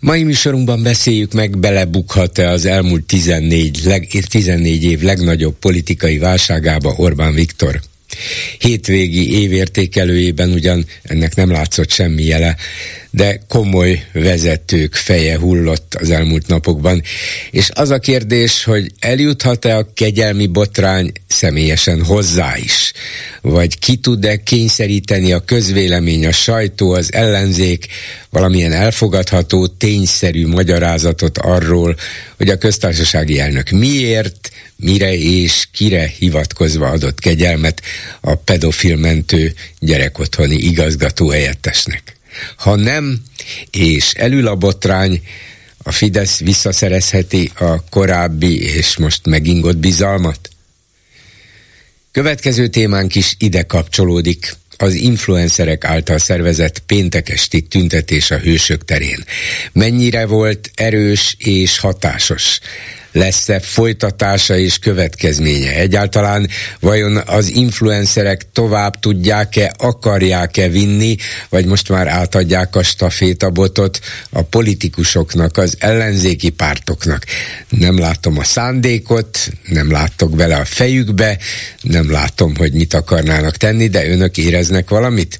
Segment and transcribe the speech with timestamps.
[0.00, 7.34] Mai műsorunkban beszéljük meg, belebukhat-e az elmúlt 14, leg, 14 év legnagyobb politikai válságába Orbán
[7.34, 7.80] Viktor.
[8.58, 12.56] Hétvégi évértékelőjében ugyan ennek nem látszott semmi jele,
[13.10, 17.02] de komoly vezetők feje hullott az elmúlt napokban.
[17.50, 22.92] És az a kérdés, hogy eljuthat-e a kegyelmi botrány személyesen hozzá is?
[23.40, 27.86] Vagy ki tud-e kényszeríteni a közvélemény, a sajtó, az ellenzék
[28.30, 31.96] valamilyen elfogadható, tényszerű magyarázatot arról,
[32.36, 37.82] hogy a köztársasági elnök miért, mire és kire hivatkozva adott kegyelmet
[38.20, 42.19] a pedofilmentő gyerekotthoni igazgató helyettesnek.
[42.56, 43.22] Ha nem,
[43.70, 45.22] és elül a botrány,
[45.82, 50.50] a Fidesz visszaszerezheti a korábbi és most megingott bizalmat?
[52.12, 59.24] Következő témánk is ide kapcsolódik az influencerek által szervezett péntekesti tüntetés a hősök terén.
[59.72, 62.60] Mennyire volt erős és hatásos?
[63.12, 65.74] Lesz-e folytatása és következménye?
[65.74, 66.48] Egyáltalán
[66.80, 71.16] vajon az influencerek tovább tudják-e, akarják-e vinni,
[71.48, 74.00] vagy most már átadják a stafétabotot
[74.30, 77.24] a politikusoknak, az ellenzéki pártoknak?
[77.68, 81.38] Nem látom a szándékot, nem látok bele a fejükbe,
[81.82, 85.38] nem látom, hogy mit akarnának tenni, de önök éreznek valamit?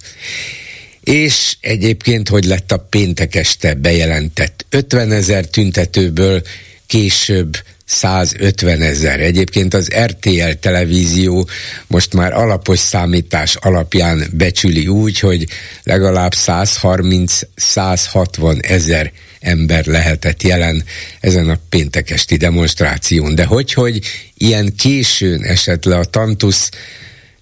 [1.01, 6.43] És egyébként, hogy lett a péntek este bejelentett 50 ezer tüntetőből
[6.91, 9.20] később 150 ezer.
[9.20, 11.48] Egyébként az RTL televízió
[11.86, 15.46] most már alapos számítás alapján becsüli úgy, hogy
[15.83, 20.84] legalább 130-160 ezer ember lehetett jelen
[21.20, 23.34] ezen a péntekesti demonstráción.
[23.34, 24.00] De hogy, hogy
[24.34, 26.70] ilyen későn esett le a tantusz,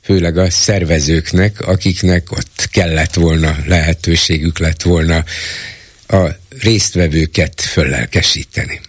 [0.02, 5.24] főleg a szervezőknek, akiknek ott kellett volna, lehetőségük lett volna
[6.08, 6.26] a
[6.60, 8.80] résztvevőket föllelkesíteni.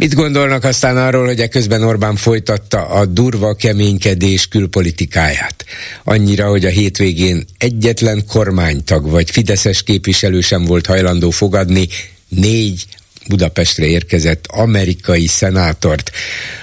[0.00, 5.64] Mit gondolnak aztán arról, hogy eközben Orbán folytatta a durva keménykedés külpolitikáját?
[6.04, 11.88] Annyira, hogy a hétvégén egyetlen kormánytag vagy fideszes képviselő sem volt hajlandó fogadni
[12.28, 12.84] négy
[13.28, 16.10] Budapestre érkezett amerikai szenátort,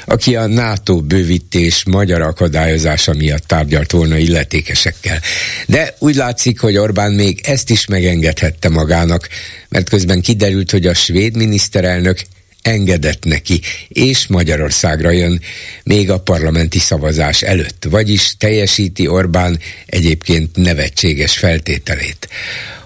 [0.06, 5.20] aki a NATO bővítés magyar akadályozása miatt tárgyalt volna illetékesekkel.
[5.68, 9.30] De úgy látszik, hogy Orbán még ezt is megengedhette magának,
[9.70, 12.20] mert közben kiderült, hogy a svéd miniszterelnök
[12.62, 15.42] engedett neki, és Magyarországra jön
[15.84, 22.30] még a parlamenti szavazás előtt, vagyis teljesíti Orbán egyébként nevetséges feltételét.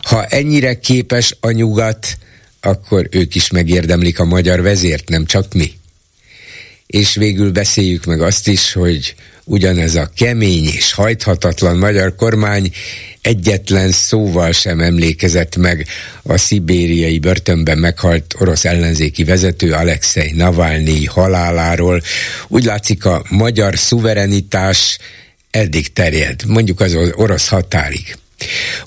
[0.02, 2.18] Ha ennyire képes a nyugat,
[2.62, 5.74] akkor ők is megérdemlik a magyar vezért, nem csak mi.
[6.88, 9.16] És végül beszéljük meg azt is, hogy
[9.52, 12.72] ugyanez a kemény és hajthatatlan magyar kormány
[13.22, 15.88] egyetlen szóval sem emlékezett meg
[16.24, 22.02] a szibériai börtönben meghalt orosz ellenzéki vezető Alexei Navalnyi haláláról.
[22.48, 24.98] Úgy látszik a magyar szuverenitás
[25.50, 28.16] eddig terjed, mondjuk az orosz határig.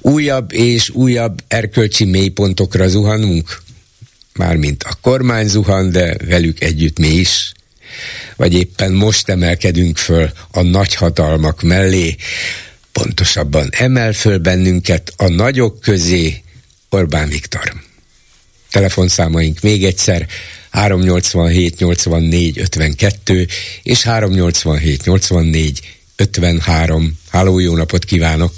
[0.00, 3.62] Újabb és újabb erkölcsi mélypontokra zuhanunk,
[4.34, 7.52] mármint a kormány zuhan, de velük együtt mi is
[8.36, 12.16] vagy éppen most emelkedünk föl a nagyhatalmak mellé,
[12.92, 16.42] pontosabban emel föl bennünket a nagyok közé
[16.88, 17.72] Orbán Viktor.
[18.70, 20.26] Telefonszámaink még egyszer
[20.70, 23.46] 387 84 52
[23.82, 25.80] és 387 84
[26.16, 27.18] 53.
[27.30, 28.52] Háló, jó napot kívánok!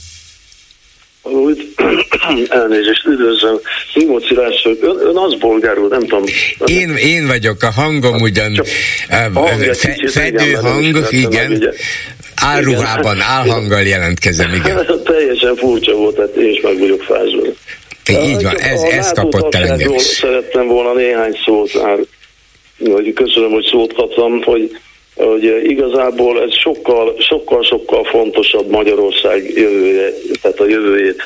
[2.48, 3.58] elnézést, üdvözlöm.
[3.92, 6.24] Simóci László, ön, ön az bolgárul, nem tudom.
[6.64, 8.62] Én, én vagyok, a hangom ugyan
[9.08, 9.30] fe,
[10.06, 11.74] fedő hang, igen.
[12.34, 14.86] Áruhában, álhanggal jelentkezem, igen.
[15.04, 17.54] Teljesen furcsa volt, tehát én is meg vagyok fázolni.
[18.08, 20.02] Így van, ez, ez kapott el engem is.
[20.02, 21.70] Szerettem volna néhány szót,
[22.78, 24.78] hogy köszönöm, hogy szót kaptam, hogy
[25.16, 30.10] hogy igazából ez sokkal, sokkal, sokkal fontosabb Magyarország jövője,
[30.42, 31.22] tehát a jövőjét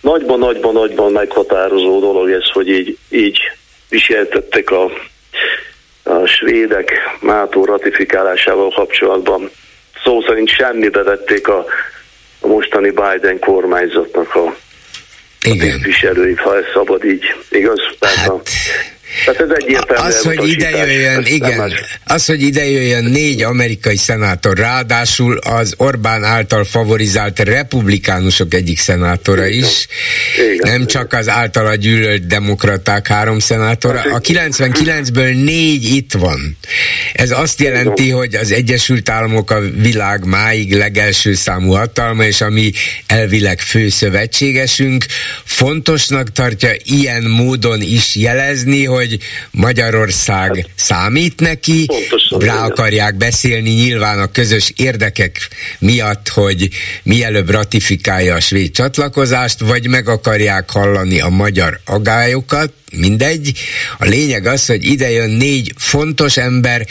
[0.00, 3.38] nagyban, nagyban, nagyban meghatározó dolog ez, hogy így, így
[3.88, 4.90] viseltettek a,
[6.02, 9.50] a svédek NATO ratifikálásával kapcsolatban.
[10.04, 11.66] Szó szerint semmibe vették a,
[12.40, 14.54] a mostani Biden kormányzatnak a, a
[15.40, 17.80] képviselőit, ha ez szabad így, igaz?
[18.00, 18.48] Hát,
[19.24, 21.72] Tehát ez egyértelmű Az, hogy ide jöjjön, igen,
[22.04, 29.46] az, hogy ide jöjjön négy amerikai szenátor, ráadásul az Orbán által favorizált republikánusok egyik szenátora
[29.46, 29.86] is,
[30.54, 34.00] igen, nem csak az általa gyűlölt demokraták három szenátora.
[34.00, 36.56] A 99-ből négy itt van.
[37.12, 42.72] Ez azt jelenti, hogy az Egyesült Államok a világ máig legelső számú hatalma, és ami
[43.06, 45.04] elvileg fő szövetségesünk,
[45.44, 48.97] fontosnak tartja ilyen módon is jelezni, hogy
[49.50, 52.70] Magyarország hát, számít neki, pontosan, rá igen.
[52.70, 55.48] akarják beszélni nyilván a közös érdekek
[55.78, 56.68] miatt, hogy
[57.02, 63.52] mielőbb ratifikálja a svéd csatlakozást, vagy meg akarják hallani a magyar agályokat, mindegy.
[63.98, 66.86] A lényeg az, hogy ide jön négy fontos ember,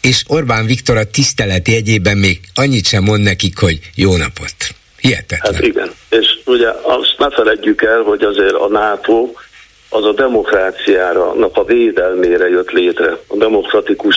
[0.00, 4.54] és Orbán Viktor a tisztelet jegyében még annyit sem mond nekik, hogy jó napot.
[5.00, 5.54] Hihetetlen.
[5.54, 9.32] Hát igen, és ugye azt ne feledjük el, hogy azért a NATO
[9.88, 14.16] az a demokráciára, a védelmére jött létre, a demokratikus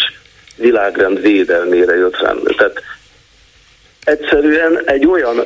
[0.56, 2.34] világrend védelmére jött rá.
[2.58, 2.82] Tehát
[4.04, 5.46] egyszerűen egy olyan,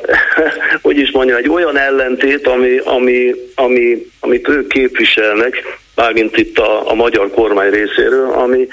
[0.82, 5.62] hogy is mondjam, egy olyan ellentét, ami, ami, ami, amit ők képviselnek,
[5.94, 8.68] mármint itt a, a magyar kormány részéről, ami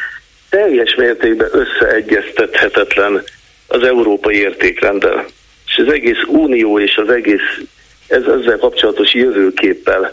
[0.49, 3.23] teljes mértékben összeegyeztethetetlen
[3.67, 5.25] az európai értékrenddel.
[5.65, 7.61] És az egész unió és az egész
[8.07, 10.11] ez, ezzel kapcsolatos jövőképpel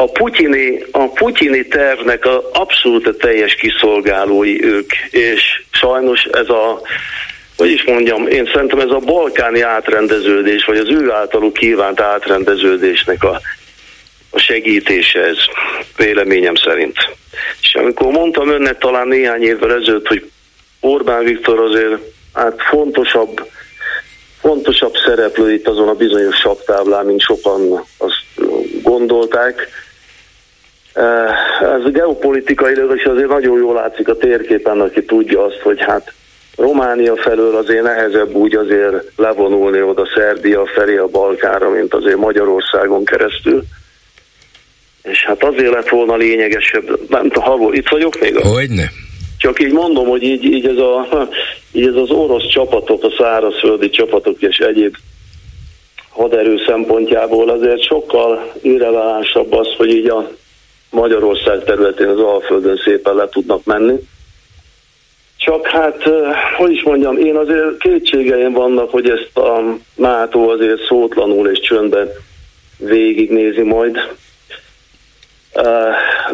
[0.00, 6.80] a putyini, a putyini tervnek a abszolút a teljes kiszolgálói ők, és sajnos ez a,
[7.56, 13.24] hogy is mondjam, én szerintem ez a balkáni átrendeződés, vagy az ő általuk kívánt átrendeződésnek
[13.24, 13.40] a,
[14.30, 15.36] a segítése ez,
[15.96, 16.96] véleményem szerint.
[17.60, 20.30] És amikor mondtam önnek talán néhány évvel ezelőtt, hogy
[20.80, 22.00] Orbán Viktor azért
[22.34, 23.46] hát fontosabb,
[24.40, 28.24] fontosabb szereplő itt azon a bizonyos saktáblán, mint sokan azt
[28.82, 29.68] gondolták,
[31.60, 36.12] ez a geopolitikailag is azért nagyon jól látszik a térképen, aki tudja azt, hogy hát
[36.56, 43.04] Románia felől azért nehezebb úgy azért levonulni oda Szerbia felé a Balkára, mint azért Magyarországon
[43.04, 43.62] keresztül.
[45.02, 48.36] És hát azért lett volna lényegesebb, nem tudom, itt vagyok még?
[48.36, 48.90] Hogyne.
[49.38, 51.28] Csak így mondom, hogy így, így, ez a,
[51.72, 54.96] így ez az orosz csapatok, a szárazföldi csapatok és egyéb
[56.08, 60.30] haderő szempontjából azért sokkal irrelevánsabb az, hogy így a
[60.90, 63.94] Magyarország területén az Alföldön szépen le tudnak menni.
[65.36, 66.02] Csak hát,
[66.56, 69.62] hogy is mondjam, én azért kétségeim vannak, hogy ezt a
[69.94, 72.08] NATO azért szótlanul és csöndben
[72.78, 73.96] végignézi majd.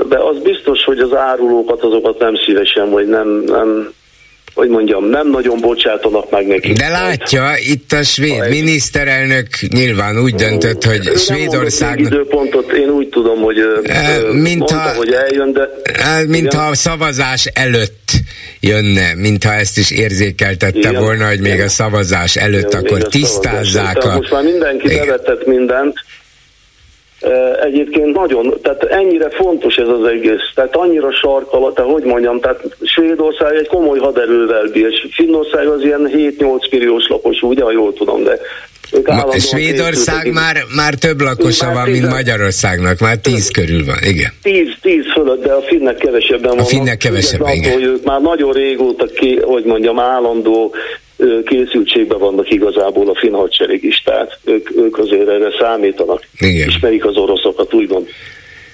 [0.09, 3.93] De az biztos, hogy az árulókat azokat nem szívesen, vagy nem, nem
[4.57, 6.73] hogy mondjam, nem nagyon bocsátanak meg neki.
[6.73, 12.01] De látja, itt a svéd a miniszterelnök nyilván úgy döntött, hogy nem Svédország...
[12.01, 13.57] időpontot, én úgy tudom, hogy
[14.33, 15.69] mint mondta, ha, hogy eljön, de...
[16.27, 18.11] Mintha a szavazás előtt
[18.61, 21.67] jönne, mintha ezt is érzékeltette igen, volna, hogy még igen.
[21.67, 24.17] a szavazás előtt igen, akkor tisztázzák a...
[24.17, 25.95] Most már mindenki bevetett mindent,
[27.63, 32.63] egyébként nagyon, tehát ennyire fontos ez az egész, tehát annyira sarkal, tehát hogy mondjam, tehát
[32.83, 38.23] Svédország egy komoly haderővel bír, Finnország az ilyen 7-8 milliós lakos, ugye, ha jól tudom,
[38.23, 38.39] de
[39.05, 44.33] Ma, Svédország már, már több lakosa van, mint Magyarországnak, már tíz körül van, igen.
[44.43, 46.65] Tíz, tíz fölött, de a finnek kevesebben vannak.
[46.65, 47.73] A finnek kevesebben, igen.
[47.73, 50.75] Hogy ők már nagyon régóta, ki, hogy mondjam, állandó
[51.45, 56.27] készültségben vannak igazából a finn hadsereg is, tehát ők, ők azért erre számítanak.
[56.39, 56.69] Igen.
[56.69, 58.09] Ismerik az oroszokat, úgymond.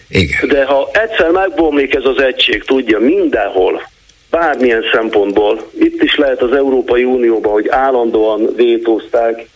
[0.08, 0.48] Igen.
[0.48, 3.82] De ha egyszer megbomlik ez az egység, tudja, mindenhol,
[4.30, 9.46] bármilyen szempontból, itt is lehet az Európai Unióban, hogy állandóan vétózták,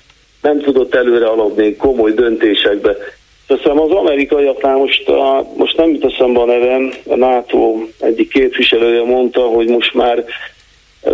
[0.43, 2.97] nem tudott előre alapni komoly döntésekbe.
[3.47, 9.03] Teszem az amerikaiaknál most, a, most nem jut eszembe a nevem, a NATO egyik képviselője
[9.03, 10.25] mondta, hogy most már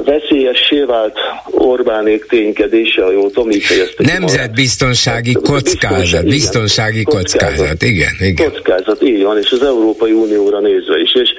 [0.04, 1.18] veszélyessé vált
[1.50, 8.50] Orbánék ténykedése, ha jól tudom, így fejezte Nemzetbiztonsági kockázat, biztonsági, biztonsági kockázat, kockázat, igen, igen.
[8.50, 11.30] Kockázat, így van, és az Európai Unióra nézve is, és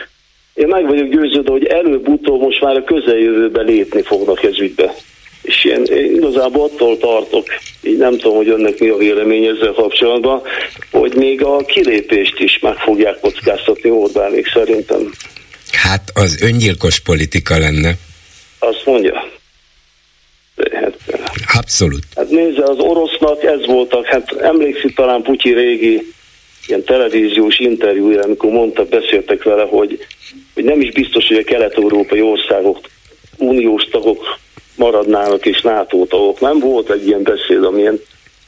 [0.54, 4.94] én meg vagyok győződve, hogy előbb-utóbb most már a közeljövőben lépni fognak ez ügybe.
[5.42, 7.48] És én, én igazából attól tartok,
[7.82, 10.42] így nem tudom, hogy önnek mi a vélemény ezzel kapcsolatban,
[10.92, 15.12] hogy még a kilépést is meg fogják kockáztatni Orbánék szerintem.
[15.72, 17.94] Hát az öngyilkos politika lenne.
[18.68, 19.32] Azt mondja.
[20.72, 20.94] Hát,
[21.58, 22.04] Abszolút.
[22.16, 26.14] Hát nézze, az orosznak ez voltak, hát emlékszik talán Putyi régi
[26.68, 30.06] ilyen televíziós interjúja, amikor mondta, beszéltek vele, hogy,
[30.54, 32.80] hogy nem is biztos, hogy a kelet-európai országok
[33.38, 34.40] uniós tagok
[34.76, 36.40] maradnának és NATO tagok.
[36.40, 38.00] Nem volt egy ilyen beszéd, amilyen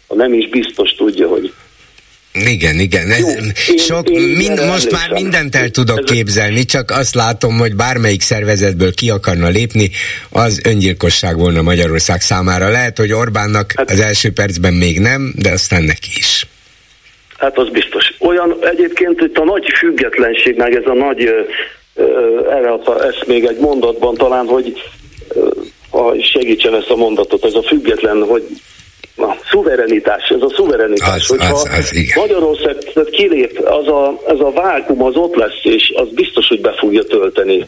[0.07, 1.53] a nem is biztos tudja, hogy
[2.35, 3.07] Igen, igen.
[3.19, 3.27] Jó,
[3.77, 7.75] sok, én, én mind, most már mindent el tudok ez képzelni, csak azt látom, hogy
[7.75, 9.89] bármelyik szervezetből ki akarna lépni,
[10.29, 12.69] az öngyilkosság volna Magyarország számára.
[12.69, 16.47] Lehet, hogy Orbánnak hát, az első percben még nem, de aztán neki is.
[17.37, 18.13] Hát az biztos.
[18.19, 21.29] Olyan egyébként itt a nagy függetlenség, meg ez a nagy,
[22.49, 22.71] erre
[23.09, 24.73] ezt még egy mondatban talán, hogy
[25.89, 28.43] ha segítsen ezt a mondatot, ez a független, hogy
[29.15, 32.19] a szuverenitás, ez a szuverenitás, az, hogyha az, az, igen.
[32.19, 32.75] Magyarország
[33.11, 37.03] kilép, az a, ez a vákum az ott lesz, és az biztos, hogy be fogja
[37.03, 37.65] tölteni.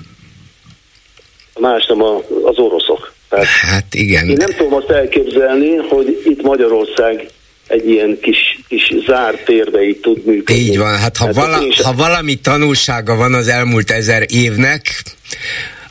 [1.60, 3.14] Más nem a, az oroszok.
[3.30, 4.28] Tehát hát igen.
[4.30, 7.28] Én nem tudom azt elképzelni, hogy itt Magyarország
[7.68, 10.62] egy ilyen kis, kis zárt térbe így tud működni.
[10.62, 15.04] Így van, hát ha, hát vala, ha valami tanulsága van az elmúlt ezer évnek,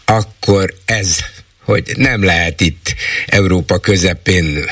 [0.05, 1.19] akkor ez
[1.67, 2.95] hogy nem lehet itt
[3.27, 4.65] Európa közepén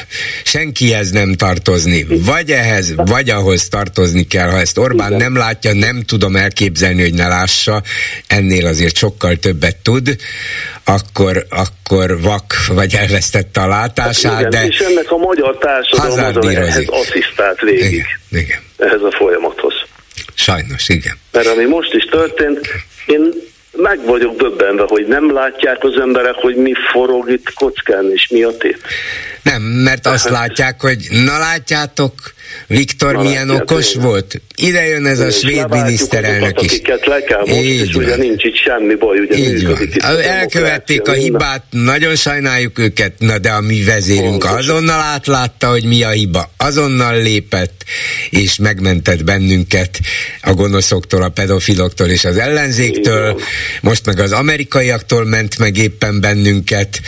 [0.45, 4.49] senkihez nem tartozni, vagy ehhez, vagy ahhoz tartozni kell.
[4.49, 5.21] Ha ezt Orbán Igen.
[5.23, 7.83] nem látja, nem tudom elképzelni, hogy ne lássa,
[8.27, 10.17] ennél azért sokkal többet tud,
[10.85, 14.67] akkor, akkor vak, vagy elvesztette a látását, Igen, de...
[14.67, 17.93] És ennek a magyar társadalom ehhez asszisztált végig.
[17.93, 18.61] Igen, igen.
[18.77, 19.75] Ehhez a folyamathoz.
[20.35, 21.17] Sajnos, igen.
[21.33, 22.69] Mert ami most is történt,
[23.07, 23.33] én
[23.77, 28.43] meg vagyok döbbenve, hogy nem látják az emberek, hogy mi forog itt kockán, és mi
[28.43, 28.79] a tét.
[29.43, 32.13] Nem, mert azt látják, hogy na látjátok,
[32.67, 34.01] Viktor na milyen okos én.
[34.03, 34.41] volt.
[34.57, 36.71] Ide jön ez a svéd miniszterelnök is.
[36.71, 38.05] Akiket le kell most, Így és van.
[38.05, 39.79] ugye nincs itt semmi baj, ugye Így van.
[40.23, 44.59] Elkövették a hibát, nagyon sajnáljuk őket, na de a mi vezérünk Pontos.
[44.59, 47.85] azonnal átlátta, hogy mi a hiba, azonnal lépett,
[48.31, 49.99] és megmentett bennünket
[50.43, 53.41] a gonoszoktól, a pedofiloktól és az ellenzéktől,
[53.81, 57.01] most meg az amerikaiaktól ment meg éppen bennünket,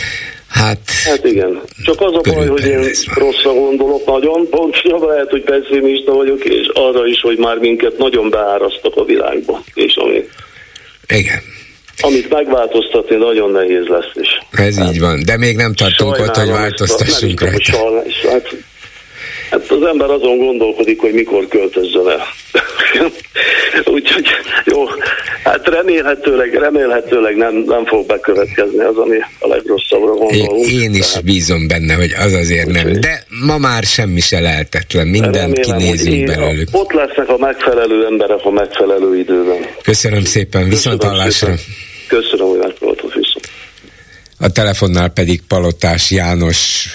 [0.57, 1.61] Hát, hát igen.
[1.83, 6.67] Csak az a baj, hogy én rosszra gondolok nagyon, pontosan lehet, hogy pessimista vagyok, és
[6.73, 9.63] arra is, hogy már minket nagyon beárasztak a világba.
[9.73, 10.23] És ami,
[11.07, 11.41] igen.
[12.01, 14.27] Amit megváltoztatni nagyon nehéz lesz is.
[14.51, 18.03] Ez hát, így van, de még nem tartunk ott, hogy változtassunk rajta.
[18.29, 18.55] Hát
[19.51, 22.25] Hát az ember azon gondolkodik, hogy mikor költözzön el.
[23.95, 24.25] Úgyhogy
[24.65, 24.83] jó,
[25.43, 30.65] hát remélhetőleg, remélhetőleg nem, nem fog bekövetkezni az, ami a legrosszabbra gondolunk.
[30.65, 32.99] Én, én is Tehát, bízom benne, hogy az azért nem.
[32.99, 36.67] De ma már semmi se lehetetlen, mindent kinézünk belőlük.
[36.71, 39.65] Ott lesznek a megfelelő emberek a megfelelő időben.
[39.83, 41.53] Köszönöm szépen, viszont hallásra.
[42.07, 43.49] Köszönöm, hogy megpróbáltok viszont.
[44.39, 46.87] A telefonnál pedig Palotás János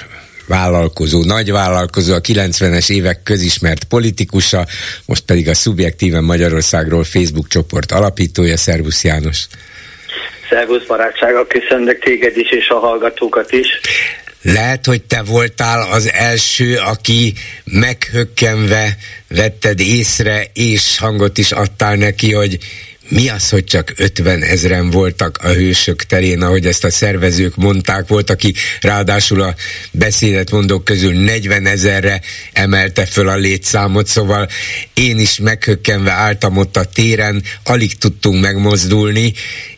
[0.52, 4.66] vállalkozó, nagy vállalkozó, a 90-es évek közismert politikusa,
[5.06, 8.56] most pedig a Szubjektíven Magyarországról Facebook csoport alapítója.
[8.56, 9.46] Szervusz János!
[10.50, 13.66] Szervusz barátsága, köszöndök téged is és a hallgatókat is.
[14.42, 17.32] Lehet, hogy te voltál az első, aki
[17.64, 18.96] meghökkenve
[19.28, 22.58] vetted észre, és hangot is adtál neki, hogy
[23.12, 28.08] mi az, hogy csak 50 ezeren voltak a hősök terén, ahogy ezt a szervezők mondták,
[28.08, 29.54] volt, aki ráadásul a
[29.90, 32.20] beszédet mondók közül 40 ezerre
[32.52, 34.48] emelte föl a létszámot, szóval
[34.94, 39.32] én is meghökkenve álltam ott a téren, alig tudtunk megmozdulni,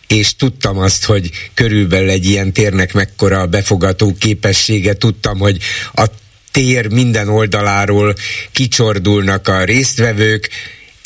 [0.06, 5.58] és tudtam azt, hogy körülbelül egy ilyen térnek mekkora a befogató képessége, tudtam, hogy
[5.94, 6.04] a
[6.50, 8.14] tér minden oldaláról
[8.52, 10.50] kicsordulnak a résztvevők,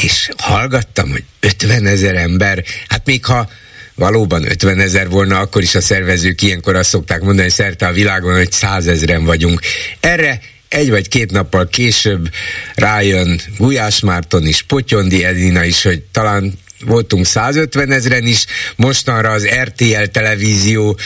[0.02, 3.48] és hallgattam, hogy 50 ezer ember, hát még ha
[3.94, 8.34] valóban 50 ezer volna, akkor is a szervezők ilyenkor azt szokták mondani szerte a világon,
[8.34, 9.60] hogy százezren vagyunk.
[10.00, 12.30] Erre egy vagy két nappal később
[12.74, 18.44] rájön Gulyás Márton is, Potyondi Edina is, hogy talán voltunk 150 ezeren is,
[18.76, 20.98] mostanra az RTL televízió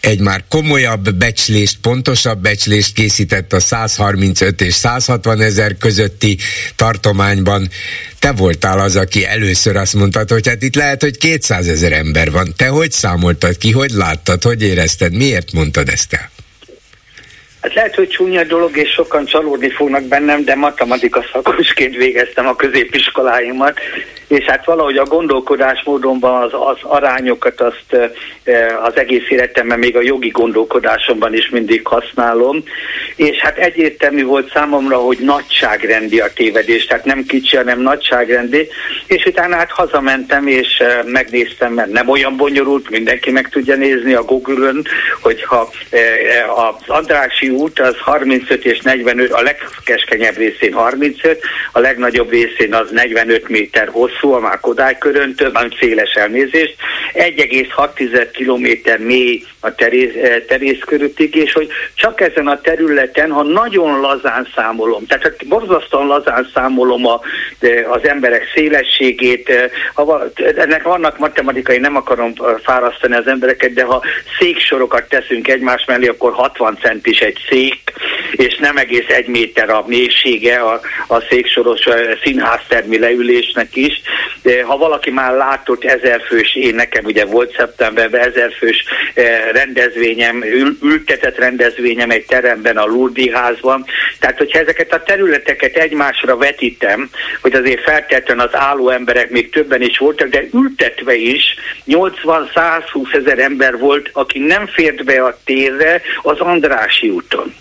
[0.00, 6.38] egy már komolyabb becslést, pontosabb becslést készített a 135 és 160 ezer közötti
[6.76, 7.70] tartományban.
[8.18, 12.30] Te voltál az, aki először azt mondtad, hogy hát itt lehet, hogy 200 ezer ember
[12.30, 12.54] van.
[12.56, 16.30] Te hogy számoltad ki, hogy láttad, hogy érezted, miért mondtad ezt el?
[17.62, 22.56] Hát lehet, hogy csúnya dolog, és sokan csalódni fognak bennem, de matematika szakosként végeztem a
[22.56, 23.78] középiskoláimat,
[24.28, 28.12] és hát valahogy a gondolkodásmódomban az, az arányokat azt
[28.82, 32.62] az egész életemben, még a jogi gondolkodásomban is mindig használom,
[33.16, 38.68] és hát egyértelmű volt számomra, hogy nagyságrendi a tévedés, tehát nem kicsi, hanem nagyságrendi,
[39.06, 44.22] és utána hát hazamentem, és megnéztem, mert nem olyan bonyolult, mindenki meg tudja nézni a
[44.22, 44.86] Google-ön,
[45.20, 45.72] hogyha
[46.56, 51.40] az Andrási Út az 35 és 45, a legkeskenyebb részén 35,
[51.72, 56.74] a legnagyobb részén az 45 méter hosszú, a már Kodály köröntől, van széles elnézést,
[57.12, 64.00] 1,6 kilométer mély a terész, eh, terészköröttig, és hogy csak ezen a területen, ha nagyon
[64.00, 67.20] lazán számolom, tehát ha borzasztóan lazán számolom a,
[67.90, 70.22] az emberek szélességét, ha,
[70.56, 74.02] ennek vannak matematikai, nem akarom fárasztani az embereket, de ha
[74.38, 77.92] széksorokat teszünk egymás mellé, akkor 60 centis egy szék,
[78.32, 81.80] és nem egész egy méter a mélysége a, a széksoros
[82.22, 84.00] színháztermi leülésnek is.
[84.42, 88.84] De ha valaki már látott ezerfős, én nekem ugye volt szeptemberben ezerfős
[89.52, 93.84] rendezvényem, ül, ültetett rendezvényem egy teremben a Lurdi házban.
[94.20, 99.82] Tehát, hogyha ezeket a területeket egymásra vetítem, hogy azért feltétlenül az álló emberek még többen
[99.82, 101.54] is voltak, de ültetve is
[101.86, 107.54] 80-120 ezer ember volt, aki nem fért be a térre az Andrási úton.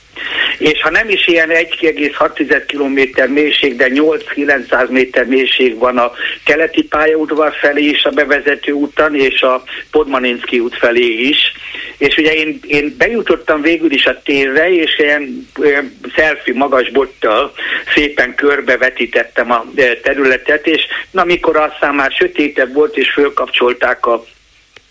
[0.58, 6.12] És ha nem is ilyen 1,6 km mélység, de 8-900 méter mélység van a
[6.44, 11.38] keleti pályaudvar felé is a bevezető úton, és a Podmaninski út felé is.
[11.98, 17.54] És ugye én, én bejutottam végül is a térre, és ilyen, ilyen selfie magas bottal
[17.96, 20.82] szépen körbevetítettem a e, területet, és
[21.12, 24.24] na, amikor aztán már sötétebb volt, és fölkapcsolták a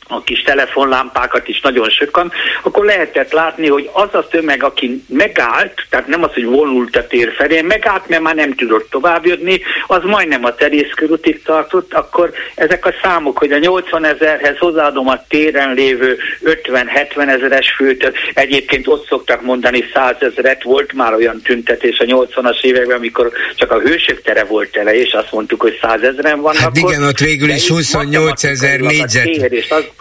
[0.09, 2.33] a kis telefonlámpákat is nagyon sokan,
[2.63, 7.07] akkor lehetett látni, hogy az a tömeg, aki megállt, tehát nem az, hogy vonult a
[7.07, 12.87] tér felé, megállt, mert már nem tudott továbbjönni, az majdnem a terészkörútig tartott, akkor ezek
[12.87, 19.07] a számok, hogy a 80 ezerhez hozzáadom a téren lévő 50-70 ezeres főt, egyébként ott
[19.07, 24.23] szoktak mondani 100 ezeret, volt már olyan tüntetés a 80-as években, amikor csak a hősök
[24.23, 26.61] tere volt tele, és azt mondtuk, hogy 100 ezeren vannak.
[26.61, 29.29] Hát igen, ott végül is 28 ezer négyzet.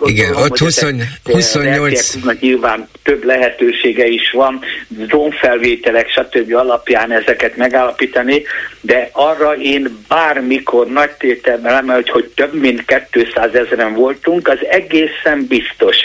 [0.04, 0.86] Igen, ott 20,
[1.24, 2.16] 28...
[2.40, 6.54] Nyilván több lehetősége is van, drónfelvételek, stb.
[6.54, 8.44] alapján ezeket megállapítani,
[8.82, 15.46] de arra én bármikor nagy tételben emelt, hogy több mint 200 ezeren voltunk, az egészen
[15.48, 15.98] biztos.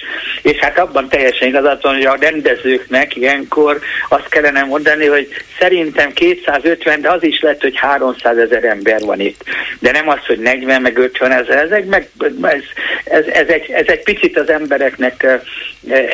[0.42, 5.28] És hát abban teljesen igazat van, hogy a rendezőknek ilyenkor azt kellene mondani, hogy
[5.58, 9.42] szerintem 250, de az is lehet, hogy 300 ezer ember van itt.
[9.78, 12.08] De nem az, hogy 40 meg 50 ezer, ezek meg,
[12.42, 12.62] ez,
[13.04, 15.26] ez, ez, egy, ez egy picit az embereknek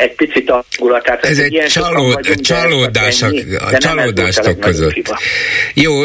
[0.00, 1.24] egy picit angulatát.
[1.24, 3.26] Ez egy csalód, vagyunk, csalódás, a,
[3.58, 5.14] a csalódástok között.
[5.74, 6.00] Jó,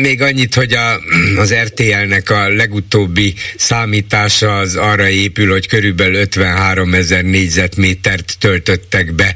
[0.00, 1.00] még annyit, hogy a,
[1.40, 9.34] az RTL-nek a legutóbbi számítása az arra épül, hogy körülbelül 53 ezer négyzetmétert töltöttek be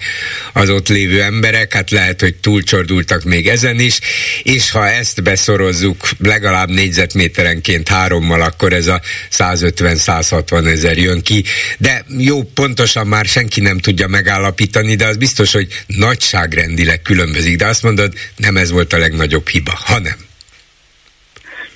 [0.52, 3.98] az ott lévő emberek, hát lehet, hogy túlcsordultak még ezen is,
[4.42, 9.00] és ha ezt beszorozzuk legalább négyzetméterenként hárommal, akkor ez a
[9.38, 11.44] 150-160 ezer jön ki,
[11.78, 17.66] de jó, pontosan már senki nem tudja megállapítani, de az biztos, hogy nagyságrendileg különbözik, de
[17.66, 20.30] azt mondod, nem ez volt a legnagyobb hiba, hanem.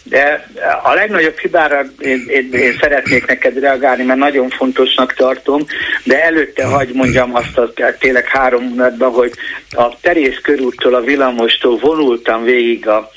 [0.08, 0.48] De
[0.82, 5.66] a legnagyobb hibára én, én, én szeretnék neked reagálni, mert nagyon fontosnak tartom,
[6.04, 9.32] de előtte hagy mondjam azt a tényleg három mondatban, hogy
[9.70, 13.10] a terész körúttól, a villamostól vonultam végig a,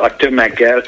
[0.00, 0.82] a tömeggel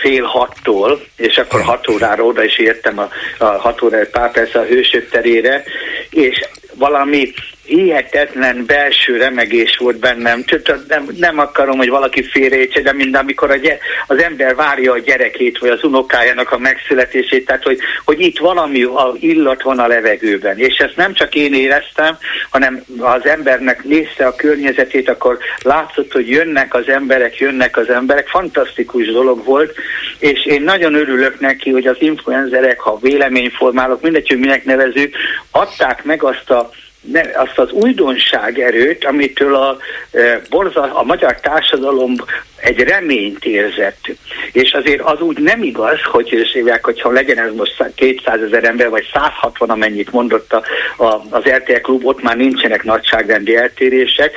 [0.00, 3.08] fél hattól, és akkor hat órára oda is értem a,
[3.38, 5.62] a hat órára pár perc a hősök terére,
[6.10, 6.40] és
[6.74, 7.32] valami
[7.68, 10.44] hihetetlen belső remegés volt bennem.
[10.88, 14.98] Nem, nem akarom, hogy valaki félreértse, de mind amikor a gy- az ember várja a
[14.98, 19.86] gyerekét, vagy az unokájának a megszületését, tehát hogy, hogy itt valami a illat van a
[19.86, 20.58] levegőben.
[20.58, 22.18] És ezt nem csak én éreztem,
[22.50, 28.28] hanem az embernek nézte a környezetét, akkor látszott, hogy jönnek az emberek, jönnek az emberek.
[28.28, 29.74] Fantasztikus dolog volt,
[30.18, 35.14] és én nagyon örülök neki, hogy az influenzerek, ha véleményformálok, mindegy, hogy minek nevezük,
[35.50, 39.76] adták meg azt a ne, azt az újdonság erőt, amitől a,
[40.10, 42.14] e, borza, a magyar társadalom
[42.60, 44.06] egy reményt érzett.
[44.52, 48.88] És azért az úgy nem igaz, hogy szívják, hogyha legyen ez most 200 ezer ember,
[48.88, 50.62] vagy 160, amennyit mondott a,
[51.04, 54.32] a, az RTL klub, ott már nincsenek nagyságrendi eltérések,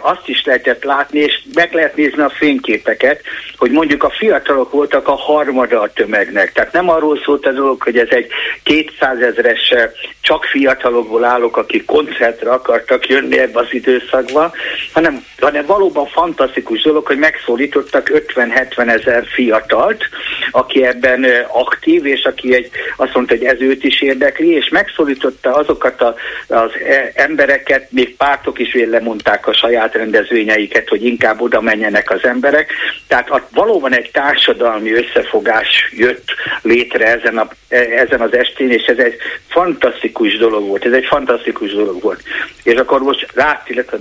[0.00, 3.20] azt is lehetett látni, és meg lehet nézni a fényképeket,
[3.56, 6.52] hogy mondjuk a fiatalok voltak a harmada a tömegnek.
[6.52, 8.26] Tehát nem arról szólt a dolog, hogy ez egy
[8.62, 9.74] 200 ezeres
[10.20, 14.52] csak fiatalokból állok, akik koncertre akartak jönni ebbe az időszakba,
[14.92, 20.04] hanem, hanem valóban fantasztikus dolog, hogy megszólítottak 50-70 ezer fiatalt,
[20.50, 25.54] aki ebben aktív, és aki egy, azt mondta, hogy ez őt is érdekli, és megszólította
[25.54, 26.14] azokat a,
[26.48, 32.24] az e, embereket, még pártok is lemondták a saját rendezvényeiket, hogy inkább oda menjenek az
[32.24, 32.72] emberek.
[33.08, 37.48] Tehát a, valóban egy társadalmi összefogás jött létre ezen, a,
[37.96, 39.16] ezen az estén, és ez egy
[39.48, 40.84] fantasztikus dolog volt.
[40.84, 42.22] Ez egy fantasztikus dolog volt.
[42.62, 43.92] És akkor most rátillet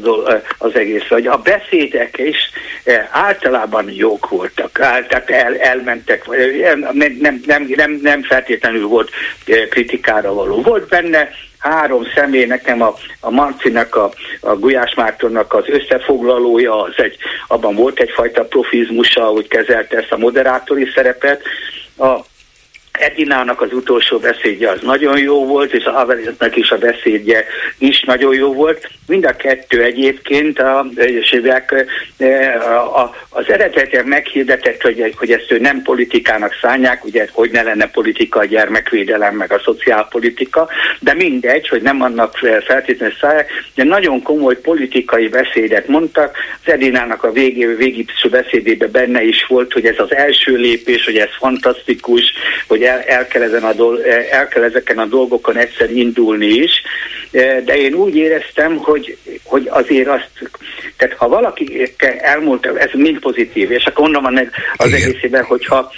[0.58, 2.38] az egész, hogy a beszédek is
[3.12, 6.28] általában jók voltak, tehát el, elmentek,
[6.94, 9.10] nem, nem, nem, nem, nem feltétlenül volt
[9.70, 10.62] kritikára való.
[10.62, 11.30] Volt benne
[11.64, 17.76] három személy, nekem a, a Marcinak, a, a Gulyás Mártonnak az összefoglalója, az egy, abban
[17.76, 21.42] volt egyfajta profizmusa, hogy kezelte ezt a moderátori szerepet.
[21.98, 22.20] A
[23.00, 27.46] Edinának az utolsó beszédje az nagyon jó volt, és a Haveriznek is a beszédje
[27.78, 28.90] is nagyon jó volt.
[29.08, 30.86] Mind a kettő egyébként a, a,
[33.02, 37.88] a, az eredetileg meghirdetett, hogy, hogy ezt ő nem politikának szánják, ugye hogy ne lenne
[37.88, 44.22] politika a gyermekvédelem, meg a szociálpolitika, de mindegy, hogy nem annak feltétlenül szállják, de nagyon
[44.22, 46.38] komoly politikai beszédet mondtak.
[46.66, 51.18] Az Edinának a végé, végigszó beszédében benne is volt, hogy ez az első lépés, hogy
[51.18, 52.34] ez fantasztikus,
[52.68, 56.72] hogy el, el, kell ezen a dol, el kell ezeken a dolgokon egyszer indulni is,
[57.66, 60.30] de én úgy éreztem, hogy, hogy azért azt,
[60.98, 64.26] tehát ha valaki elmúlt, ez mind pozitív, és akkor mondom
[64.76, 65.02] az Igen.
[65.02, 65.92] egészében, hogyha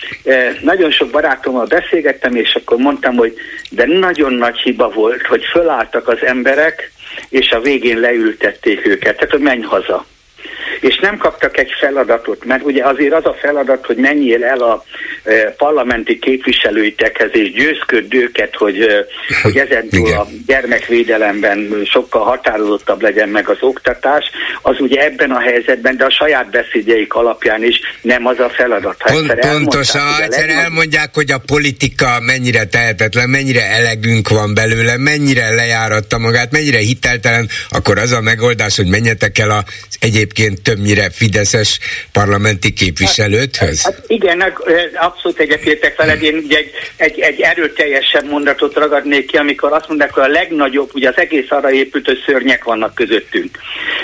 [0.62, 3.34] nagyon sok barátommal beszélgettem, és akkor mondtam, hogy
[3.70, 6.92] de nagyon nagy hiba volt, hogy fölálltak az emberek,
[7.30, 10.06] és a végén leültették őket, tehát hogy menj haza
[10.80, 14.84] és nem kaptak egy feladatot, mert ugye azért az a feladat, hogy menjél el a
[15.24, 19.06] e, parlamenti képviselőitekhez, és győzköd őket, hogy, e,
[19.44, 24.26] hogy ezentúl a gyermekvédelemben sokkal határozottabb legyen meg az oktatás,
[24.62, 29.02] az ugye ebben a helyzetben, de a saját beszédjeik alapján is nem az a feladat.
[29.02, 35.54] Ha Pont, pontosan, egyszer elmondják, hogy a politika mennyire tehetetlen, mennyire elegünk van belőle, mennyire
[35.54, 39.98] lejáratta magát, mennyire hiteltelen, akkor az a megoldás, hogy menjetek el az
[40.36, 41.80] egyébként többnyire fideszes
[42.12, 43.84] parlamenti képviselőthöz?
[43.84, 44.44] Hát, hát igen,
[44.96, 46.24] abszolút egyetértek veled.
[46.24, 51.10] Én egy, egy, egy erőteljesebb mondatot ragadnék ki, amikor azt mondják, hogy a legnagyobb, ugye
[51.10, 53.58] az egész arra épült, hogy szörnyek vannak közöttünk.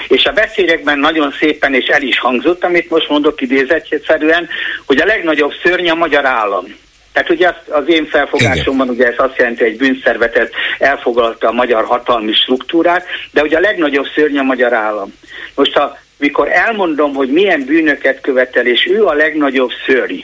[0.07, 4.47] És a beszédekben nagyon szépen és el is hangzott, amit most mondok idézetszerűen,
[4.85, 6.65] hogy a legnagyobb szörny a magyar állam.
[7.13, 11.51] Tehát ugye az, az én felfogásomban ugye ez azt jelenti, hogy egy bűnszervetet elfoglalta a
[11.51, 15.13] magyar hatalmi struktúrát, de ugye a legnagyobb szörny a magyar állam.
[15.55, 20.19] Most ha mikor elmondom, hogy milyen bűnöket követel, és ő a legnagyobb szörny,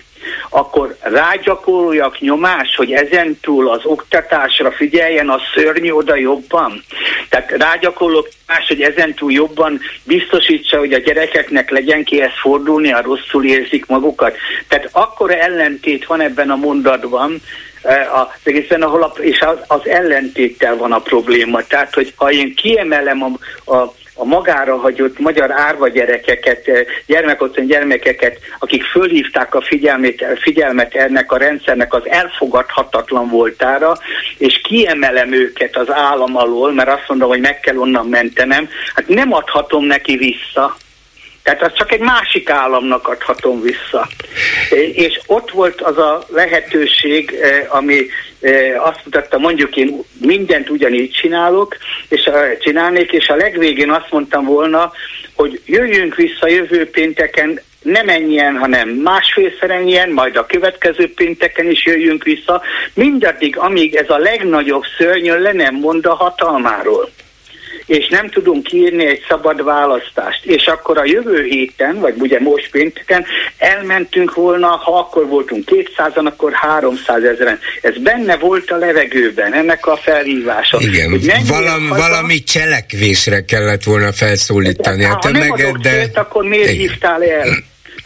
[0.50, 6.84] akkor rágyakoroljak nyomás, hogy ezentúl az oktatásra figyeljen a szörny oda jobban.
[7.30, 13.46] Tehát rágyakorolok más, hogy ezentúl jobban biztosítsa, hogy a gyerekeknek legyen kihez fordulni, a rosszul
[13.46, 14.36] érzik magukat.
[14.68, 17.42] Tehát akkor ellentét van ebben a mondatban,
[17.82, 21.62] eh, az egészen, ahol a, és az, az ellentéttel van a probléma.
[21.62, 27.66] Tehát, hogy ha én kiemelem a, a a magára hagyott magyar árva gyerekeket, eh, gyermekotthon
[27.66, 33.98] gyermekeket, akik fölhívták a figyelmet, figyelmet ennek a rendszernek az elfogadhatatlan voltára,
[34.38, 39.08] és kiemelem őket az állam alól, mert azt mondom, hogy meg kell onnan mentenem, hát
[39.08, 40.78] nem adhatom neki vissza.
[41.48, 44.08] Tehát azt csak egy másik államnak adhatom vissza.
[44.94, 48.08] És ott volt az a lehetőség, eh, ami
[48.40, 51.78] eh, azt mutatta, mondjuk én mindent ugyanígy csinálok,
[52.10, 52.30] és
[52.60, 54.92] csinálnék, és a legvégén azt mondtam volna,
[55.36, 61.86] hogy jöjjünk vissza jövő pénteken nem ennyien, hanem másfélszer ennyien, majd a következő pénteken is
[61.86, 62.62] jöjjünk vissza,
[62.94, 67.10] mindaddig, amíg ez a legnagyobb szörnyön le nem mond a hatalmáról
[67.88, 70.46] és nem tudunk írni egy szabad választást.
[70.46, 73.26] És akkor a jövő héten, vagy ugye most pénteken
[73.58, 77.60] elmentünk volna, ha akkor voltunk 200-an, akkor 300 ezeren.
[77.82, 80.78] Ez benne volt a levegőben, ennek a felhívása.
[80.82, 82.02] Igen, valami, haza...
[82.02, 85.02] valami cselekvésre kellett volna felszólítani.
[85.02, 85.50] De, hát ha nem
[85.82, 85.90] de...
[85.90, 86.80] Célt, akkor miért Igen.
[86.80, 87.48] hívtál el?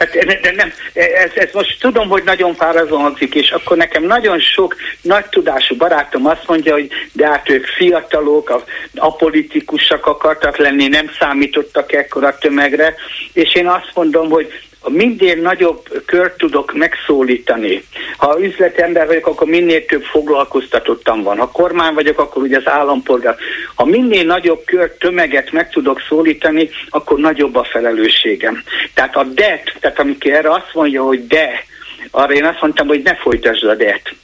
[0.02, 4.40] Hát, de nem, ez, ez most tudom, hogy nagyon fáradó hangzik, és akkor nekem nagyon
[4.40, 8.64] sok nagy tudású barátom azt mondja, hogy de hát ők fiatalok,
[8.96, 12.96] apolitikusak akartak lenni, nem számítottak ekkora tömegre,
[13.34, 17.84] és én azt mondom, hogy minél nagyobb kört tudok megszólítani.
[18.18, 21.38] Ha üzletember vagyok, akkor minél több foglalkoztatottam van.
[21.38, 23.36] Ha kormány vagyok, akkor ugye az állampolgár.
[23.76, 28.64] Ha minél nagyobb kört, tömeget meg tudok szólítani, akkor nagyobb a felelősségem.
[28.94, 31.64] Tehát a det, tehát amikor erre azt mondja, hogy de,
[32.12, 34.16] arra én azt mondtam, hogy ne folytasd a det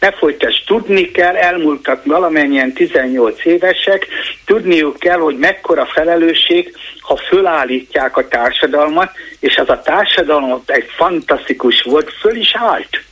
[0.00, 0.64] ne folytass.
[0.66, 4.06] Tudni kell, elmúltak valamennyien 18 évesek,
[4.44, 11.82] tudniuk kell, hogy mekkora felelősség, ha fölállítják a társadalmat, és az a társadalom egy fantasztikus
[11.82, 13.04] volt, föl is állt.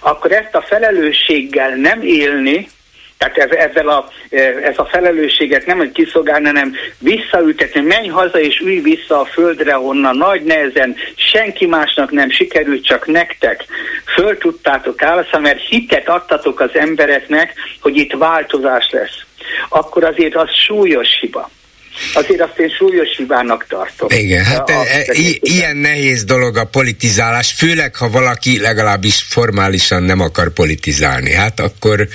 [0.00, 2.68] Akkor ezt a felelősséggel nem élni,
[3.18, 4.08] Tehát ezzel a,
[4.64, 7.80] ez a felelősséget nem, hogy kiszolgálni, hanem visszaültetni.
[7.80, 13.06] Menj haza és ülj vissza a földre, honnan nagy nehezen senki másnak nem sikerült, csak
[13.06, 13.64] nektek
[14.14, 19.20] föl tudtátok állni, mert hitet adtatok az embereknek, hogy itt változás lesz.
[19.68, 21.50] Akkor azért az súlyos hiba
[22.14, 24.08] azért azt én súlyos hibának tartom.
[24.10, 29.22] Igen, hát a, a, e, i- ilyen nehéz dolog a politizálás, főleg ha valaki legalábbis
[29.22, 31.32] formálisan nem akar politizálni.
[31.32, 32.08] Hát akkor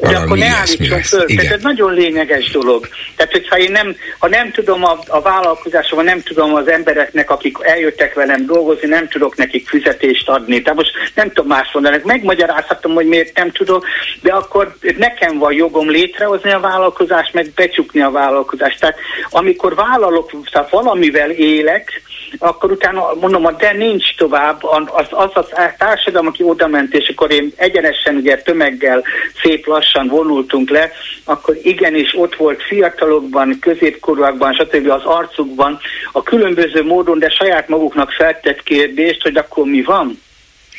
[0.00, 1.24] de akkor ne állítson föl.
[1.26, 1.36] Igen.
[1.36, 2.88] Tehát ez nagyon lényeges dolog.
[3.16, 7.56] Tehát, hogyha én nem, ha nem tudom a, a vállalkozásomban, nem tudom az embereknek, akik
[7.60, 10.62] eljöttek velem dolgozni, nem tudok nekik fizetést adni.
[10.62, 12.00] Tehát most nem tudom más mondani.
[12.04, 13.86] Megmagyarázhatom, hogy miért nem tudok,
[14.22, 18.80] de akkor nekem van jogom létrehozni a vállalkozást, meg becsukni a vállalkozást.
[18.80, 18.96] Tehát
[19.30, 22.02] amikor vállalok, tehát valamivel élek,
[22.38, 27.30] akkor utána mondom, de nincs tovább, az, az a társadalom, aki oda ment, és akkor
[27.30, 29.04] én egyenesen ugye tömeggel
[29.42, 30.92] szép lassan vonultunk le,
[31.24, 34.90] akkor igenis ott volt fiatalokban, középkorúakban, stb.
[34.90, 35.80] az arcukban
[36.12, 40.22] a különböző módon, de saját maguknak feltett kérdést, hogy akkor mi van?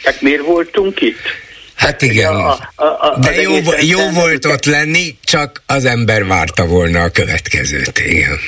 [0.03, 1.49] Tehát miért voltunk itt?
[1.75, 6.65] Hát igen, a, a, a, de jó, jó volt ott lenni, csak az ember várta
[6.65, 8.39] volna a következőt, igen.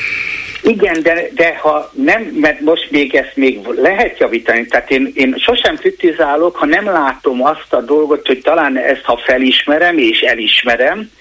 [0.64, 5.36] Igen, de, de ha nem, mert most még ezt még lehet javítani, tehát én, én
[5.38, 11.12] sosem kritizálok, ha nem látom azt a dolgot, hogy talán ezt ha felismerem és elismerem,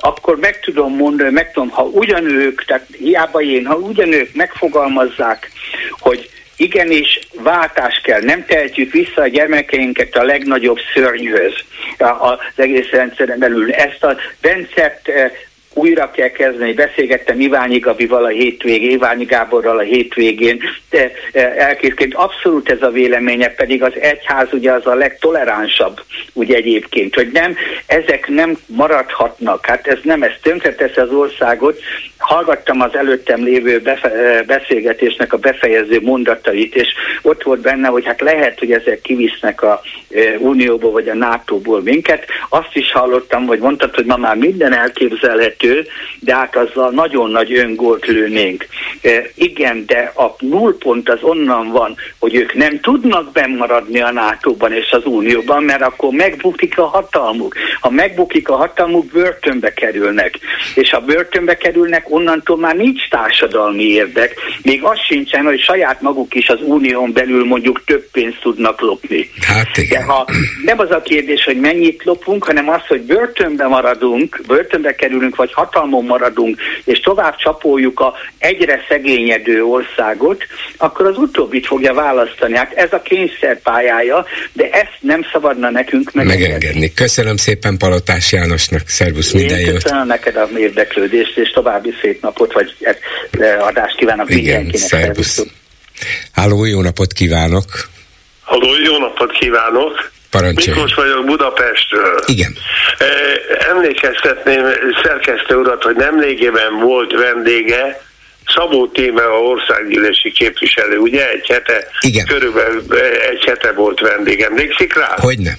[0.00, 5.50] akkor meg tudom mondani, meg tudom, ha ugyanők, tehát hiába én, ha ugyanők megfogalmazzák,
[5.98, 11.52] hogy igenis váltás kell, nem tehetjük vissza a gyermekeinket a legnagyobb szörnyhöz
[11.98, 13.72] az egész rendszeren belül.
[13.72, 15.30] Ezt a rendszert eh,
[15.78, 16.72] újra kell kezdeni.
[16.72, 22.90] Beszélgettem Iványi Gabival a hétvégén, Iványi Gáborral a hétvégén, de e, elkészként abszolút ez a
[22.90, 26.00] véleménye, pedig az egyház ugye az a legtoleránsabb,
[26.32, 31.80] ugye egyébként, hogy nem, ezek nem maradhatnak, hát ez nem, ez tönkretesz az országot.
[32.18, 36.88] Hallgattam az előttem lévő befe- e, beszélgetésnek a befejező mondatait, és
[37.22, 39.80] ott volt benne, hogy hát lehet, hogy ezek kivisznek a
[40.14, 42.24] e, Unióból vagy a NATO-ból minket.
[42.48, 45.86] Azt is hallottam, hogy mondtad, hogy ma már minden elképzelhető, kettő,
[46.20, 48.66] de hát azzal nagyon nagy öngolt lőnénk.
[49.02, 54.72] E, igen, de a nullpont az onnan van, hogy ők nem tudnak bennmaradni a NATO-ban
[54.72, 57.54] és az Unióban, mert akkor megbukik a hatalmuk.
[57.80, 60.38] Ha megbukik a hatalmuk, börtönbe kerülnek.
[60.74, 64.34] És ha börtönbe kerülnek, onnantól már nincs társadalmi érdek.
[64.62, 69.30] Még az sincsen, hogy saját maguk is az unión belül mondjuk több pénzt tudnak lopni.
[69.40, 70.06] Hát igen.
[70.06, 70.26] De ha
[70.64, 75.47] nem az a kérdés, hogy mennyit lopunk, hanem az, hogy börtönbe maradunk, börtönbe kerülünk, vagy
[75.52, 80.44] hatalmon maradunk, és tovább csapoljuk a egyre szegényedő országot,
[80.76, 82.56] akkor az utóbbit fogja választani.
[82.56, 86.52] Hát ez a kényszer pályája, de ezt nem szabadna nekünk megengedni.
[86.52, 86.92] megengedni.
[86.94, 89.82] Köszönöm szépen Palotás Jánosnak, szervusz, minden jót.
[89.82, 94.88] Köszönöm neked a érdeklődést, és további szép napot, vagy e, adást kívánok Igen, mindenkinek.
[94.88, 95.46] Szervusz.
[96.32, 97.64] Háló, jó napot kívánok!
[98.42, 100.10] Halló, jó napot kívánok!
[100.30, 100.66] Parancsolj.
[100.66, 102.20] Miklós vagyok Budapestről.
[102.26, 102.56] Igen.
[103.70, 104.64] Emlékeztetném
[105.02, 108.00] szerkesztő urat, hogy nemrégében volt vendége,
[108.54, 111.30] Szabó Téme a országgyűlési képviselő, ugye?
[111.30, 112.26] Egy hete, Igen.
[112.26, 112.82] körülbelül
[113.30, 114.40] egy hete volt vendég.
[114.40, 115.14] Emlékszik rá?
[115.16, 115.56] Hogyne.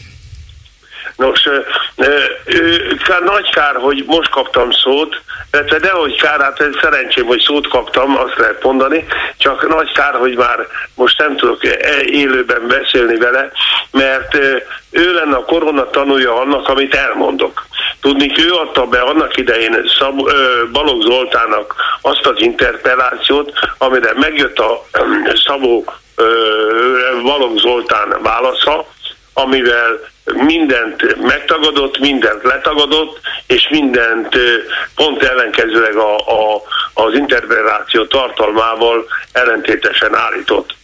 [1.19, 1.60] Nos, ö,
[1.95, 7.67] ö, kár, nagy kár, hogy most kaptam szót, illetve dehogy kár, hát szerencsém, hogy szót
[7.67, 9.05] kaptam, azt lehet mondani,
[9.38, 13.51] csak nagy kár, hogy már most nem tudok e, élőben beszélni vele,
[13.91, 14.36] mert
[14.91, 17.65] ő lenne a korona tanulja annak, amit elmondok.
[18.01, 24.60] Tudni, ő adta be annak idején Szab, ö, Balogh Zoltának azt az interpellációt, amire megjött
[24.60, 24.86] a
[25.45, 26.25] Szabó ö,
[27.23, 28.86] Balogh Zoltán válasza,
[29.34, 29.99] amivel
[30.34, 34.38] mindent megtagadott, mindent letagadott, és mindent
[34.96, 36.62] pont ellenkezőleg a, a,
[36.94, 40.76] az interpretáció tartalmával ellentétesen állított.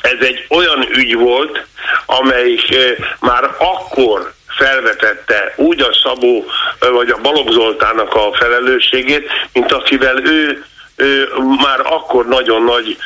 [0.00, 1.66] Ez egy olyan ügy volt,
[2.06, 2.76] amelyik
[3.20, 6.44] már akkor felvetette úgy a Szabó
[6.78, 10.64] vagy a Balogh Zoltának a felelősségét, mint akivel ő
[11.38, 12.96] már akkor nagyon nagy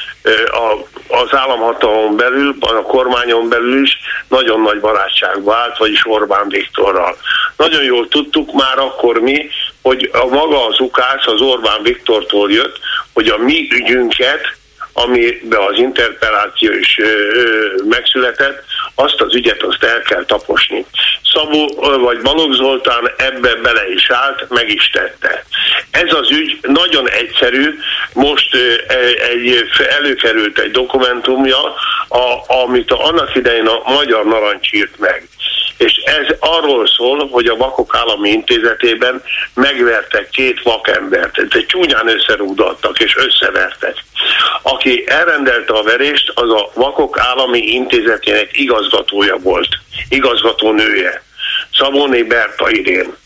[1.08, 7.16] az államhatalom belül, a kormányon belül is nagyon nagy barátságba állt, vagyis Orbán Viktorral.
[7.56, 9.48] Nagyon jól tudtuk már akkor mi,
[9.82, 12.78] hogy a maga az ukász az Orbán Viktortól jött,
[13.12, 14.56] hogy a mi ügyünket,
[14.92, 17.00] amiben az interpelláció is
[17.88, 18.62] megszületett,
[18.94, 20.86] azt az ügyet azt el kell taposni.
[21.32, 25.44] Szabó vagy Balogh Zoltán ebbe bele is állt, meg is tette.
[25.90, 27.78] Ez az ügy nagyon egyszerű,
[28.12, 28.54] most
[29.30, 29.64] egy,
[29.98, 31.74] előkerült egy dokumentumja,
[32.08, 35.28] a, amit annak idején a Magyar Narancs írt meg.
[35.76, 39.22] És ez arról szól, hogy a Vakok Állami Intézetében
[39.54, 44.04] megvertek két vakembert, egy csúnyán összerúgdaltak és összevertek.
[44.62, 49.68] Aki elrendelte a verést, az a Vakok Állami Intézetének igazgatója volt,
[50.08, 51.22] igazgató nője,
[51.72, 53.16] Szabóné Berta Irén.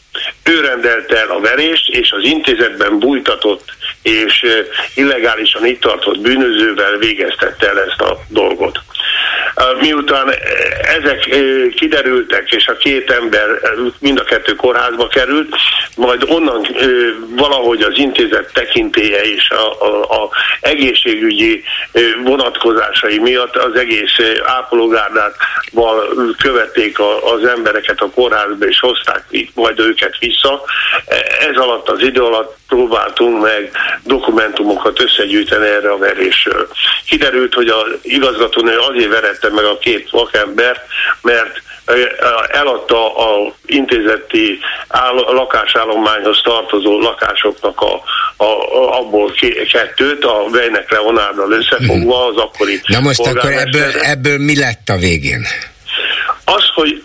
[0.44, 3.64] Ő rendelte el a verést, és az intézetben bújtatott
[4.02, 4.46] és
[4.94, 8.78] illegálisan itt tartott bűnözővel végeztette el ezt a dolgot.
[9.80, 10.34] Miután
[10.82, 11.28] ezek
[11.74, 13.46] kiderültek, a két ember
[13.98, 15.56] mind a kettő kórházba került,
[15.96, 16.66] majd onnan
[17.36, 21.64] valahogy az intézet tekintélye és a, a, a egészségügyi
[22.24, 30.18] vonatkozásai miatt az egész ápológárdával követték a, az embereket a kórházba és hozták majd őket
[30.18, 30.62] vissza.
[31.40, 33.70] Ez alatt az idő alatt próbáltunk meg
[34.04, 36.68] dokumentumokat összegyűjteni erre a verésről.
[37.06, 40.80] Kiderült, hogy az igazgatónő azért verette meg a két vakembert,
[41.22, 41.62] mert
[42.48, 48.02] eladta a intézeti áll, lakásállományhoz tartozó lakásoknak a,
[48.36, 49.32] a, a, abból
[49.72, 54.96] kettőt, a Vejnek Leonárdal összefogva az akkori Na most akkor ebből, ebből mi lett a
[54.96, 55.46] végén?
[56.44, 57.02] Az, hogy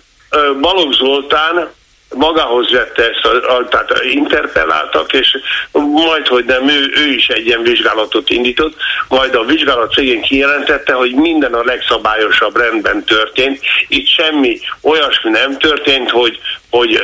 [0.61, 1.69] Balogh Zoltán
[2.13, 5.37] magához vette ezt, a, a, tehát interpelláltak, és
[5.71, 8.75] majd, hogy nem, ő, ő is egy ilyen vizsgálatot indított,
[9.07, 13.59] majd a vizsgálat végén kijelentette, hogy minden a legszabályosabb rendben történt.
[13.87, 16.39] Itt semmi olyasmi nem történt, hogy,
[16.73, 17.01] hogy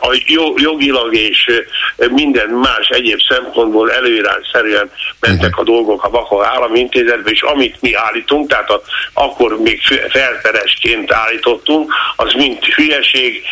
[0.00, 0.16] a,
[0.56, 1.50] jogilag és
[1.96, 4.90] minden más egyéb szempontból előírásszerűen
[5.20, 9.80] mentek a dolgok a Vakó Állami Intézetbe, és amit mi állítunk, tehát a, akkor még
[10.08, 13.42] felperesként állítottunk, az mind hülyeség,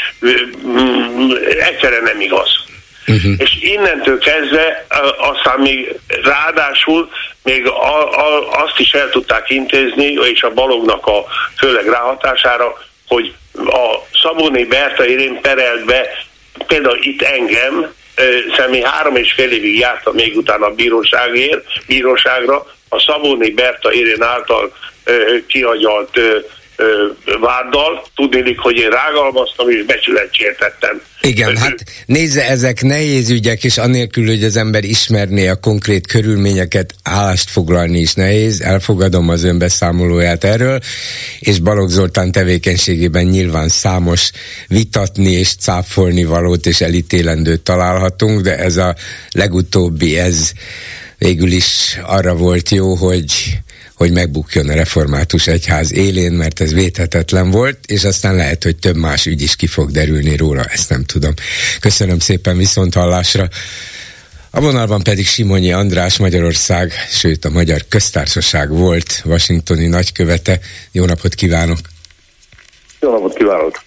[1.61, 2.49] egyszerűen nem igaz.
[3.07, 3.33] Uh-huh.
[3.39, 4.87] És innentől kezdve
[5.19, 7.11] aztán még ráadásul
[7.43, 11.25] még a, a, azt is el tudták intézni, és a balognak a
[11.59, 16.07] főleg ráhatására, hogy a Szabóné Berta Irén perelt be
[16.67, 17.95] például itt engem,
[18.57, 24.23] személy három és fél évig járta még utána a bíróságért, bíróságra, a Szabóné Berta Irén
[24.23, 24.73] által
[25.47, 26.21] kiagyalt
[27.41, 31.03] váddal, tudnélik, hogy én rágalmaztam és becsületsértettem.
[31.21, 36.95] Igen, hát nézze, ezek nehéz ügyek, és anélkül, hogy az ember ismerné a konkrét körülményeket,
[37.03, 40.81] állást foglalni is nehéz, elfogadom az ön beszámolóját erről,
[41.39, 44.31] és Balogh Zoltán tevékenységében nyilván számos
[44.69, 48.95] vitatni és cáfolni valót és elítélendőt találhatunk, de ez a
[49.31, 50.53] legutóbbi, ez
[51.19, 53.59] végül is arra volt jó, hogy
[53.97, 58.97] hogy megbukjon a református egyház élén, mert ez védhetetlen volt, és aztán lehet, hogy több
[58.97, 61.35] más ügy is ki fog derülni róla, ezt nem tudom.
[61.81, 63.49] Köszönöm szépen viszont hallásra.
[64.51, 70.61] A vonalban pedig Simonyi András Magyarország, sőt a Magyar Köztársaság volt washingtoni nagykövete.
[70.93, 71.79] Jó napot kívánok!
[73.01, 73.83] Jó napot kívánok!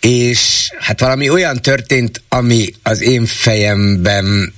[0.00, 4.54] És hát valami olyan történt, ami az én fejemben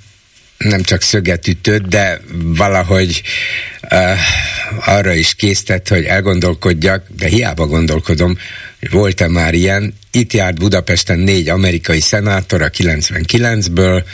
[0.58, 3.22] nem csak szöget ütött, de valahogy
[3.90, 4.18] uh,
[4.88, 8.38] arra is késztett, hogy elgondolkodjak, de hiába gondolkodom,
[8.90, 9.94] volt-e már ilyen.
[10.10, 14.04] Itt járt Budapesten négy amerikai szenátor a 99-ből,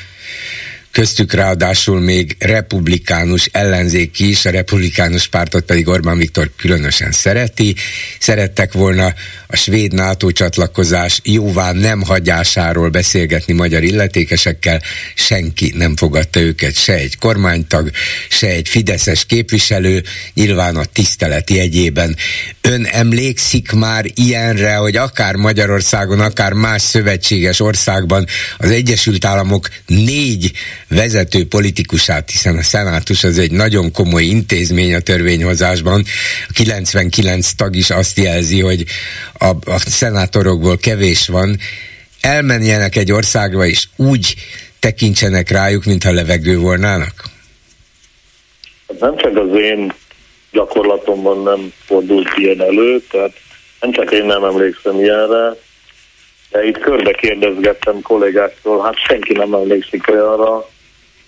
[0.94, 7.74] köztük ráadásul még republikánus ellenzéki is, a republikánus pártot pedig Orbán Viktor különösen szereti.
[8.18, 9.14] Szerettek volna
[9.46, 14.82] a svéd NATO csatlakozás jóvá nem hagyásáról beszélgetni magyar illetékesekkel,
[15.14, 17.90] senki nem fogadta őket, se egy kormánytag,
[18.28, 20.02] se egy fideszes képviselő,
[20.34, 22.16] nyilván a tiszteleti egyében.
[22.60, 28.26] Ön emlékszik már ilyenre, hogy akár Magyarországon, akár más szövetséges országban
[28.58, 30.52] az Egyesült Államok négy
[30.88, 36.02] vezető politikusát, hiszen a szenátus az egy nagyon komoly intézmény a törvényhozásban.
[36.48, 38.84] A 99 tag is azt jelzi, hogy
[39.38, 41.56] a, a szenátorokból kevés van,
[42.20, 44.34] elmenjenek egy országba és úgy
[44.80, 47.14] tekintsenek rájuk, mintha levegő volnának?
[48.88, 49.92] Hát nem csak az én
[50.50, 53.32] gyakorlatomban nem fordult ilyen elő, tehát
[53.80, 55.56] nem csak én nem emlékszem ilyenre,
[56.50, 60.68] de itt körbe kérdezgettem kollégáktól, hát senki nem emlékszik olyanra,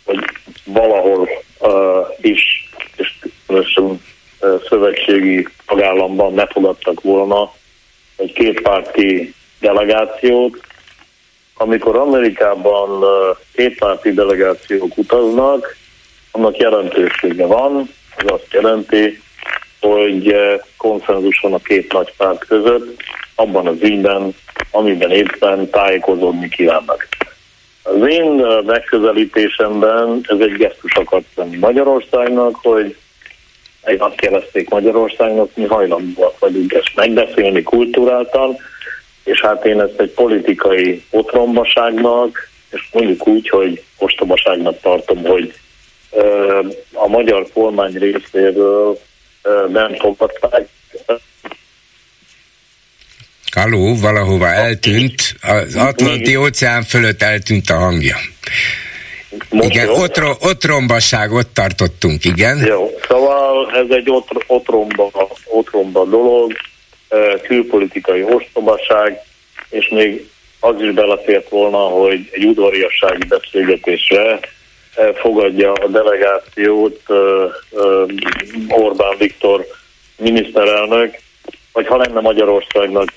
[0.07, 0.25] hogy
[0.64, 1.71] valahol uh,
[2.21, 7.53] is, és különösen uh, szövetségi tagállamban ne fogadtak volna
[8.16, 10.61] egy kétpárti delegációt.
[11.55, 15.77] Amikor Amerikában uh, kétpárti delegációk utaznak,
[16.31, 19.23] annak jelentősége van, ez azt jelenti,
[19.81, 23.03] hogy uh, konszenzus van a két nagy párt között,
[23.35, 24.35] abban az ügyben,
[24.71, 27.09] amiben éppen tájékozódni kívánnak.
[27.87, 32.96] Az én megközelítésemben ez egy gesztus akart lenni Magyarországnak, hogy
[33.99, 38.57] azt kérdezték Magyarországnak, mi hajlandóak vagyunk ezt megbeszélni kultúráltan,
[39.24, 45.55] és hát én ezt egy politikai otrombaságnak, és mondjuk úgy, hogy ostobaságnak tartom, hogy
[46.93, 48.99] a magyar kormány részéről
[49.68, 50.68] nem fogadták.
[53.57, 58.16] Halló, valahova eltűnt, az Atlanti óceán fölött eltűnt a hangja.
[59.50, 62.66] Most igen, otro, otrombaság, ott tartottunk, igen.
[62.66, 65.11] Jó, szóval ez egy otr, otromba,
[65.44, 66.52] otromba dolog,
[67.42, 69.18] külpolitikai ostobaság,
[69.70, 70.28] és még
[70.61, 74.40] az is belefért volna, hogy egy udvariassági beszélgetésre
[75.14, 77.00] fogadja a delegációt
[78.68, 79.66] Orbán Viktor
[80.16, 81.24] miniszterelnök,
[81.77, 83.12] vagy ha lenne Magyarországnak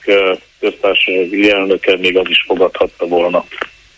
[0.60, 3.45] köztársasági elnöke, még az is fogadhatta volna.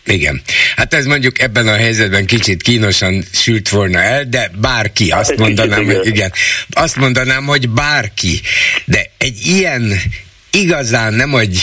[0.04, 0.42] Igen.
[0.76, 5.36] Hát ez mondjuk ebben a helyzetben kicsit kínosan sült volna el, de bárki, hát azt
[5.36, 6.32] mondanám, hogy igen,
[6.70, 8.40] azt mondanám, hogy bárki,
[8.84, 9.92] de egy ilyen
[10.50, 11.62] igazán nem egy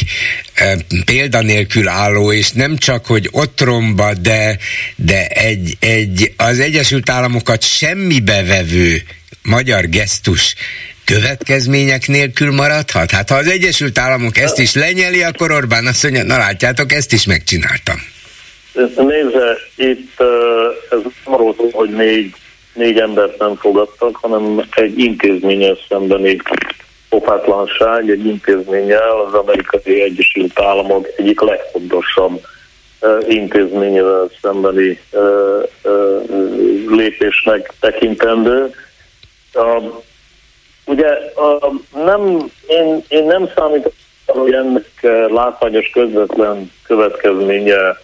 [0.54, 4.58] e, példanélkül álló, és nem csak, hogy otromba, de,
[4.95, 9.02] de egy, egy az Egyesült Államokat semmibe vevő
[9.43, 10.56] magyar gesztus
[11.14, 13.12] következmények nélkül maradhat?
[13.12, 17.14] Hát ha az Egyesült Államok ezt is lenyeli, akkor Orbán azt mondja, na látjátok, ezt
[17.14, 17.95] is megcsináltam.
[18.95, 20.22] Nézze, itt
[20.89, 22.34] ez arról hogy négy,
[22.74, 26.38] négy embert nem fogadtak, hanem egy intézményes szembeni
[27.10, 32.41] pofátlanság, egy intézménnyel az Amerikai Egyesült Államok egyik legfontosabb
[33.28, 34.99] intézményével szembeni
[36.88, 38.74] lépésnek tekintendő.
[40.90, 41.18] Ugye
[42.06, 43.94] nem, én, én nem számítok,
[44.26, 44.86] hogy ennek
[45.30, 47.98] látványos közvetlen következménye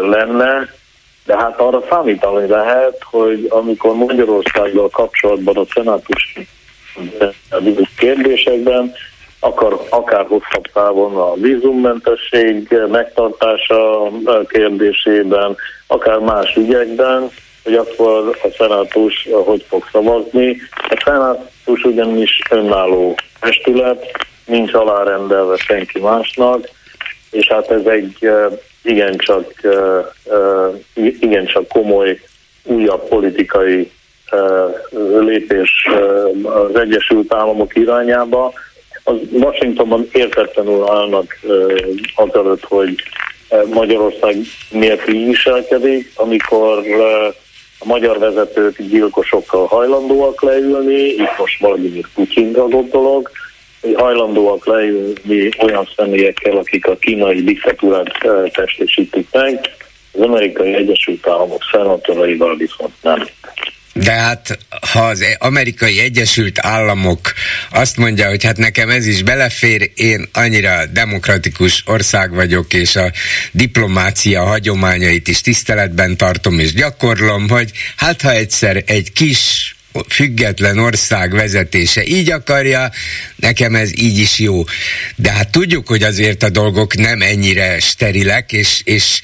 [0.00, 0.68] lenne,
[1.24, 6.38] de hát arra számítani lehet, hogy amikor Magyarországgal kapcsolatban a szenátus
[7.98, 8.92] kérdésekben,
[9.40, 14.10] akar, akár hosszabb távon a vízummentesség megtartása
[14.48, 15.56] kérdésében,
[15.86, 17.30] akár más ügyekben,
[17.68, 20.56] hogy akkor a szenátus hogy fog szavazni.
[20.88, 24.10] A szenátus ugyanis önálló testület,
[24.46, 26.68] nincs alárendelve senki másnak,
[27.30, 28.30] és hát ez egy
[28.82, 29.52] igencsak,
[30.94, 32.20] igencsak komoly
[32.64, 33.90] újabb politikai
[35.18, 35.88] lépés
[36.42, 38.52] az Egyesült Államok irányába.
[39.04, 41.38] Az Washingtonban értetlenül állnak
[42.14, 42.94] azelőtt, hogy
[43.72, 44.36] Magyarország
[44.70, 46.82] miért így viselkedik, amikor
[47.78, 53.30] a magyar vezetők gyilkosokkal hajlandóak leülni, itt most Vladimir Putyinra gondolok,
[53.94, 58.18] hajlandóak leülni olyan személyekkel, akik a kínai diktatúrát
[58.52, 59.60] testesítik meg,
[60.12, 63.26] az amerikai Egyesült Államok szenátoraival viszont nem.
[64.02, 64.58] De hát,
[64.92, 67.32] ha az amerikai Egyesült Államok
[67.70, 73.12] azt mondja, hogy hát nekem ez is belefér, én annyira demokratikus ország vagyok, és a
[73.50, 79.76] diplomácia hagyományait is tiszteletben tartom és gyakorlom, hogy hát ha egyszer egy kis
[80.08, 82.90] független ország vezetése így akarja,
[83.36, 84.64] nekem ez így is jó.
[85.16, 89.20] De hát tudjuk, hogy azért a dolgok nem ennyire sterilek, és, és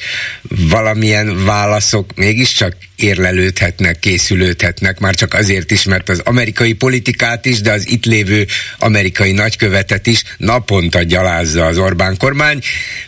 [0.48, 7.72] valamilyen válaszok mégiscsak érlelődhetnek, készülődhetnek, már csak azért is, mert az amerikai politikát is, de
[7.72, 8.46] az itt lévő
[8.78, 12.58] amerikai nagykövetet is naponta gyalázza az Orbán kormány,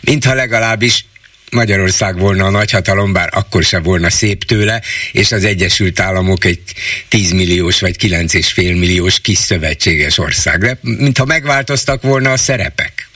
[0.01, 1.05] mintha legalábbis
[1.51, 4.81] Magyarország volna a nagyhatalom, bár akkor se volna szép tőle,
[5.11, 6.61] és az Egyesült Államok egy
[7.09, 10.59] 10 milliós vagy 9,5 milliós kis szövetséges ország.
[10.59, 13.09] De mintha megváltoztak volna a szerepek.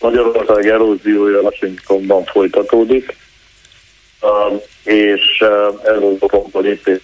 [0.00, 3.16] Magyarország eróziója Washingtonban folytatódik,
[4.84, 5.22] és
[5.84, 7.00] ez az a lépés,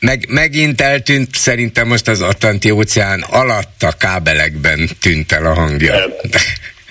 [0.00, 5.94] meg, megint eltűnt, szerintem most az Atlanti óceán alatt a kábelekben tűnt el a hangja.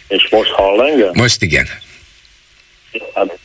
[0.09, 1.11] És most hall engem?
[1.13, 1.67] Most igen.
[3.13, 3.37] Hát,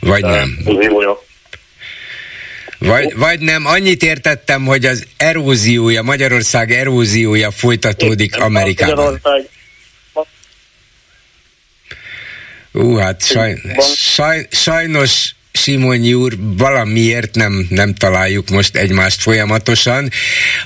[0.00, 0.58] Vagy nem.
[2.78, 9.20] Vagy, vagy nem, annyit értettem, hogy az eróziója, Magyarország eróziója folytatódik Amerikában.
[12.72, 13.60] Ú, hát saj,
[13.96, 20.10] saj, sajnos Simonyi úr, valamiért nem, nem találjuk most egymást folyamatosan.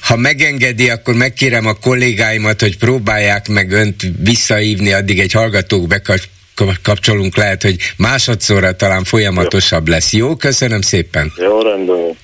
[0.00, 7.36] Ha megengedi, akkor megkérem a kollégáimat, hogy próbálják meg önt visszaívni, addig egy hallgatók bekapcsolunk,
[7.36, 10.12] lehet, hogy másodszorra talán folyamatosabb lesz.
[10.12, 11.32] Jó, köszönöm szépen.
[11.36, 12.16] Jó, rendben.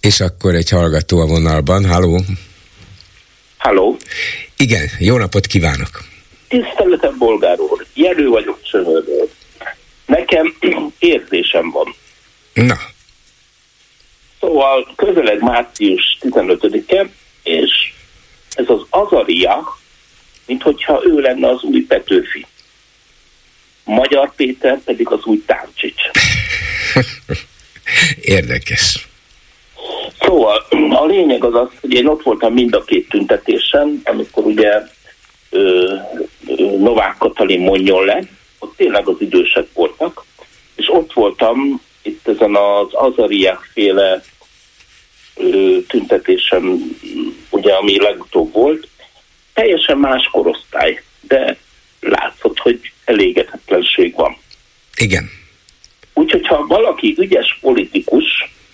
[0.00, 1.84] És akkor egy hallgató a vonalban.
[1.84, 2.24] Halló?
[3.56, 3.96] Halló?
[4.56, 6.04] Igen, jó napot kívánok!
[6.48, 9.28] Tiszteletem, bolgár úr, jelő vagyok Csömörről.
[10.08, 10.54] Nekem
[10.98, 11.94] érzésem van.
[12.54, 12.76] Na.
[14.40, 17.08] Szóval közeleg március 15-e,
[17.42, 17.92] és
[18.54, 19.78] ez az Azaria,
[20.46, 22.46] mint hogyha ő lenne az új Petőfi.
[23.84, 26.02] Magyar Péter pedig az új Tárcsics.
[28.20, 29.08] Érdekes.
[30.20, 34.82] Szóval a lényeg az az, hogy én ott voltam mind a két tüntetésen, amikor ugye
[35.50, 35.94] ö,
[36.46, 38.22] ö, Novák Katalin mondjon le,
[38.58, 40.24] ott tényleg az idősek voltak,
[40.76, 44.22] és ott voltam itt ezen az Azariák féle
[45.34, 46.80] ö, tüntetésen,
[47.50, 48.88] ugye ami legutóbb volt,
[49.54, 51.56] teljesen más korosztály, de
[52.00, 54.36] látszott, hogy elégedetlenség van.
[54.96, 55.30] Igen.
[56.14, 58.24] Úgyhogy ha valaki ügyes politikus,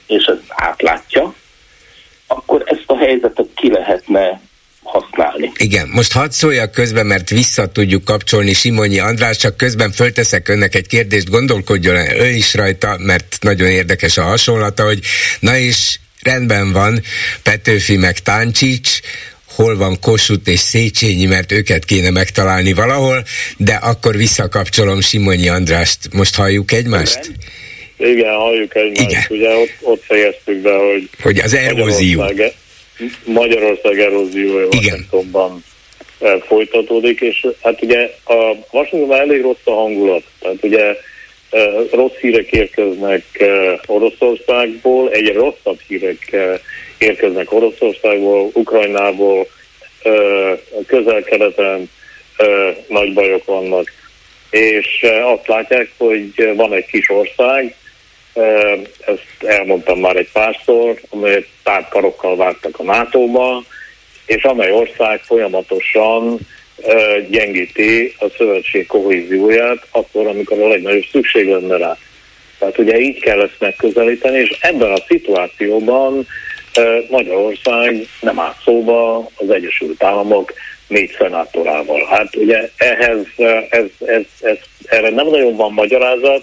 [0.07, 1.35] és ezt átlátja,
[2.27, 4.41] akkor ezt a helyzetet ki lehetne
[4.85, 5.53] használni.
[5.57, 10.75] Igen, most hadd szóljak közben, mert vissza tudjuk kapcsolni Simonyi András, csak közben fölteszek önnek
[10.75, 14.99] egy kérdést, gondolkodjon ő is rajta, mert nagyon érdekes a hasonlata, hogy
[15.41, 17.03] na és rendben van,
[17.43, 19.01] Petőfi meg Táncsics,
[19.55, 23.25] hol van Kossuth és Széchenyi, mert őket kéne megtalálni valahol,
[23.57, 25.99] de akkor visszakapcsolom Simonyi Andrást.
[26.13, 27.21] Most halljuk egymást?
[27.25, 28.13] Igen.
[28.13, 29.01] Igen, halljuk egymást.
[29.01, 29.25] Igen.
[29.29, 32.21] Ugye ott, ott fejeztük be, hogy, hogy az erózió.
[32.21, 32.55] Magyarország,
[33.25, 35.65] Magyarország eróziója Washingtonban
[36.19, 40.23] eh, folytatódik, és hát ugye a Washingtonban elég rossz a hangulat.
[40.41, 40.97] Tehát ugye
[41.51, 46.37] eh, rossz hírek érkeznek eh, Oroszországból, egyre rosszabb hírek
[46.99, 49.47] érkeznek Oroszországból, Ukrajnából,
[50.87, 51.91] közel-keleten
[52.89, 53.93] nagy bajok vannak.
[54.51, 57.75] És azt látják, hogy van egy kis ország,
[59.07, 61.47] ezt elmondtam már egy párszor, amelyet
[61.91, 63.63] karokkal vágtak a NATO-ba,
[64.27, 66.39] és amely ország folyamatosan
[67.29, 71.97] gyengíti a szövetség kohézióját akkor, amikor a legnagyobb szükség lenne rá.
[72.59, 76.27] Tehát ugye így kell ezt megközelíteni, és ebben a szituációban
[77.11, 80.53] Magyarország nem áll szóba az Egyesült Államok
[80.89, 82.07] négy szenátorával.
[82.11, 83.27] Hát ugye ehhez,
[83.69, 86.43] ez, ez, ez, erre nem nagyon van magyarázat,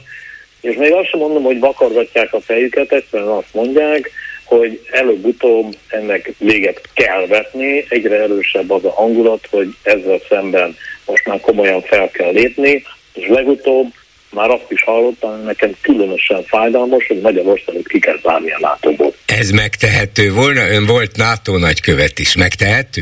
[0.61, 4.11] és még azt sem mondom, hogy vakargatják a fejüket, egyszerűen azt mondják,
[4.43, 11.25] hogy előbb-utóbb ennek véget kell vetni, egyre erősebb az a hangulat, hogy ezzel szemben most
[11.25, 12.83] már komolyan fel kell lépni,
[13.13, 13.87] és legutóbb
[14.29, 19.11] már azt is hallottam, hogy nekem különösen fájdalmas, hogy Magyarországot ki kell zárni a nato
[19.25, 20.69] Ez megtehető volna?
[20.69, 22.35] Ön volt NATO nagykövet is.
[22.35, 23.01] Megtehető?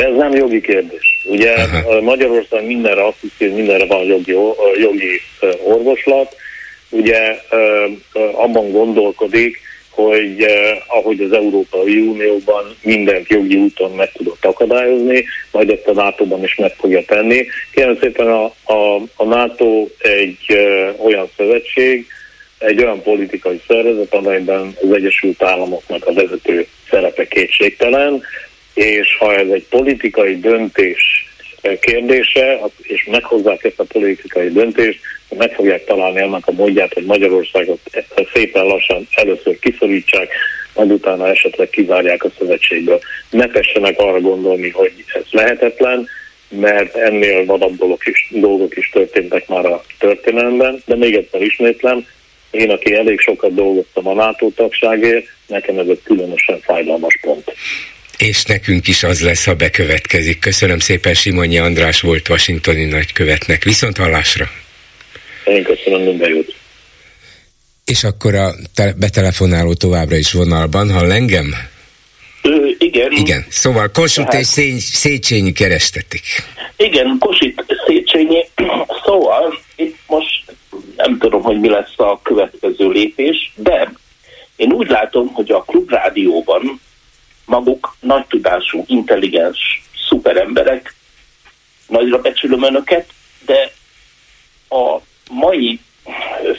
[0.00, 1.20] Ez nem jogi kérdés.
[1.24, 2.00] Ugye Aha.
[2.00, 4.36] Magyarország mindenre azt hiszi, hogy mindenre van jogi,
[4.80, 5.20] jogi
[5.64, 6.36] orvoslat.
[6.90, 7.36] Ugye
[8.32, 15.70] abban gondolkodik, hogy eh, ahogy az Európai Unióban mindent jogi úton meg tudott akadályozni, majd
[15.70, 17.46] ezt a NATO-ban is meg fogja tenni.
[17.72, 22.06] Kérem szépen a, a, a NATO egy eh, olyan szövetség,
[22.58, 28.22] egy olyan politikai szervezet, amelyben az Egyesült Államoknak a vezető szerepe kétségtelen,
[28.74, 31.28] és ha ez egy politikai döntés
[31.80, 37.80] kérdése, és meghozzák ezt a politikai döntést, meg fogják találni annak a módját, hogy Magyarországot
[38.32, 40.28] szépen lassan először kiszorítsák,
[40.74, 43.00] majd utána esetleg kizárják a szövetségből.
[43.30, 46.08] Ne tessenek arra gondolni, hogy ez lehetetlen,
[46.48, 52.06] mert ennél vadabb dolgok is, dolgok is történtek már a történelemben, de még egyszer ismétlem,
[52.50, 57.52] én, aki elég sokat dolgoztam a NATO tagságért, nekem ez egy különösen fájdalmas pont
[58.20, 60.38] és nekünk is az lesz, ha bekövetkezik.
[60.38, 63.64] Köszönöm szépen Simonyi András volt washingtoni nagykövetnek.
[63.64, 64.48] Viszont hallásra!
[65.44, 66.54] Én köszönöm, minden jót!
[67.84, 71.54] És akkor a te- betelefonáló továbbra is vonalban, ha engem?
[72.42, 73.12] Ö, igen.
[73.12, 76.22] Igen, szóval Kossuth és Szény- Széchenyi kerestetik.
[76.76, 78.44] Igen, Kossuth Széchenyi,
[79.04, 80.42] szóval itt most
[80.96, 83.92] nem tudom, hogy mi lesz a következő lépés, de
[84.56, 86.80] én úgy látom, hogy a klubrádióban
[87.50, 90.94] maguk nagy tudású, intelligens, szuper emberek,
[91.86, 93.12] nagyra becsülöm önöket,
[93.46, 93.72] de
[94.68, 94.98] a
[95.30, 95.80] mai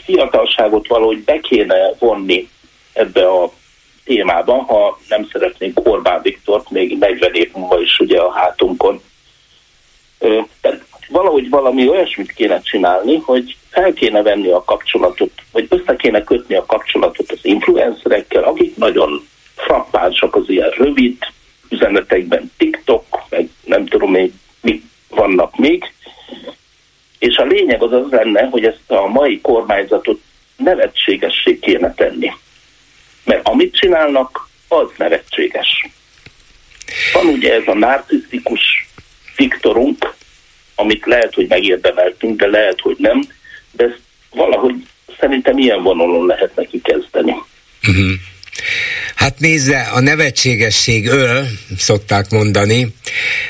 [0.04, 2.48] fiatalságot valahogy be kéne vonni
[2.92, 3.52] ebbe a
[4.04, 9.02] témába, ha nem szeretnénk Orbán Viktort még 40 év múlva is ugye a hátunkon.
[10.60, 16.24] Tehát valahogy valami olyasmit kéne csinálni, hogy fel kéne venni a kapcsolatot, vagy össze kéne
[16.24, 19.26] kötni a kapcsolatot az influencerekkel, akik nagyon
[19.64, 21.16] frappánsak az ilyen rövid
[21.68, 25.92] üzenetekben, TikTok, meg nem tudom még mi vannak még.
[27.18, 30.20] És a lényeg az az lenne, hogy ezt a mai kormányzatot
[30.56, 32.32] nevetségessé kéne tenni.
[33.24, 35.86] Mert amit csinálnak, az nevetséges.
[37.12, 38.60] Van ugye ez a narcisztikus
[39.36, 40.14] Viktorunk,
[40.74, 43.22] amit lehet, hogy megérdemeltünk, de lehet, hogy nem,
[43.70, 44.00] de ezt
[44.30, 44.74] valahogy
[45.18, 47.34] szerintem ilyen vonalon lehet neki kezdeni.
[47.88, 48.12] Uh-huh.
[49.14, 51.48] Hát nézze, a nevetségesség öl,
[51.78, 52.94] szokták mondani,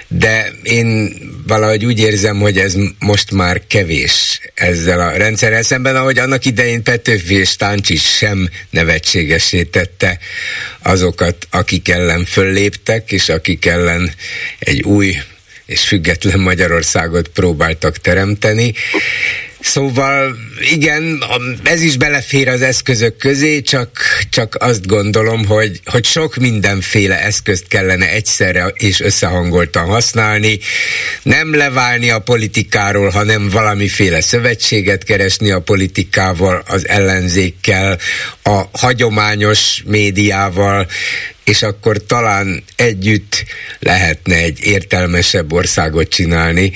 [0.09, 1.15] de én
[1.47, 6.83] valahogy úgy érzem, hogy ez most már kevés ezzel a rendszerrel szemben, ahogy annak idején
[6.83, 10.19] Petőfi és Táncsis sem nevetségessé tette
[10.83, 14.13] azokat, akik ellen fölléptek, és akik ellen
[14.59, 15.17] egy új
[15.67, 18.75] és független Magyarországot próbáltak teremteni.
[19.63, 20.37] Szóval
[20.71, 21.25] igen,
[21.65, 23.91] ez is belefér az eszközök közé, csak,
[24.31, 30.59] csak azt gondolom, hogy, hogy sok mindenféle eszközt kellene egyszerre és összehangoltan használni,
[31.23, 37.99] nem leválni a politikáról, hanem valamiféle szövetséget keresni a politikával, az ellenzékkel,
[38.43, 40.87] a hagyományos médiával,
[41.45, 43.45] és akkor talán együtt
[43.79, 46.73] lehetne egy értelmesebb országot csinálni.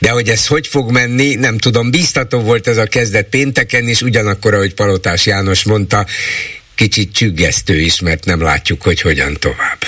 [0.00, 1.90] De hogy ez hogy fog menni, nem tudom.
[1.90, 6.06] Bíztató volt ez a kezdet pénteken, és ugyanakkor, ahogy Palotás János mondta,
[6.74, 9.78] kicsit csüggesztő is, mert nem látjuk, hogy hogyan tovább.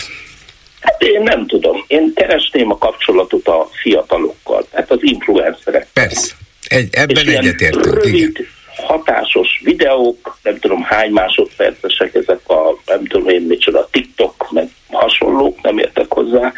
[0.81, 1.85] Hát én nem tudom.
[1.87, 5.87] Én keresném a kapcsolatot a fiatalokkal, tehát az influencerek.
[5.93, 6.33] Persze.
[6.68, 8.03] Egy, ebben egyetértünk.
[8.03, 14.51] Rövid, igen hatásos videók, nem tudom hány másodpercesek ezek a, nem tudom én micsoda, TikTok,
[14.51, 16.53] meg hasonlók, nem értek hozzá,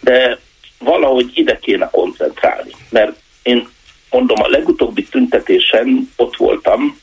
[0.00, 0.38] de
[0.78, 3.12] valahogy ide kéne koncentrálni, mert
[3.42, 3.68] én
[4.10, 7.00] mondom, a legutóbbi tüntetésen ott voltam,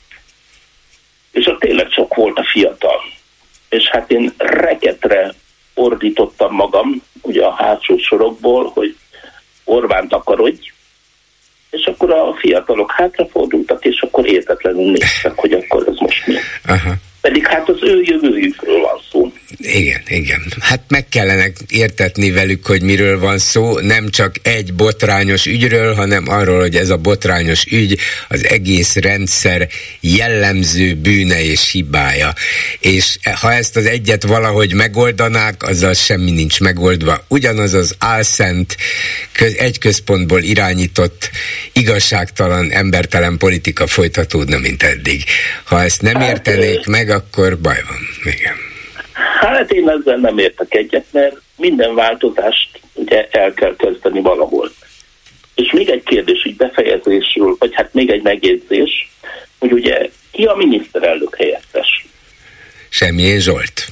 [1.32, 3.02] és ott tényleg csak volt a fiatal.
[3.70, 5.34] És hát én reketre
[5.74, 8.98] ordítottam magam, ugye a hátsó sorokból, hogy
[9.64, 10.73] Orbán takarodj,
[11.74, 16.36] és akkor a fiatalok hátrafordultak, és akkor értetlenül néztek, hogy akkor ez most mi.
[16.68, 16.94] Aha.
[17.24, 19.32] Pedig hát az ő jövőjükről van szó.
[19.58, 20.42] Igen, igen.
[20.60, 26.24] Hát meg kellene értetni velük, hogy miről van szó, nem csak egy botrányos ügyről, hanem
[26.28, 27.98] arról, hogy ez a botrányos ügy
[28.30, 29.68] az egész rendszer
[30.00, 32.34] jellemző bűne és hibája.
[32.80, 37.26] És ha ezt az egyet valahogy megoldanák, azzal semmi nincs megoldva.
[37.28, 38.78] Ugyanaz az álszent,
[39.58, 41.30] egy központból irányított,
[41.74, 45.24] igazságtalan, embertelen politika folytatódna, mint eddig.
[45.64, 48.34] Ha ezt nem hát, értenék meg, akkor baj van.
[48.34, 48.56] Igen.
[49.40, 54.72] Hát én ezzel nem értek egyet, mert minden változást ugye el kell kezdeni valahol.
[55.56, 59.12] És még egy kérdés így befejezésről, vagy hát még egy megjegyzés,
[59.60, 62.06] hogy ugye ki a miniszterelnök helyettes?
[62.90, 63.88] Semmilyen Zsolt.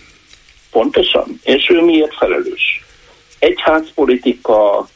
[0.72, 1.40] Pontosan.
[1.44, 2.84] És ő miért felelős?
[3.40, 4.90] Egyházpolitika,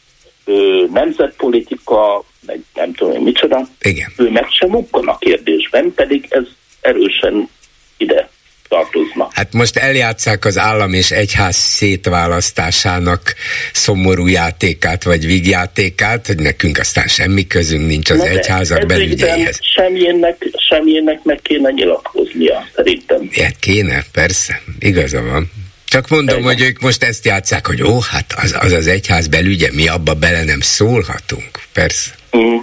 [0.93, 3.67] nemzetpolitika, meg nem tudom én micsoda.
[3.82, 4.13] Igen.
[4.17, 6.43] Ő meg sem a kérdésben, pedig ez
[6.82, 7.49] erősen
[7.98, 8.30] ide
[8.68, 9.34] tartoznak.
[9.34, 13.36] Hát most eljátszák az állam és egyház szétválasztásának
[13.74, 19.60] szomorú játékát, vagy vígjátékát, hogy nekünk aztán semmi közünk nincs az Na egyházak belügyeihez.
[19.62, 23.30] Semjének, semjének meg kéne nyilatkoznia, szerintem.
[23.32, 25.52] Hát kéne, persze, igaza van.
[25.86, 26.54] Csak mondom, Igen.
[26.54, 30.14] hogy ők most ezt játszák, hogy ó, hát az az, az egyház belügye, mi abba
[30.14, 32.12] bele nem szólhatunk, persze.
[32.38, 32.58] Mm.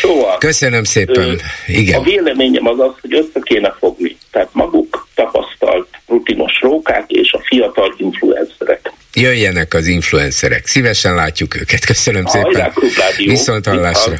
[0.00, 1.28] Szóval, Köszönöm szépen.
[1.28, 1.34] Ö,
[1.66, 2.00] Igen.
[2.00, 4.16] A véleményem az az, hogy össze kéne fogni.
[4.30, 8.92] Tehát maguk tapasztalt rutinos rókák és a fiatal influencerek.
[9.14, 10.66] Jöjjenek az influencerek.
[10.66, 11.84] Szívesen látjuk őket.
[11.84, 12.72] Köszönöm szépen.
[13.16, 14.14] Viszont hallásra.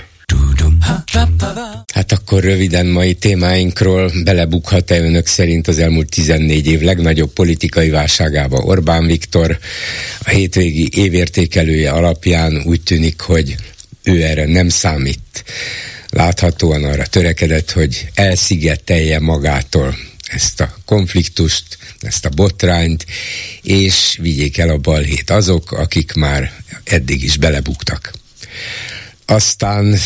[1.95, 8.57] Hát akkor röviden mai témáinkról belebukhat-e önök szerint az elmúlt 14 év legnagyobb politikai válságába
[8.57, 9.59] Orbán Viktor?
[10.25, 13.55] A hétvégi évértékelője alapján úgy tűnik, hogy
[14.05, 15.45] ő erre nem számít.
[16.09, 19.97] Láthatóan arra törekedett, hogy elszigetelje magától
[20.27, 23.07] ezt a konfliktust, ezt a botrányt,
[23.63, 26.53] és vigyék el a balhét azok, akik már
[26.85, 28.13] eddig is belebuktak.
[29.27, 29.99] Aztán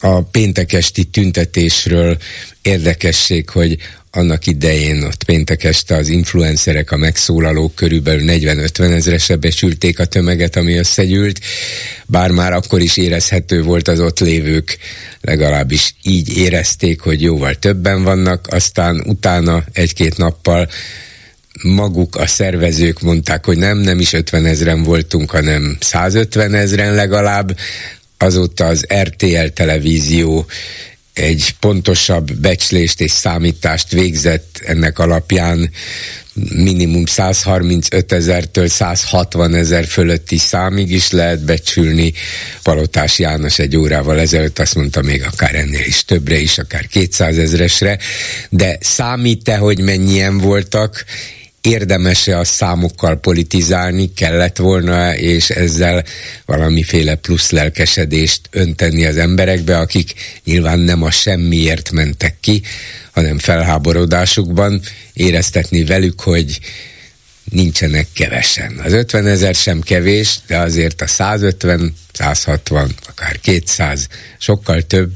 [0.00, 2.18] a péntekesti tüntetésről
[2.62, 3.78] érdekesség, hogy
[4.16, 10.56] annak idején ott péntek este az influencerek, a megszólalók körülbelül 40-50 ezresre becsülték a tömeget,
[10.56, 11.40] ami összegyűlt,
[12.06, 14.78] bár már akkor is érezhető volt az ott lévők,
[15.20, 20.68] legalábbis így érezték, hogy jóval többen vannak, aztán utána egy-két nappal
[21.62, 27.56] maguk a szervezők mondták, hogy nem, nem is 50 ezeren voltunk, hanem 150 ezeren legalább,
[28.18, 30.46] azóta az RTL televízió
[31.14, 35.70] egy pontosabb becslést és számítást végzett ennek alapján
[36.54, 42.12] minimum 135 ezertől 160 ezer fölötti számig is lehet becsülni.
[42.62, 47.38] Palotás János egy órával ezelőtt azt mondta még akár ennél is többre is, akár 200
[47.38, 47.98] ezresre,
[48.50, 51.04] de számít-e, hogy mennyien voltak,
[51.64, 56.04] érdemes-e a számokkal politizálni, kellett volna, és ezzel
[56.46, 62.62] valamiféle plusz lelkesedést önteni az emberekbe, akik nyilván nem a semmiért mentek ki,
[63.12, 64.80] hanem felháborodásukban,
[65.12, 66.58] éreztetni velük, hogy
[67.50, 68.80] nincsenek kevesen.
[68.84, 75.12] Az 50 ezer sem kevés, de azért a 150, 160, akár 200 sokkal több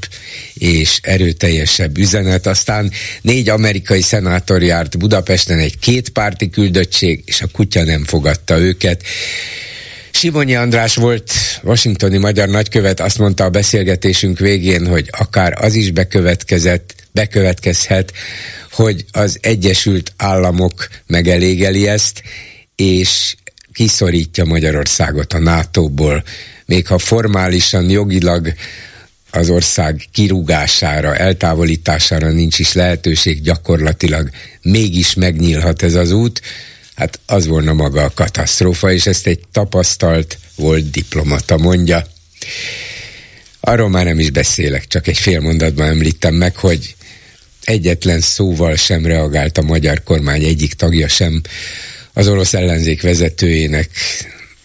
[0.53, 2.45] és erőteljesebb üzenet.
[2.45, 9.03] Aztán négy amerikai szenátor járt Budapesten egy kétpárti küldöttség, és a kutya nem fogadta őket.
[10.11, 11.31] Simonyi András volt
[11.63, 18.13] washingtoni magyar nagykövet, azt mondta a beszélgetésünk végén, hogy akár az is bekövetkezett, bekövetkezhet,
[18.71, 22.23] hogy az Egyesült Államok megelégeli ezt,
[22.75, 23.35] és
[23.73, 26.23] kiszorítja Magyarországot a NATO-ból,
[26.65, 28.53] még ha formálisan, jogilag
[29.31, 34.29] az ország kirúgására, eltávolítására nincs is lehetőség, gyakorlatilag
[34.61, 36.41] mégis megnyílhat ez az út,
[36.95, 42.07] hát az volna maga a katasztrófa, és ezt egy tapasztalt volt diplomata mondja.
[43.59, 46.95] Arról már nem is beszélek, csak egy fél mondatban említem meg, hogy
[47.63, 51.41] egyetlen szóval sem reagált a magyar kormány egyik tagja sem.
[52.13, 53.89] Az orosz ellenzék vezetőjének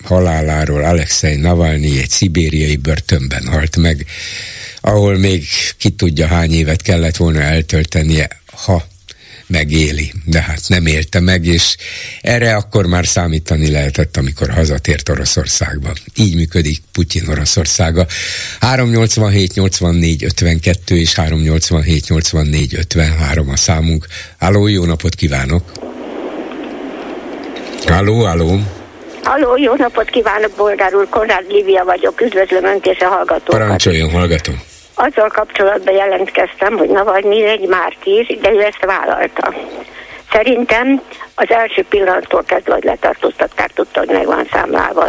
[0.02, 4.06] haláláról Alexei Navalnyi egy szibériai börtönben halt meg,
[4.80, 5.46] ahol még
[5.78, 8.86] ki tudja hány évet kellett volna eltöltenie, ha
[9.46, 11.76] megéli, de hát nem élte meg, és
[12.20, 15.92] erre akkor már számítani lehetett, amikor hazatért Oroszországba.
[16.16, 18.06] Így működik Putyin Oroszországa.
[18.60, 24.06] 387 84 52 és 387 84 53 a számunk.
[24.38, 25.72] Háló, jó napot kívánok!
[27.86, 28.60] Háló, háló!
[29.24, 33.60] Halló, jó napot kívánok, Bolgár úr, Konrád Lívia vagyok, üdvözlöm Önt és a hallgatókat.
[33.60, 34.62] Parancsoljon, hallgatom.
[34.94, 39.54] Azzal kapcsolatban jelentkeztem, hogy Navalnyi egy mártír, de ő ezt vállalta.
[40.32, 41.02] Szerintem
[41.34, 45.08] az első pillanattól kezdve, hogy letartóztatták, tudta, hogy meg van számlálva,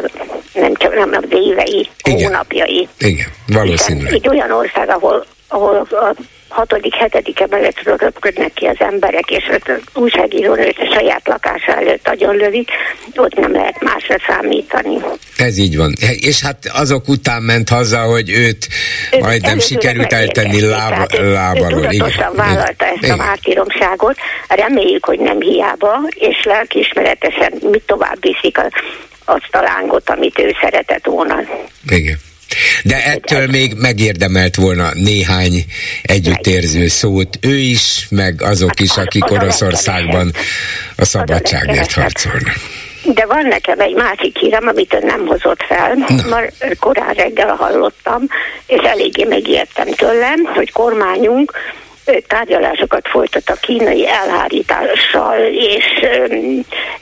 [0.53, 2.25] nem csak nem az évei, Igen.
[2.25, 2.87] hónapjai.
[2.97, 4.13] Igen, valószínűleg.
[4.13, 6.13] Egy olyan ország, ahol, ahol a
[6.55, 12.07] hatodik, hetedik emeletről röpködnek ki az emberek, és az újságíró őt a saját lakása előtt
[12.07, 12.69] agyon lövik,
[13.15, 14.97] ott nem lehet másra számítani.
[15.37, 15.93] Ez így van.
[16.19, 18.67] És hát azok után ment haza, hogy őt
[19.11, 24.17] Ő majdnem sikerült eltenni lába, tehát ő- tudatosan vállalta ezt a mártíromságot.
[24.47, 28.69] Reméljük, hogy nem hiába, és lelkiismeretesen mit tovább viszik a,
[29.25, 31.35] azt a lángot, amit ő szeretett volna.
[31.89, 32.19] Igen.
[32.83, 35.65] De ettől még megérdemelt volna néhány
[36.01, 37.37] együttérző szót.
[37.41, 40.31] Ő is, meg azok is, akik Oroszországban
[40.97, 42.55] a szabadságért harcolnak.
[43.13, 45.95] De van nekem egy másik hírem, amit ön nem hozott fel.
[46.29, 48.21] Már korán reggel hallottam,
[48.67, 51.51] és eléggé megijedtem tőlem, hogy kormányunk
[52.27, 55.85] tárgyalásokat folytat a kínai elhárítással, és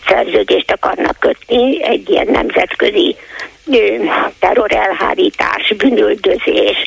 [0.07, 3.15] szerződést akarnak kötni egy ilyen nemzetközi
[4.39, 6.77] terrorelhárítás, bűnöldözés,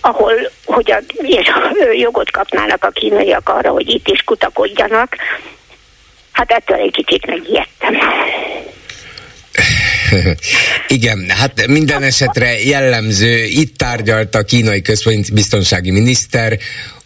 [0.00, 0.32] ahol
[0.64, 1.50] hogy a, és
[1.98, 5.16] jogot kapnának a kínaiak arra, hogy itt is kutakodjanak.
[6.32, 7.98] Hát ettől egy kicsit megijedtem.
[10.88, 16.58] Igen, hát minden esetre jellemző, itt tárgyalt a kínai központi biztonsági miniszter,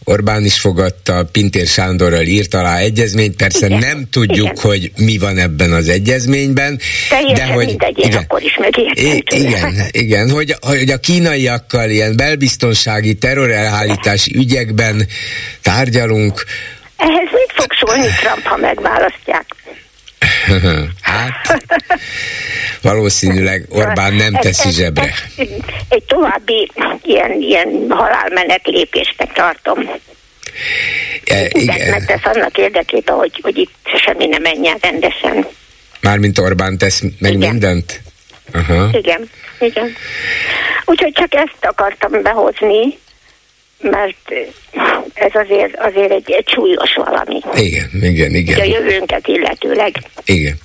[0.03, 4.61] Orbán is fogadta, Pintér Sándorral írt alá egyezményt, persze Igen, nem tudjuk, igen.
[4.61, 6.79] hogy mi van ebben az egyezményben,
[7.09, 8.59] Teljesen de hogy mindegy, én akkor is
[8.95, 15.07] I- igen, igen, hogy, hogy a kínaiakkal ilyen belbiztonsági terrorelhállítási ügyekben
[15.61, 16.43] tárgyalunk,
[16.97, 19.45] Ehhez mit fog szólni Trump, ha megválasztják?
[21.01, 21.63] hát
[22.81, 25.13] valószínűleg Orbán nem teszi ez- zsebre.
[25.37, 25.47] ez
[25.89, 26.71] Egy további
[27.03, 29.89] ilyen, ilyen halálmenet lépésnek tartom.
[31.25, 33.73] E, igen, megtesz annak érdekében, hogy, hogy itt
[34.05, 35.45] semmi nem menjen rendesen.
[36.01, 37.49] mármint Orbán tesz meg Igen.
[37.49, 38.01] mindent?
[38.53, 38.89] Aha.
[38.91, 39.95] Igen, igen.
[40.85, 42.97] Úgyhogy csak ezt akartam behozni,
[43.83, 44.33] mert
[45.13, 47.39] ez azért, azért egy, egy súlyos valami.
[47.53, 49.95] Igen, igen, Ugye a igen, jövőnket illetőleg.
[50.25, 50.59] igen.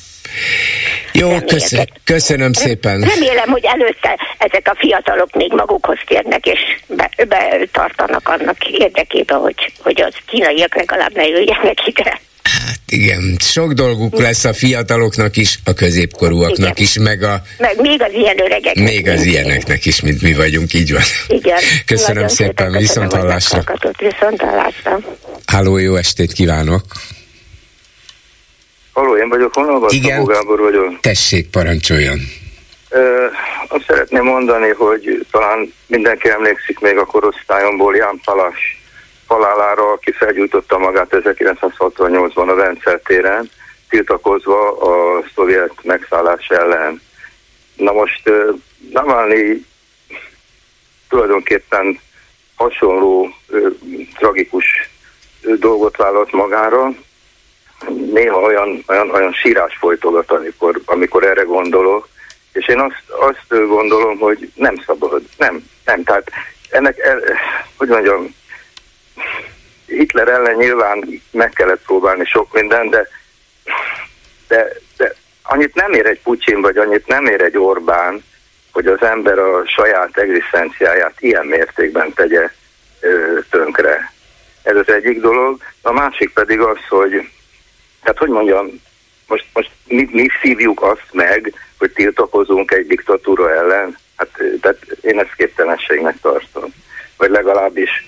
[1.12, 3.00] Jó, köszönöm, köszönöm szépen.
[3.00, 9.72] Remélem, hogy előtte ezek a fiatalok még magukhoz térnek, és be, betartanak annak érdekében, hogy,
[9.82, 12.20] hogy az kínaiak legalább ne jöjjenek ide.
[12.48, 16.72] Hát igen, sok dolguk lesz a fiataloknak is, a középkorúaknak Igen.
[16.76, 18.74] is, meg a Meg még az ilyen öregek.
[18.74, 21.02] még az ilyeneknek is, mint mi vagyunk, így van.
[21.28, 21.58] Igen.
[21.86, 23.62] Köszönöm Nagyon szépen, köszönöm, viszont hallásra.
[23.98, 24.98] Viszont hallásra.
[25.46, 26.82] Háló, jó estét kívánok.
[28.92, 29.92] Halló, én vagyok, honnan vagy?
[29.92, 30.10] Igen.
[30.16, 31.00] Szabó Gábor vagyok.
[31.00, 32.20] Tessék, parancsoljon.
[32.88, 33.26] Ö,
[33.68, 38.77] azt szeretném mondani, hogy talán mindenki emlékszik még a korosztályomból Ján Palas
[39.28, 43.50] halálára, aki felgyújtotta magát 1968-ban a Vencel téren,
[43.88, 47.00] tiltakozva a szovjet megszállás ellen.
[47.76, 48.30] Na most
[48.92, 49.66] Navalnyi
[51.08, 52.00] tulajdonképpen
[52.56, 53.34] hasonló
[54.18, 54.90] tragikus
[55.58, 56.90] dolgot vállalt magára,
[58.12, 62.08] néha olyan, olyan, olyan sírás folytogat, amikor, amikor erre gondolok,
[62.52, 66.30] és én azt, azt gondolom, hogy nem szabad, nem, nem, tehát
[66.70, 67.20] ennek, el,
[67.76, 68.34] hogy mondjam,
[69.86, 73.08] Hitler ellen nyilván meg kellett próbálni sok minden, de,
[74.48, 78.24] de, de annyit nem ér egy Putyin, vagy annyit nem ér egy Orbán,
[78.72, 82.50] hogy az ember a saját egzisztenciáját ilyen mértékben tegye
[83.00, 84.12] ö, tönkre.
[84.62, 85.62] Ez az egyik dolog.
[85.82, 87.28] A másik pedig az, hogy,
[88.02, 88.80] hát hogy mondjam,
[89.26, 93.96] most, most mi, mi szívjuk azt meg, hogy tiltakozunk egy diktatúra ellen.
[94.16, 94.28] Hát
[94.60, 96.74] tehát én ezt képtelenségnek tartom.
[97.16, 98.06] Vagy legalábbis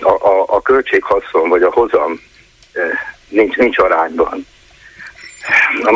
[0.00, 2.20] a, a, a költséghaszon, vagy a hozam
[3.28, 4.46] nincs, nincs arányban.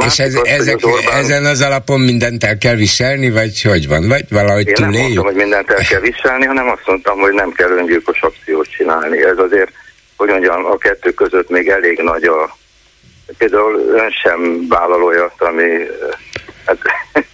[0.07, 1.19] És ez, az, ezek, az Orbán...
[1.19, 4.09] ezen az alapon mindent el kell viselni, vagy hogy van?
[4.09, 4.95] Vagy valahogy Én túléljük?
[4.95, 8.71] nem mondtam, hogy mindent el kell viselni, hanem azt mondtam, hogy nem kell öngyilkos akciót
[8.71, 9.25] csinálni.
[9.25, 9.73] Ez azért,
[10.17, 12.57] hogy mondjam, a kettő között még elég nagy a...
[13.39, 15.65] Például ön sem vállal olyat, ami...
[16.71, 17.25] Hát,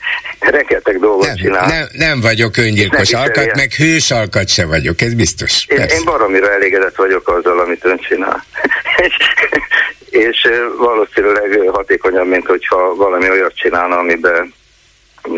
[0.55, 1.67] rengeteg dolgot nem, csinál.
[1.67, 5.65] Nem, nem vagyok öngyilkos nem alkat, meg hős alkat se vagyok, ez biztos.
[5.67, 8.45] Én, én baromira elégedett vagyok azzal, amit ön csinál.
[10.11, 14.55] és valószínűleg hatékonyabb, mint hogyha valami olyat csinálna, amiben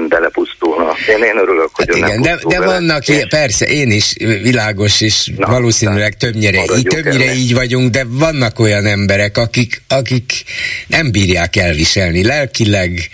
[0.09, 0.95] belepusztulna.
[1.09, 3.27] Én, én örülök, hogy hát igen, de, de vannak, és...
[3.29, 7.37] persze, én is világos, és Na, valószínűleg többnyire, így, többnyire ennek.
[7.37, 10.33] így vagyunk, de vannak olyan emberek, akik, akik
[10.87, 13.09] nem bírják elviselni lelkileg,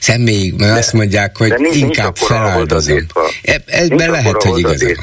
[0.00, 3.06] személyig, mert de, azt mondják, hogy nincs, inkább nincs feláldozom.
[3.42, 4.94] E, ebben lehet, hogy igazam.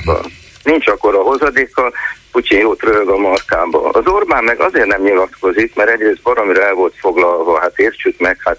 [0.63, 1.91] Nincs akkor a hozadéka,
[2.35, 3.89] Putyin jót röhög a markába.
[3.89, 8.37] Az Orbán meg azért nem nyilatkozik, mert egyrészt baromira el volt foglalva, hát értsük meg,
[8.43, 8.57] hát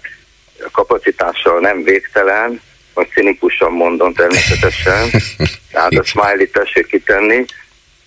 [0.71, 2.61] kapacitással nem végtelen,
[2.93, 5.09] vagy cinikusan mondom természetesen,
[5.71, 7.45] tehát a smiley tessék kitenni.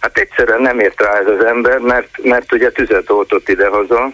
[0.00, 4.12] Hát egyszerűen nem ért rá ez az ember, mert, mert ugye tüzet oltott idehaza.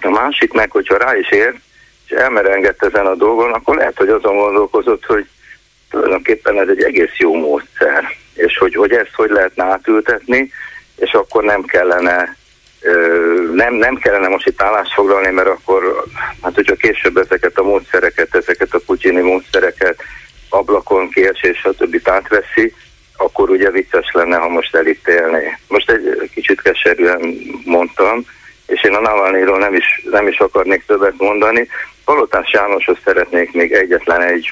[0.00, 1.56] A másik meg, hogyha rá is ért,
[2.06, 5.26] és elmerengett ezen a dolgon, akkor lehet, hogy azon gondolkozott, hogy
[5.90, 10.52] tulajdonképpen ez egy egész jó módszer, és hogy, hogy ezt hogy lehetne átültetni,
[10.96, 12.36] és akkor nem kellene
[13.52, 16.04] nem, nem kellene most itt állást foglalni, mert akkor,
[16.42, 20.02] hát hogyha később ezeket a módszereket, ezeket a putyini módszereket
[20.48, 22.08] ablakon kiesés, stb.
[22.08, 22.74] átveszi,
[23.16, 25.56] akkor ugye vicces lenne, ha most elítélné.
[25.68, 28.24] Most egy kicsit keserűen mondtam,
[28.66, 31.68] és én a Navalnyról nem is, nem is akarnék többet mondani.
[32.04, 34.50] Palotás Jánoshoz szeretnék még egyetlen egy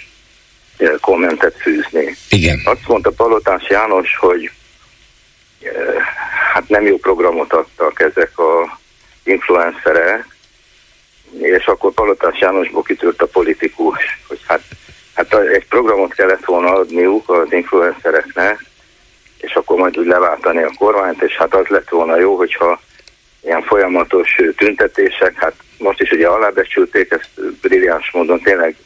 [1.00, 2.14] kommentet fűzni.
[2.28, 2.60] Igen.
[2.64, 4.50] Azt mondta Palotás János, hogy
[6.52, 8.78] hát nem jó programot adtak ezek a
[9.24, 10.36] influencerek,
[11.40, 14.62] és akkor Palotás Jánosból kitört a politikus, hogy hát,
[15.14, 18.64] hát egy programot kellett volna adniuk az influencereknek,
[19.38, 22.80] és akkor majd úgy leváltani a kormányt, és hát az lett volna jó, hogyha
[23.40, 27.30] ilyen folyamatos tüntetések, hát most is ugye alábecsülték, ezt
[27.60, 28.76] brilliáns módon tényleg,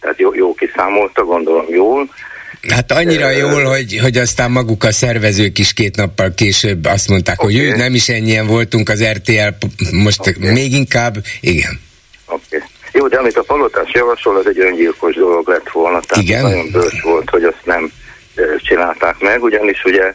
[0.00, 2.08] tehát jó, jó kiszámolta, gondolom jól,
[2.68, 7.42] Hát annyira jól, hogy, hogy aztán maguk a szervezők is két nappal később azt mondták,
[7.42, 7.54] okay.
[7.54, 10.50] hogy ő, nem is ennyien voltunk az RTL, most okay.
[10.50, 11.80] még inkább, igen.
[12.26, 12.56] Oké.
[12.56, 12.68] Okay.
[12.92, 16.00] Jó, de amit a palotás javasol, az egy öngyilkos dolog lett volna.
[16.00, 16.42] Tehát Igen?
[16.42, 17.92] nagyon bölcs volt, hogy azt nem
[18.56, 20.14] csinálták meg, ugyanis ugye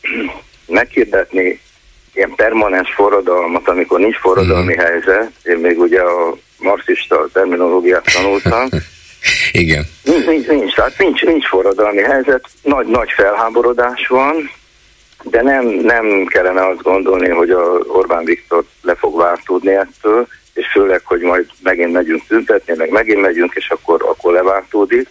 [0.66, 1.60] meghirdetni
[2.14, 4.78] ilyen permanens forradalmat, amikor nincs forradalmi mm.
[4.78, 8.68] helyzet, én még ugye a marxista terminológiát tanultam,
[9.52, 9.84] Igen.
[10.02, 14.50] Nincs, nincs, nincs, tehát nincs, nincs forradalmi helyzet, nagy, nagy felháborodás van,
[15.22, 20.66] de nem, nem kellene azt gondolni, hogy a Orbán Viktor le fog váltódni ettől, és
[20.72, 25.08] főleg, hogy majd megint megyünk tüntetni, meg megint megyünk, és akkor, akkor leváltódik.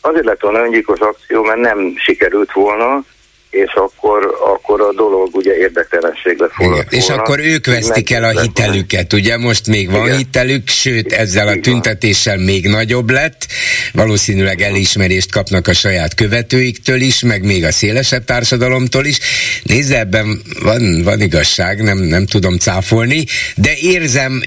[0.00, 3.04] Azért lett volna öngyilkos akció, mert nem sikerült volna,
[3.52, 6.84] és akkor, akkor a dolog ugye érdektelenségbe fordul.
[6.90, 10.16] És akkor ők vesztik el a hitelüket, ugye most még van Igen.
[10.16, 13.46] hitelük, sőt ezzel a tüntetéssel még nagyobb lett,
[13.92, 19.18] valószínűleg elismerést kapnak a saját követőiktől is, meg még a szélesebb társadalomtól is.
[19.62, 23.24] Nézze, ebben van, van igazság, nem, nem tudom cáfolni,
[23.56, 24.42] de érzem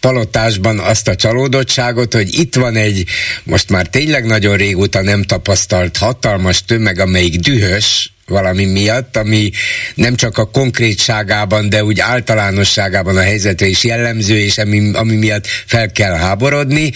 [0.00, 3.04] palotásban azt a csalódottságot, hogy itt van egy
[3.44, 9.50] most már tényleg nagyon régóta nem tapasztalt hatalmas tömeg, amelyik dühös, valami miatt, ami
[9.94, 15.46] nem csak a konkrétságában, de úgy általánosságában a helyzetre is jellemző, és ami, ami miatt
[15.66, 16.92] fel kell háborodni,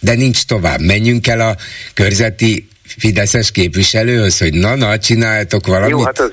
[0.00, 0.80] de nincs tovább.
[0.80, 1.56] Menjünk el a
[1.94, 2.68] körzeti
[2.98, 5.90] Fideszes képviselőhöz, hogy na-na, csináljatok valamit.
[5.90, 6.32] Jó, hát az,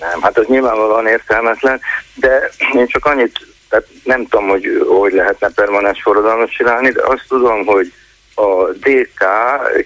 [0.00, 1.80] nem, hát az nyilvánvalóan értelmetlen,
[2.14, 4.64] de én csak annyit, tehát nem tudom, hogy
[5.00, 7.92] hogy lehetne permanens forradalmat csinálni, de azt tudom, hogy
[8.34, 9.24] a DK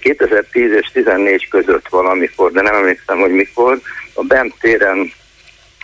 [0.01, 3.79] 2010 és 14 között valamikor, de nem emlékszem, hogy mikor,
[4.13, 5.11] a BEM téren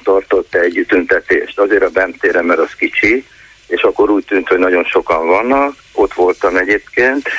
[0.04, 1.60] tartott egy tüntetést.
[1.60, 3.26] Azért a BEM téren, mert az kicsi,
[3.68, 7.30] és akkor úgy tűnt, hogy nagyon sokan vannak, ott voltam egyébként,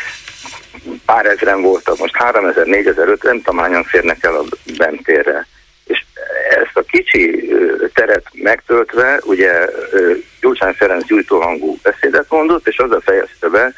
[1.04, 4.44] pár ezeren voltak, most 3000, 4000, 5000, nem tudom, hányan férnek el a
[4.76, 5.46] bentérre.
[5.84, 6.04] És
[6.48, 7.48] ezt a kicsi
[7.94, 9.68] teret megtöltve, ugye
[10.40, 13.72] Gyurcsány Ferenc gyújtóhangú beszédet mondott, és azzal fejezte be,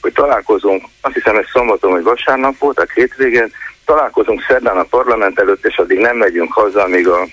[0.00, 3.52] hogy találkozunk, azt hiszem ez szombaton vagy vasárnap volt, a hétvégén,
[3.84, 7.26] találkozunk szerdán a parlament előtt, és addig nem megyünk haza, amíg a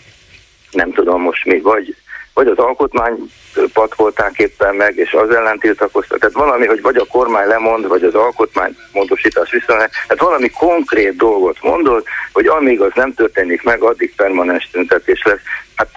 [0.72, 1.95] nem tudom most még, vagy,
[2.34, 6.20] vagy az alkotmánypat volták éppen meg, és az ellen tiltakoztak.
[6.20, 11.16] Tehát valami, hogy vagy a kormány lemond, vagy az alkotmány módosítás viszont, tehát valami konkrét
[11.16, 15.41] dolgot mondott, hogy amíg az nem történik meg, addig permanens tüntetés lesz.
[15.76, 15.89] Hát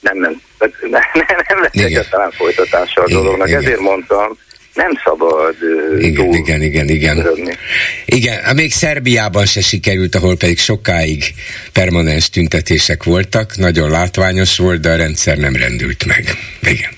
[0.00, 1.02] nem, nem, nem, nem,
[1.48, 3.48] nem lesz egyáltalán folytatása a dolognak.
[3.48, 3.60] Igen.
[3.60, 4.38] Ezért mondtam,
[4.74, 5.54] nem szabad
[5.98, 7.22] igen, túl igen, igen, igen.
[7.22, 7.56] Rögni.
[8.04, 11.34] Igen, hát még Szerbiában se sikerült, ahol pedig sokáig
[11.72, 16.24] permanens tüntetések voltak, nagyon látványos volt, de a rendszer nem rendült meg.
[16.60, 16.90] Igen.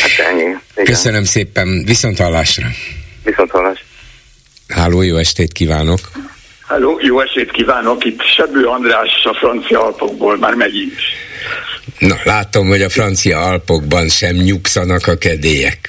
[0.00, 0.40] Hát ennyi.
[0.40, 0.84] Igen.
[0.84, 2.66] Köszönöm szépen, viszont hallásra.
[3.24, 3.84] Viszont hallás.
[4.68, 6.00] Háló, jó estét kívánok!
[6.66, 8.04] Háló, jó estét kívánok!
[8.04, 10.94] Itt Sebő András a francia Alpokból már megint.
[11.98, 15.88] Na, látom, hogy a francia Alpokban sem nyugszanak a kedélyek.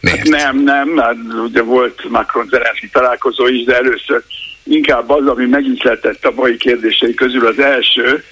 [0.00, 0.28] Miért?
[0.28, 4.22] Nem, nem, hát ugye volt Macron Zelenszky találkozó is, de először
[4.62, 8.24] inkább az, ami megihletett a mai kérdései közül az első,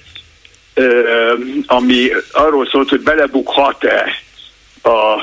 [1.65, 4.05] ami arról szólt, hogy belebukhat-e
[4.83, 5.21] a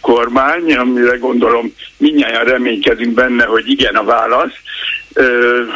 [0.00, 4.54] kormány, amire gondolom mindnyáján reménykedünk benne, hogy igen a válasz,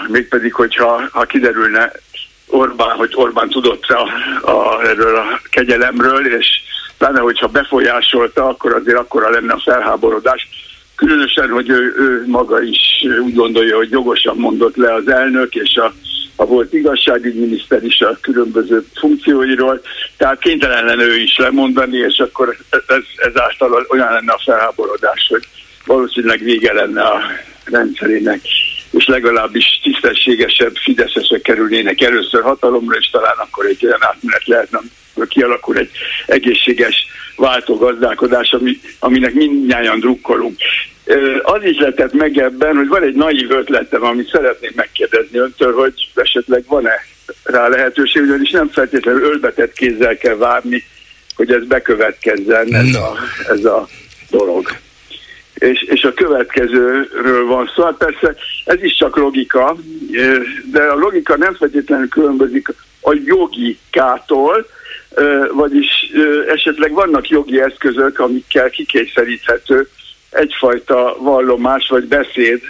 [0.08, 1.92] mégpedig, hogyha ha kiderülne
[2.46, 4.08] Orbán, hogy Orbán tudott a,
[4.50, 6.46] a, erről a kegyelemről, és
[6.98, 10.48] pláne hogyha befolyásolta, akkor azért akkora lenne a felháborodás.
[10.96, 15.76] Különösen, hogy ő, ő maga is úgy gondolja, hogy jogosan mondott le az elnök, és
[15.76, 15.92] a,
[16.36, 19.80] a volt igazságügyminiszter is a különböző funkcióiról,
[20.16, 25.48] tehát kénytelen lenne ő is lemondani, és akkor ez, ezáltal olyan lenne a felháborodás, hogy
[25.86, 27.20] valószínűleg vége lenne a
[27.64, 28.40] rendszerének,
[28.90, 34.80] és legalábbis tisztességesebb fideszesek kerülnének először hatalomra, és talán akkor egy olyan átmenet lehetne,
[35.28, 35.90] kialakul egy
[36.26, 37.06] egészséges
[37.36, 40.56] váltógazdálkodás, ami, aminek mindnyáján drukkolunk.
[41.42, 46.10] Az is lehetett meg ebben, hogy van egy naív ötletem, amit szeretnék megkérdezni öntől, hogy
[46.14, 47.06] esetleg van-e
[47.42, 50.84] rá lehetőség, ugyanis nem feltétlenül ölbetett kézzel kell várni,
[51.36, 53.16] hogy ez bekövetkezzen, ez, a,
[53.48, 53.88] ez a
[54.30, 54.68] dolog.
[55.54, 57.84] És, és a következőről van szó.
[57.84, 58.34] Hát persze
[58.64, 59.76] ez is csak logika,
[60.72, 62.68] de a logika nem feltétlenül különbözik
[63.00, 64.66] a jogikától,
[65.52, 65.86] vagyis
[66.48, 69.88] esetleg vannak jogi eszközök, amikkel kikényszeríthető
[70.30, 72.60] egyfajta vallomás vagy beszéd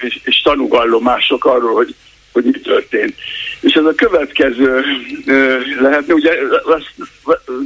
[0.00, 1.94] és, és tanúvallomások arról, hogy,
[2.32, 3.14] hogy mi történt.
[3.60, 4.84] És ez a következő
[5.80, 6.32] lehetne, ugye
[6.64, 6.94] azt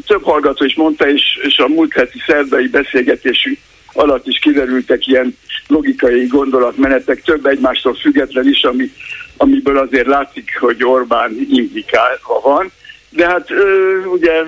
[0.07, 3.59] több hallgató is mondta, és, és a múlt heti szerdai beszélgetésünk
[3.93, 5.37] alatt is kiderültek ilyen
[5.67, 8.91] logikai gondolatmenetek, több egymástól független is, ami,
[9.37, 12.73] amiből azért látszik, hogy Orbán indikálva van
[13.11, 13.51] de hát
[14.05, 14.43] ugye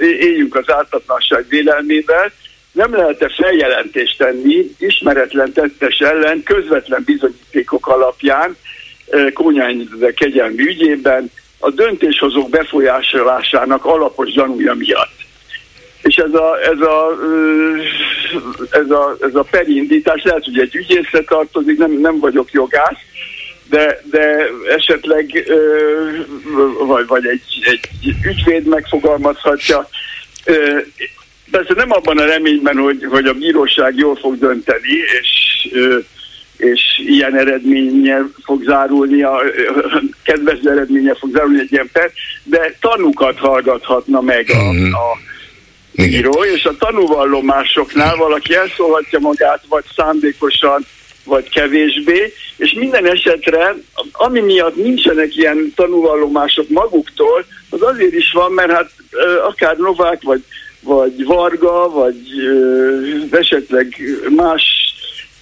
[0.00, 2.32] éljünk az ártatlanság vélelmével,
[2.72, 8.56] nem lehet-e feljelentést tenni ismeretlen tettes ellen közvetlen bizonyítékok alapján
[9.32, 15.12] Kónyány kegyelmi ügyében a döntéshozók befolyásolásának alapos gyanúja miatt.
[16.02, 17.18] És ez a, ez a,
[18.70, 22.98] ez a, ez a perindítás lehet, hogy egy ügyészre tartozik, nem, nem vagyok jogász,
[23.70, 24.46] de, de
[24.76, 25.44] esetleg
[26.86, 29.88] vagy, vagy egy, egy ügyvéd megfogalmazhatja.
[31.50, 35.28] Persze nem abban a reményben, hogy, hogy a bíróság jól fog dönteni, és,
[36.56, 39.40] és ilyen eredménye fog zárulni, a,
[40.22, 42.10] kedvező eredménye fog zárulni egy ilyen per,
[42.42, 44.94] de tanúkat hallgathatna meg a, mhm.
[44.94, 45.32] a
[45.92, 50.86] bíró, és a tanúvallomásoknál valaki elszólhatja magát, vagy szándékosan
[51.24, 53.76] vagy kevésbé, és minden esetre,
[54.12, 58.90] ami miatt nincsenek ilyen tanúvallomások maguktól, az azért is van, mert hát
[59.46, 60.42] akár Novák, vagy,
[60.80, 62.16] vagy Varga, vagy
[63.30, 63.96] esetleg
[64.36, 64.83] más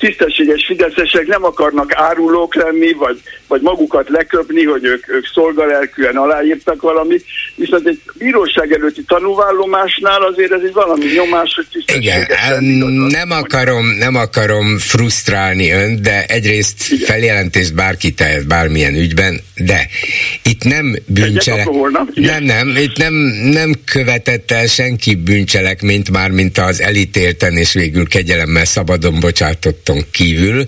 [0.02, 6.82] tisztességes fideszesek nem akarnak árulók lenni, vagy, vagy magukat leköpni, hogy ők, ők szolgalelkűen aláírtak
[6.82, 7.24] valamit,
[7.54, 12.26] viszont egy bíróság előtti tanúvállomásnál azért ez egy valami nyomás, hogy Igen,
[13.08, 17.06] nem akarom, nem akarom frusztrálni önt, de egyrészt Igen.
[17.06, 19.88] feljelentést bárki tehet bármilyen ügyben, de
[20.42, 21.68] itt nem bűncselek.
[22.14, 28.08] Nem, nem, itt nem, nem követett el senki bűncselekményt már, mint az elítélten és végül
[28.08, 30.64] kegyelemmel szabadon bocsátott párton kívül,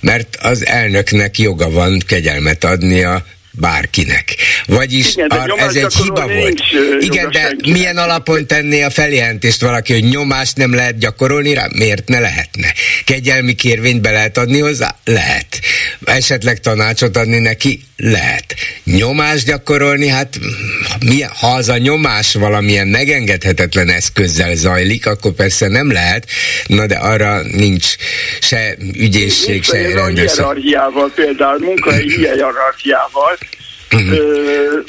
[0.00, 4.34] mert az elnöknek joga van kegyelmet adni a bárkinek.
[4.66, 6.60] Vagyis Igen, ar, ez egy hiba volt.
[7.00, 7.76] Igen, de senkinek.
[7.78, 11.66] milyen alapon tenné a feljelentést valaki, hogy nyomást nem lehet gyakorolni rá?
[11.72, 12.72] Miért ne lehetne?
[13.04, 14.94] Kegyelmi kérvényt be lehet adni hozzá?
[15.04, 15.60] Lehet.
[16.04, 17.80] Esetleg tanácsot adni neki?
[17.96, 18.54] Lehet.
[18.84, 20.08] Nyomást gyakorolni?
[20.08, 20.38] Hát
[21.06, 26.26] milyen, ha az a nyomás valamilyen megengedhetetlen eszközzel zajlik, akkor persze nem lehet,
[26.66, 27.94] na de arra nincs
[28.40, 30.28] se ügyészség, se rendőrség.
[30.36, 33.38] hierarchiával például, munkahelyi hierarchiával,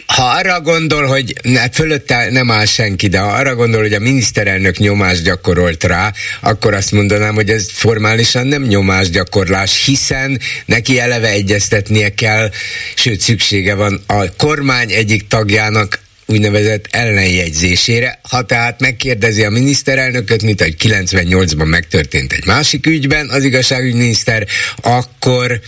[0.05, 3.99] ha arra gondol, hogy hát fölötte nem áll senki, de ha arra gondol, hogy a
[3.99, 11.29] miniszterelnök nyomást gyakorolt rá, akkor azt mondanám, hogy ez formálisan nem nyomásgyakorlás, hiszen neki eleve
[11.29, 12.51] egyeztetnie kell,
[12.95, 18.19] sőt szüksége van a kormány egyik tagjának úgynevezett ellenjegyzésére.
[18.29, 24.47] Ha tehát megkérdezi a miniszterelnököt, mint ahogy 98-ban megtörtént egy másik ügyben az igazságügyminiszter,
[24.81, 25.59] akkor,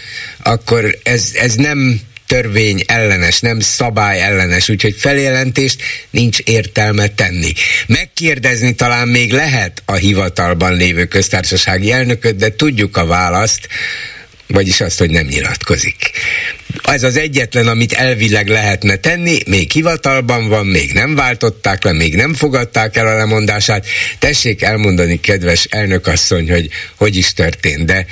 [0.43, 7.53] akkor ez, ez nem törvény ellenes, nem szabály ellenes, úgyhogy feljelentést nincs értelme tenni.
[7.88, 13.67] Megkérdezni talán még lehet a hivatalban lévő köztársasági elnököt, de tudjuk a választ,
[14.47, 16.11] vagyis azt, hogy nem nyilatkozik.
[16.84, 22.15] Ez az egyetlen, amit elvileg lehetne tenni, még hivatalban van, még nem váltották le, még
[22.15, 23.86] nem fogadták el a lemondását.
[24.19, 28.05] Tessék elmondani, kedves elnökasszony, hogy hogy is történt, de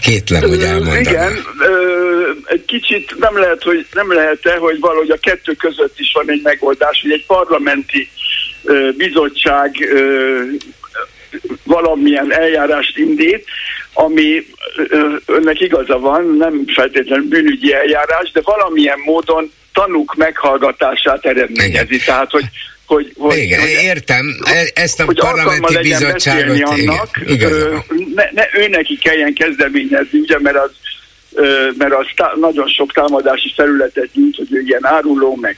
[0.00, 1.00] kétlem, hogy elmondaná.
[1.00, 1.32] Igen,
[2.44, 6.40] egy kicsit nem lehet, hogy nem lehet-e, hogy valahogy a kettő között is van egy
[6.42, 8.08] megoldás, hogy egy parlamenti
[8.96, 9.70] bizottság
[11.62, 13.44] valamilyen eljárást indít,
[13.92, 14.46] ami
[15.26, 21.98] önnek igaza van, nem feltétlenül bűnügyi eljárás, de valamilyen módon tanúk meghallgatását eredményezi.
[22.04, 22.44] Tehát, hogy
[22.86, 27.52] hogy, hogy, igen, hogy, értem, e- ezt a hogy parlamenti bizottságot annak, igen,
[28.14, 30.70] ne, ne ő neki kelljen kezdeményezni, ugye, mert az,
[31.78, 35.56] mert az tá, nagyon sok támadási felületet nyújt, hogy ő ilyen áruló, meg,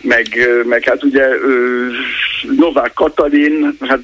[0.00, 0.26] meg,
[0.64, 1.26] meg hát ugye
[2.56, 4.02] Novák Katalin, hát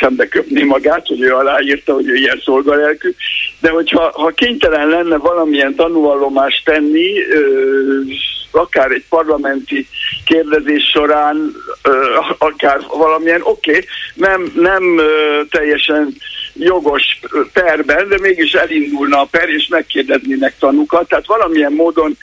[0.00, 3.14] szembe köpni magát, hogy ő aláírta, hogy ő ilyen szolgalelkű,
[3.60, 7.12] de hogyha ha kénytelen lenne valamilyen tanúvallomást tenni,
[8.54, 9.88] akár egy parlamenti
[10.24, 11.54] kérdezés során,
[12.38, 13.84] akár valamilyen, oké, okay,
[14.14, 14.82] nem, nem
[15.50, 16.16] teljesen
[16.54, 17.20] jogos
[17.52, 22.16] perben, de mégis elindulna a per, és megkérdeznének tanukat, tehát valamilyen módon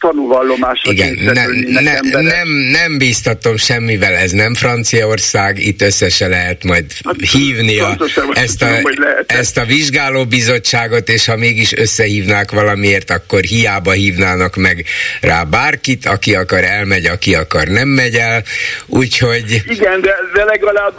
[0.00, 1.46] tanúvallomásra Igen, ne,
[1.80, 7.78] ne, nem, nem bíztatom semmivel, ez nem Franciaország, itt össze se lehet majd hát, hívni
[7.78, 7.96] a,
[8.32, 8.66] ezt, a,
[9.26, 14.84] ezt a vizsgálóbizottságot, és ha mégis összehívnák valamiért, akkor hiába hívnának meg
[15.20, 18.42] rá bárkit, aki akar elmegy, aki akar nem megy el,
[18.86, 19.62] úgyhogy...
[19.68, 20.96] Igen, de, de legalább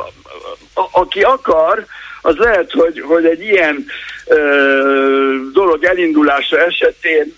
[0.74, 1.86] a, aki akar,
[2.22, 3.86] az lehet, hogy, hogy egy ilyen
[5.54, 7.36] dolog elindulása esetén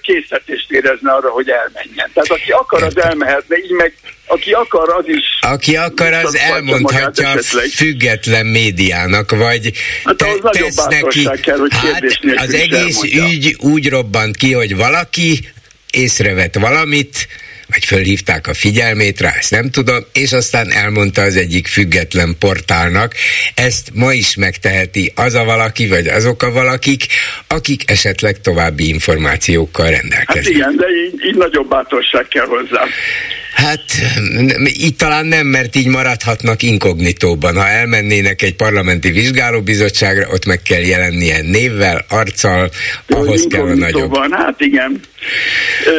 [0.00, 2.10] készítést érezne arra, hogy elmenjen.
[2.14, 3.94] Tehát aki akar, az elmehetne, így meg
[4.26, 5.24] aki akar, az is...
[5.40, 7.38] Aki akar, az elmondhatja a
[7.74, 9.72] független médiának, vagy
[10.04, 11.28] hát te, tesz neki...
[11.42, 12.04] Kell, hogy hát
[12.36, 13.24] az egész elmondja.
[13.24, 15.48] ügy úgy robbant ki, hogy valaki
[15.90, 17.28] észrevett valamit,
[17.72, 23.14] vagy fölhívták a figyelmét rá, ezt nem tudom, és aztán elmondta az egyik független portálnak,
[23.54, 27.06] ezt ma is megteheti az a valaki, vagy azok a valakik,
[27.46, 30.44] akik esetleg további információkkal rendelkeznek.
[30.44, 32.84] Hát igen, de így, így nagyobb bátorság kell hozzá.
[33.54, 33.84] Hát
[34.64, 37.56] itt talán nem, mert így maradhatnak inkognitóban.
[37.56, 42.70] Ha elmennének egy parlamenti vizsgálóbizottságra, ott meg kell jelennie névvel, arccal,
[43.06, 44.16] jó, ahhoz kell a nagyobb.
[44.30, 45.00] Hát igen.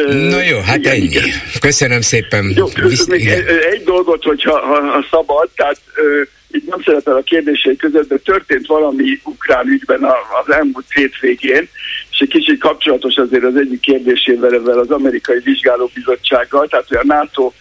[0.08, 1.04] Na jó, hát igen, ennyi.
[1.04, 1.28] Igen.
[1.60, 2.52] Köszönöm szépen.
[2.56, 3.46] Jó, Visz, még igen.
[3.70, 5.80] egy dolgot, hogyha ha, ha szabad, tehát
[6.50, 10.02] itt nem szerepel a kérdései között, de történt valami ukrán ügyben
[10.44, 11.68] az elmúlt hétvégén,
[12.10, 17.14] és egy kicsit kapcsolatos azért az egyik kérdésével ezzel az amerikai vizsgálóbizottsággal, tehát hogy a
[17.14, 17.52] NATO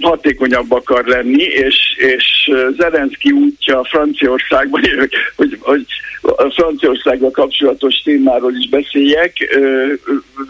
[0.00, 4.82] hatékonyabb akar lenni, és, és Zelenszky útja Franciaországban,
[5.36, 5.86] hogy, hogy
[6.20, 9.56] a Franciaországgal kapcsolatos témáról is beszéljek,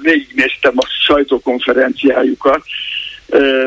[0.03, 2.63] végignéztem a sajtókonferenciájukat,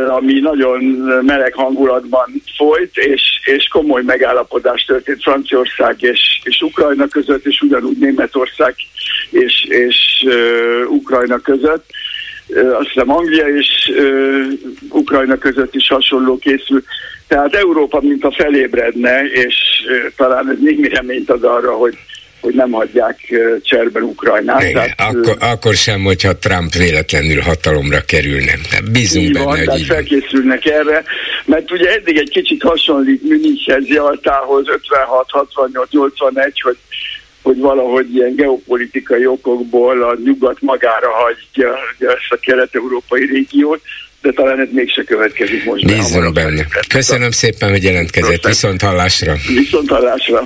[0.07, 0.83] ami nagyon
[1.25, 7.97] meleg hangulatban folyt, és, és komoly megállapodás történt Franciaország és, és Ukrajna között, és ugyanúgy
[7.97, 8.75] Németország
[9.29, 10.25] és, és
[10.89, 11.85] Ukrajna között.
[12.79, 13.91] Azt hiszem Anglia és
[14.89, 16.83] Ukrajna között is hasonló készül.
[17.27, 19.55] Tehát Európa mint a felébredne, és
[20.15, 21.97] talán ez némi reményt ad arra, hogy
[22.41, 24.61] hogy nem hagyják cserben Ukrajnát.
[24.61, 28.53] Igen, tehát, akkor, akkor sem, hogyha Trump véletlenül hatalomra kerülne.
[28.91, 31.03] Bízunk benne, van, hogy így felkészülnek erre,
[31.45, 36.77] mert ugye eddig egy kicsit hasonlít Münchenhez, Jaltához, 56, 68, 81, hogy
[37.41, 43.81] hogy valahogy ilyen geopolitikai okokból a nyugat magára hagyja ezt a kelet-európai régiót,
[44.21, 45.85] de talán ez mégse következik most.
[45.85, 46.65] Bízom benne.
[46.87, 48.45] Köszönöm szépen, hogy jelentkezett.
[48.47, 49.35] Viszont hallásra.
[49.47, 50.43] Viszont hallásra.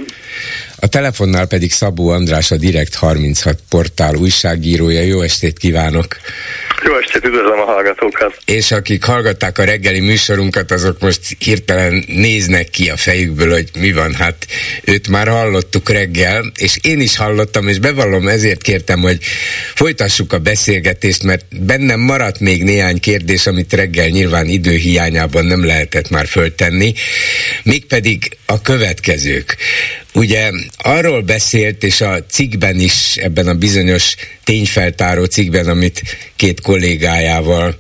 [0.84, 5.02] A telefonnál pedig Szabó András, a Direkt 36 portál újságírója.
[5.02, 6.18] Jó estét kívánok!
[6.86, 8.38] Jó estét, üdvözlöm a hallgatókat!
[8.46, 13.92] És akik hallgatták a reggeli műsorunkat, azok most hirtelen néznek ki a fejükből, hogy mi
[13.92, 14.14] van.
[14.14, 14.48] Hát
[14.84, 19.18] őt már hallottuk reggel, és én is hallottam, és bevallom, ezért kértem, hogy
[19.76, 26.10] folytassuk a beszélgetést, mert bennem maradt még néhány kérdés, amit reggel nyilván időhiányában nem lehetett
[26.10, 26.94] már föltenni.
[27.64, 29.58] Mégpedig a következők.
[30.14, 36.02] Ugye arról beszélt, és a cikkben is, ebben a bizonyos tényfeltáró cikkben, amit
[36.36, 37.78] két kollégájával,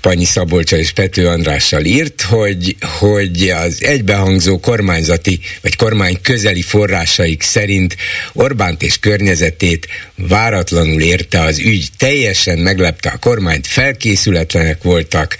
[0.00, 7.42] Panyi Szabolcsa és Pető Andrással írt, hogy, hogy az egybehangzó kormányzati vagy kormány közeli forrásaik
[7.42, 7.96] szerint
[8.32, 15.36] Orbánt és környezetét váratlanul érte az ügy, teljesen meglepte a kormányt, felkészületlenek voltak,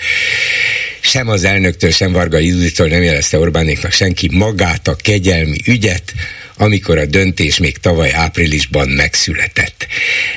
[1.01, 6.13] sem az elnöktől, sem Varga Juditól nem jelezte Orbánéknak senki magát a kegyelmi ügyet,
[6.57, 9.87] amikor a döntés még tavaly áprilisban megszületett.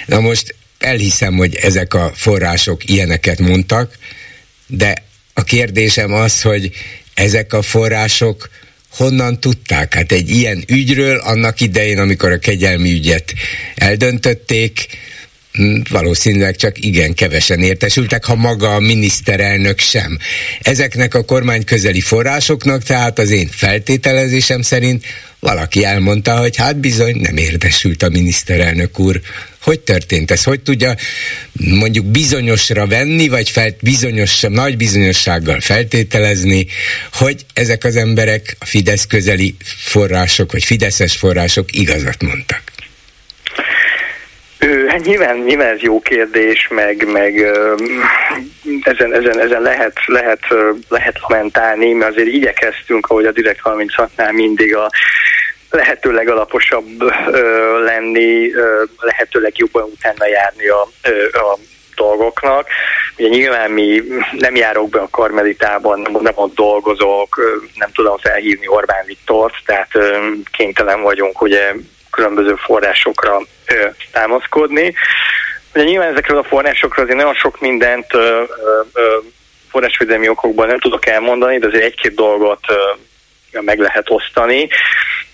[0.05, 3.97] Na most elhiszem, hogy ezek a források ilyeneket mondtak,
[4.67, 5.03] de
[5.33, 6.71] a kérdésem az, hogy
[7.13, 8.49] ezek a források
[8.89, 9.93] honnan tudták?
[9.93, 13.33] Hát egy ilyen ügyről annak idején, amikor a kegyelmi ügyet
[13.75, 14.87] eldöntötték,
[15.89, 20.17] valószínűleg csak igen kevesen értesültek, ha maga a miniszterelnök sem.
[20.61, 25.05] Ezeknek a kormány közeli forrásoknak, tehát az én feltételezésem szerint
[25.39, 29.21] valaki elmondta, hogy hát bizony nem érdesült a miniszterelnök úr.
[29.61, 30.43] Hogy történt ez?
[30.43, 30.95] Hogy tudja
[31.51, 36.67] mondjuk bizonyosra venni, vagy fel, bizonyos, nagy bizonyossággal feltételezni,
[37.11, 42.72] hogy ezek az emberek, a Fidesz közeli források, vagy Fideszes források igazat mondtak?
[44.87, 47.39] Hát nyilván, nyilván ez jó kérdés, meg, meg
[48.83, 50.39] ezen, ezen, ezen lehet, lehet,
[50.89, 54.89] lehet lamentálni, mert azért igyekeztünk, ahogy a Direkt 36-nál mindig a
[55.69, 60.81] lehetőleg alaposabb ö, lenni, ö, lehetőleg jobban utána járni a,
[61.33, 61.57] a
[61.95, 62.67] dolgoknak.
[63.17, 64.03] Ugye nyilván mi
[64.37, 69.89] nem járok be a karmelitában, nem ott dolgozok, nem tudom felhívni Orbán Viktort, tehát
[70.51, 71.73] kénytelen vagyunk ugye
[72.13, 73.41] különböző forrásokra
[74.11, 74.93] támaszkodni.
[75.73, 78.07] Ugye nyilván ezekről a forrásokról azért nagyon sok mindent
[79.69, 82.65] forrásvédelmi okokban nem tudok elmondani, de azért egy-két dolgot
[83.51, 84.69] meg lehet osztani.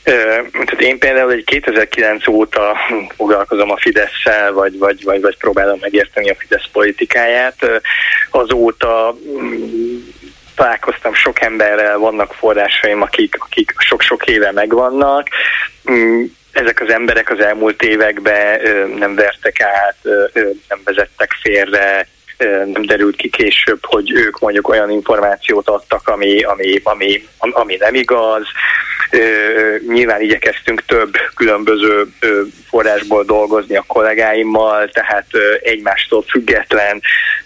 [0.04, 2.78] Tehát én például egy 2009 óta
[3.16, 7.82] foglalkozom a Fidesz-szel, vagy, vagy, vagy, vagy próbálom megérteni a Fidesz politikáját.
[8.30, 9.98] Azóta mm,
[10.56, 15.28] találkoztam sok emberrel, vannak forrásaim, akik, akik sok-sok éve megvannak.
[16.60, 18.60] Ezek az emberek az elmúlt években
[18.98, 19.96] nem vertek át,
[20.68, 22.08] nem vezettek félre,
[22.74, 27.94] nem derült ki később, hogy ők mondjuk olyan információt adtak, ami, ami, ami, ami nem
[27.94, 28.44] igaz.
[29.88, 32.08] Nyilván igyekeztünk több különböző
[32.70, 35.28] forrásból dolgozni a kollégáimmal, tehát
[35.62, 37.02] egymástól független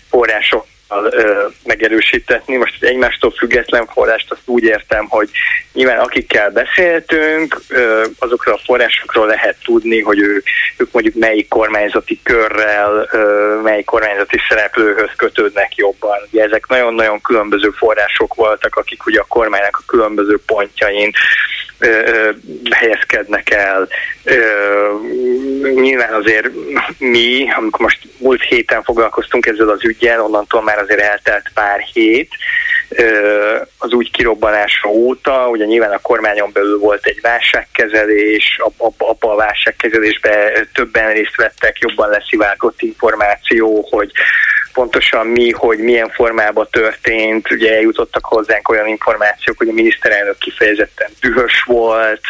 [0.10, 0.66] források
[1.64, 2.56] megerősítetni.
[2.56, 5.30] Most az egymástól független forrást azt úgy értem, hogy
[5.74, 7.62] nyilván akikkel beszéltünk,
[8.20, 10.44] azokról a forrásokról lehet tudni, hogy ő,
[10.78, 13.10] ők mondjuk melyik kormányzati körrel,
[13.64, 16.18] melyik kormányzati szereplőhöz kötődnek jobban.
[16.32, 21.12] Ugye ezek nagyon-nagyon különböző források voltak, akik ugye a kormánynak a különböző pontjain
[22.72, 23.88] helyezkednek el.
[25.76, 26.50] Nyilván azért
[26.98, 32.30] mi, amikor most múlt héten foglalkoztunk ezzel az ügyel, onnantól már azért eltelt pár hét,
[33.78, 40.52] az úgy kirobbanása óta, ugye nyilván a kormányon belül volt egy válságkezelés, abba a válságkezelésbe
[40.74, 44.12] többen részt vettek, jobban leszivárgott információ, hogy
[44.74, 51.10] pontosan mi, hogy milyen formában történt, ugye eljutottak hozzánk olyan információk, hogy a miniszterelnök kifejezetten
[51.22, 52.22] dühös volt,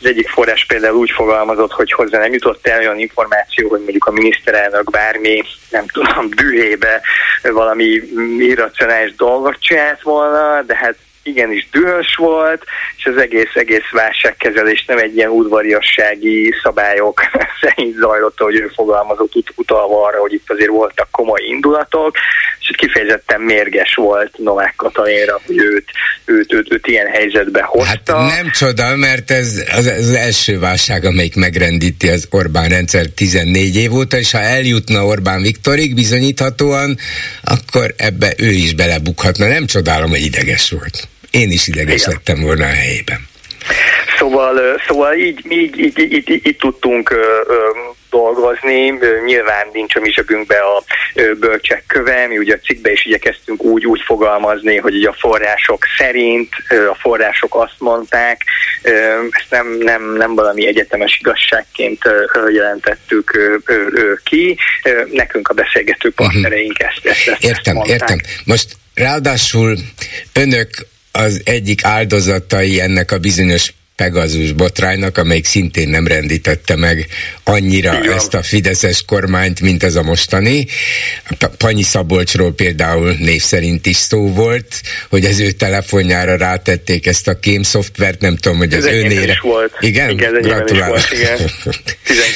[0.00, 4.06] az egyik forrás például úgy fogalmazott, hogy hozzá nem jutott el olyan információ, hogy mondjuk
[4.06, 7.00] a miniszterelnök bármi, nem tudom, dühébe
[7.42, 8.00] valami
[8.38, 12.64] irracionális dolgot csinált volna, de hát igenis dühös volt,
[12.96, 17.20] és az egész, egész válságkezelés nem egy ilyen udvariassági szabályok
[17.60, 22.16] szerint zajlott, hogy ő fogalmazott ut- utalva arra, hogy itt azért voltak komoly indulatok,
[22.76, 25.84] kifejezetten mérges volt Novák Katalinra, hogy őt,
[26.24, 28.16] őt, őt, őt ilyen helyzetbe hozta.
[28.16, 33.76] Hát nem csoda, mert ez az, az első válság, amelyik megrendíti az Orbán rendszer 14
[33.76, 36.96] év óta, és ha eljutna Orbán Viktorig bizonyíthatóan,
[37.44, 39.46] akkor ebbe ő is belebukhatna.
[39.46, 41.08] Nem csodálom, hogy ideges volt.
[41.30, 42.14] Én is ideges Igen.
[42.14, 43.28] lettem volna a helyében.
[44.18, 47.14] Szóval, szóval így, így, így, így, így, így tudtunk
[48.10, 48.92] dolgozni.
[49.24, 50.82] Nyilván nincs a mi zsebünkbe a
[51.38, 55.84] bölcsek köve, mi ugye a cikkbe is igyekeztünk úgy, úgy fogalmazni, hogy ugye a források
[55.98, 56.48] szerint,
[56.90, 58.44] a források azt mondták,
[59.30, 62.02] ezt nem, nem, nem valami egyetemes igazságként
[62.52, 63.38] jelentettük
[64.24, 64.58] ki,
[65.12, 66.16] nekünk a beszélgető mhm.
[66.16, 68.18] partnereink ezt, ezt, ezt Értem, ezt értem.
[68.44, 69.76] Most ráadásul
[70.32, 70.70] önök
[71.12, 77.06] az egyik áldozatai ennek a bizonyos Pegazus botránynak, amelyik szintén nem rendítette meg
[77.44, 78.12] annyira Igen.
[78.12, 80.66] ezt a fideszes kormányt, mint ez a mostani.
[81.56, 87.38] Panyi Szabolcsról például név szerint is szó volt, hogy az ő telefonjára rátették ezt a
[87.38, 89.32] kém szoftvert, nem tudom, hogy az ez nére.
[89.32, 89.76] Is volt.
[89.80, 90.10] Igen?
[90.10, 90.96] igen Gratulálok.
[90.96, 91.38] Volt, igen.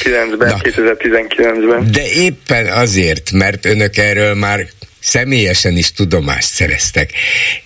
[0.03, 1.91] 19-ben, 2019-ben.
[1.91, 4.67] De éppen azért, mert önök erről már
[4.99, 7.11] személyesen is tudomást szereztek.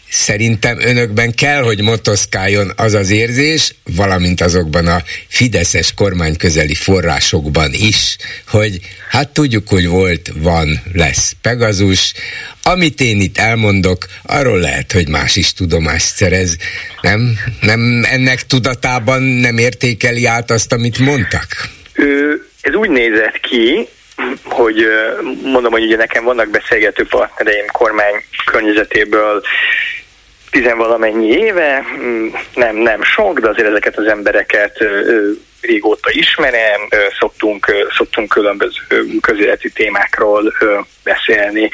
[0.10, 7.74] Szerintem önökben kell, hogy motoszkáljon az az érzés, valamint azokban a fideszes kormány közeli forrásokban
[7.74, 8.16] is,
[8.48, 8.80] hogy
[9.10, 12.14] hát tudjuk, hogy volt, van, lesz Pegazus.
[12.64, 16.58] Amit én itt elmondok, arról lehet, hogy más is tudomást szerez.
[17.02, 21.48] Nem, nem ennek tudatában nem értékeli át azt, amit mondtak?
[22.62, 23.88] Ez úgy nézett ki,
[24.44, 24.86] hogy
[25.44, 29.42] mondom, hogy ugye nekem vannak beszélgető partnereim kormány környezetéből
[30.52, 34.84] tizenvalamennyi éve, mm, nem, nem sok, de azért ezeket az embereket
[35.62, 36.88] régóta ismerem,
[37.20, 37.66] szoktunk,
[37.98, 38.82] szoktunk különböző
[39.22, 40.54] közéleti témákról
[41.04, 41.70] beszélni.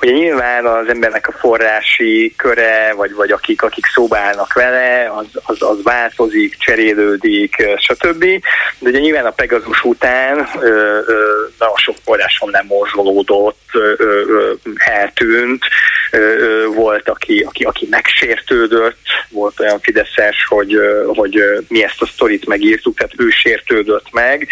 [0.00, 5.62] Ugye nyilván az embernek a forrási köre, vagy, vagy akik, akik szóbálnak vele, az, az,
[5.62, 8.24] az változik, cserélődik, stb.
[8.78, 10.48] De ugye nyilván a Pegazus után
[11.58, 13.70] nagyon sok forráson nem morzsolódott,
[14.74, 15.64] eltűnt,
[16.74, 18.98] volt, aki, aki, aki megsértődött,
[19.28, 20.76] volt olyan Fideszes, hogy,
[21.06, 24.48] hogy mi ezt a sztorit megírtuk, tehát ő sértődött meg,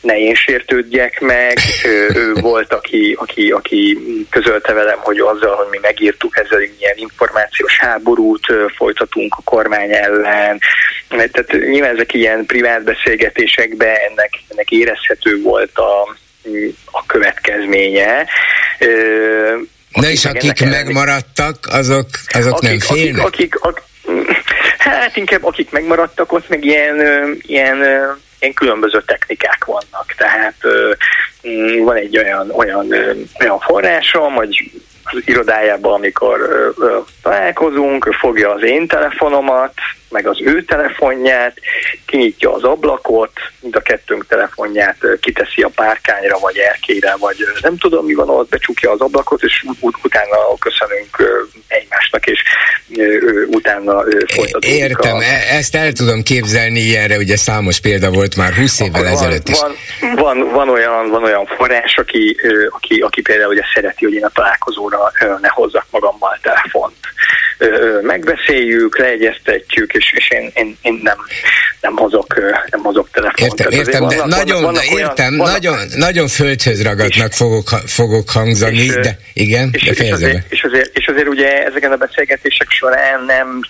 [0.00, 1.58] ne én sértődjek meg.
[1.84, 3.98] Ő, ő volt, aki, aki, aki
[4.30, 8.46] közölte velem, hogy azzal, hogy mi megírtuk ezzel ilyen információs háborút
[8.76, 10.60] folytatunk a kormány ellen.
[11.08, 16.16] Tehát nyilván ezek ilyen privát beszélgetésekben ennek, ennek érezhető volt a,
[16.84, 18.26] a következménye.
[20.00, 23.26] De és akik megmaradtak, azok, azok akik, nem félnek?
[23.26, 23.84] Akik, akik,
[24.78, 26.96] hát inkább akik megmaradtak, ott meg ilyen,
[27.40, 27.78] ilyen
[28.40, 30.14] ilyen különböző technikák vannak.
[30.16, 30.54] Tehát
[31.48, 32.94] mm, van egy olyan, olyan,
[33.40, 34.70] olyan forrásom, hogy
[35.04, 36.38] az irodájában, amikor
[37.22, 39.72] találkozunk, fogja az én telefonomat,
[40.10, 41.56] meg az ő telefonját,
[42.06, 48.04] kinyitja az ablakot, mind a kettőnk telefonját kiteszi a párkányra, vagy erkére, vagy nem tudom
[48.04, 52.42] mi van ott, becsukja az ablakot, és ut- utána köszönünk egymásnak, és
[53.46, 54.02] utána
[54.34, 54.70] folytatódik.
[54.70, 55.22] Értem, a...
[55.22, 59.48] E- ezt el tudom képzelni, ilyenre ugye számos példa volt már 20 évvel van, ezelőtt
[59.48, 59.58] is.
[59.60, 59.74] Van,
[60.14, 62.36] van, van, olyan, van olyan forrás, aki,
[62.70, 66.96] aki, aki például ugye szereti, hogy én a találkozóra ne hozzak magammal telefont
[68.02, 71.16] megbeszéljük, leegyeztetjük, és, és én, én, én nem,
[71.80, 72.34] nem hozok,
[72.70, 73.60] nem hozok telefont.
[73.60, 77.36] Értem, értem, de vannak, nagyon, vannak, vannak értem, olyan, nagyon, vannak, nagyon földhöz ragadnak és,
[77.36, 81.64] fogok, fogok hangzani, és, de igen, és, de és, azért, és, azért, és azért ugye
[81.64, 83.60] ezeken a beszélgetések során nem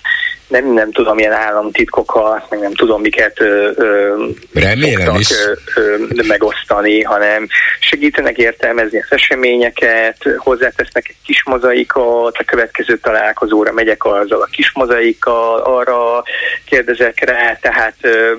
[0.51, 5.29] nem, nem tudom, milyen államtitkokat, meg nem tudom, miket ö, ö, Remélem is.
[5.31, 5.95] Ö, ö,
[6.27, 7.47] megosztani, hanem
[7.79, 14.71] segítenek értelmezni az eseményeket, hozzátesznek egy kis mozaikot, a következő találkozóra megyek azzal a kis
[14.73, 16.23] mozaikkal, arra
[16.65, 18.31] kérdezek rá, tehát ö,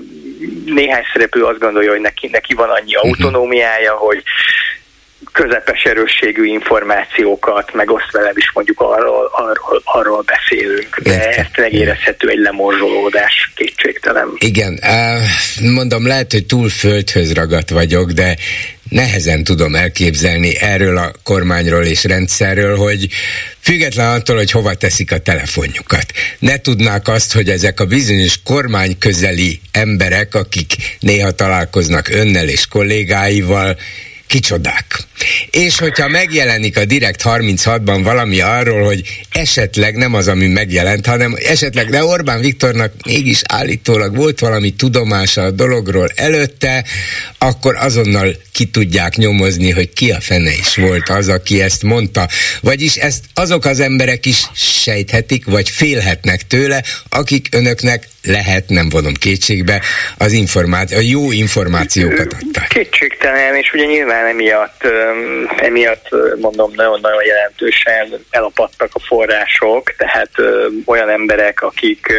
[0.65, 3.07] néhány szereplő azt gondolja, hogy neki, neki van annyi mhm.
[3.07, 4.23] autonómiája, hogy
[5.33, 12.39] közepes erősségű információkat megoszt velem is mondjuk arról, arról, arról beszélünk, de ezt megérezhető egy
[12.39, 14.29] lemorzsolódás kétségtelen.
[14.39, 14.81] Igen,
[15.75, 18.37] mondom, lehet, hogy túl földhöz ragadt vagyok, de
[18.89, 23.09] nehezen tudom elképzelni erről a kormányról és rendszerről, hogy
[23.61, 26.07] független attól, hogy hova teszik a telefonjukat.
[26.39, 32.67] Ne tudnák azt, hogy ezek a bizonyos kormány közeli emberek, akik néha találkoznak önnel és
[32.67, 33.77] kollégáival,
[34.33, 35.05] kicsodák.
[35.51, 41.37] És hogyha megjelenik a Direkt 36-ban valami arról, hogy esetleg nem az, ami megjelent, hanem
[41.39, 46.85] esetleg, de Orbán Viktornak mégis állítólag volt valami tudomása a dologról előtte,
[47.39, 52.29] akkor azonnal ki tudják nyomozni, hogy ki a fene is volt az, aki ezt mondta.
[52.61, 59.15] Vagyis ezt azok az emberek is sejthetik, vagy félhetnek tőle, akik önöknek lehet, nem vonom
[59.15, 59.83] kétségbe,
[60.19, 62.69] az információ, a jó információkat adták.
[62.69, 64.87] Kétségtelen, és ugye nyilván emiatt,
[65.57, 66.09] emiatt
[66.41, 70.31] mondom, nagyon-nagyon jelentősen elapadtak a források, tehát
[70.85, 72.13] olyan emberek, akik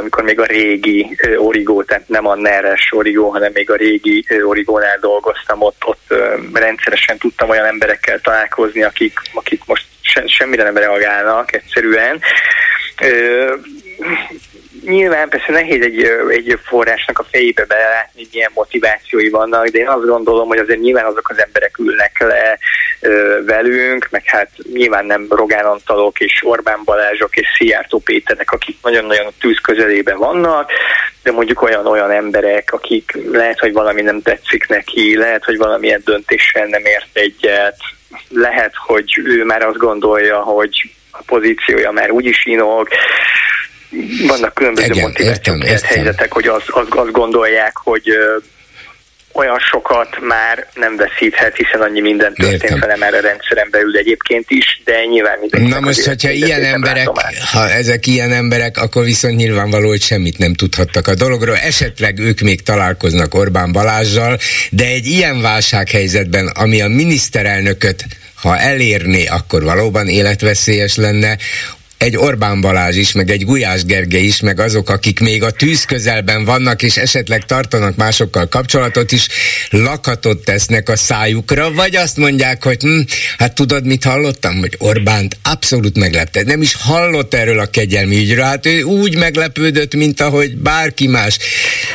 [0.00, 4.98] amikor még a régi origó, tehát nem a neres origó, hanem még a régi origónál
[5.00, 6.14] dolgoztam, ott, ott
[6.52, 12.20] rendszeresen tudtam olyan emberekkel találkozni, akik, akik most se, semmire nem reagálnak egyszerűen
[14.86, 20.06] nyilván persze nehéz egy, egy forrásnak a fejébe belátni, milyen motivációi vannak, de én azt
[20.06, 22.58] gondolom, hogy azért nyilván azok az emberek ülnek le
[23.00, 28.76] ö, velünk, meg hát nyilván nem Rogán Antalok és Orbán Balázsok és Szijjártó Péterek, akik
[28.82, 30.70] nagyon-nagyon tűz közelében vannak,
[31.22, 36.66] de mondjuk olyan-olyan emberek, akik lehet, hogy valami nem tetszik neki, lehet, hogy valamilyen döntéssel
[36.66, 37.76] nem ért egyet,
[38.28, 42.88] lehet, hogy ő már azt gondolja, hogy a pozíciója már úgyis inog,
[44.26, 48.10] vannak különböző Igen, motivációk, helyzetek, hogy azt az, az gondolják, hogy
[49.36, 54.44] olyan sokat már nem veszíthet, hiszen annyi minden történt vele már a rendszeren belül egyébként
[54.48, 55.68] is, de nyilván mindenki.
[55.68, 57.08] Na most, hogyha ilyen emberek,
[57.52, 61.56] ha ezek ilyen emberek, akkor viszont nyilvánvaló, hogy semmit nem tudhattak a dologról.
[61.56, 64.38] Esetleg ők még találkoznak Orbán Balázsjal,
[64.70, 68.04] de egy ilyen válsághelyzetben, ami a miniszterelnököt
[68.36, 71.36] ha elérné, akkor valóban életveszélyes lenne
[71.98, 75.84] egy Orbán Balázs is, meg egy Gulyás Gergely is, meg azok, akik még a tűz
[75.84, 79.28] közelben vannak, és esetleg tartanak másokkal kapcsolatot is,
[79.70, 83.00] lakatot tesznek a szájukra, vagy azt mondják, hogy hm,
[83.38, 86.42] hát tudod, mit hallottam, hogy Orbánt abszolút meglepte.
[86.42, 91.38] Nem is hallott erről a kegyelmi ügyről, hát ő úgy meglepődött, mint ahogy bárki más.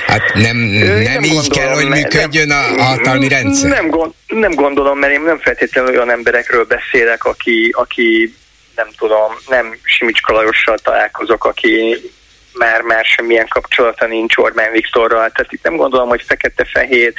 [0.07, 3.69] Hát nem, nem, nem így gondolom, kell, hogy működjön nem, a hatalmi rendszer.
[3.69, 8.33] Nem, gond, nem gondolom, mert én nem feltétlenül olyan emberekről beszélek, aki, aki
[8.75, 11.97] nem tudom, nem Simicska Lajossal találkozok, aki
[12.53, 17.13] már, már semmilyen kapcsolata nincs Orbán Viktorral, tehát itt nem gondolom, hogy fekete-fehér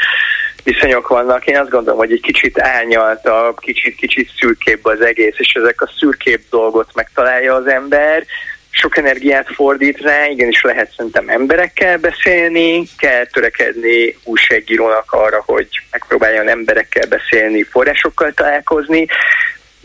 [0.64, 1.46] viszonyok vannak.
[1.46, 5.90] Én azt gondolom, hogy egy kicsit árnyaltabb, kicsit, kicsit szürkébb az egész, és ezek a
[5.98, 8.24] szürkébb dolgot megtalálja az ember,
[8.70, 16.48] sok energiát fordít rá, igenis lehet szerintem emberekkel beszélni, kell törekedni újságírónak arra, hogy megpróbáljon
[16.48, 19.06] emberekkel beszélni, forrásokkal találkozni,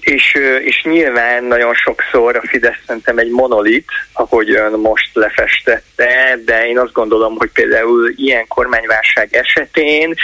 [0.07, 6.67] és, és nyilván nagyon sokszor a Fidesz szerintem egy monolit, ahogy ön most lefestette, de
[6.67, 10.15] én azt gondolom, hogy például ilyen kormányválság esetén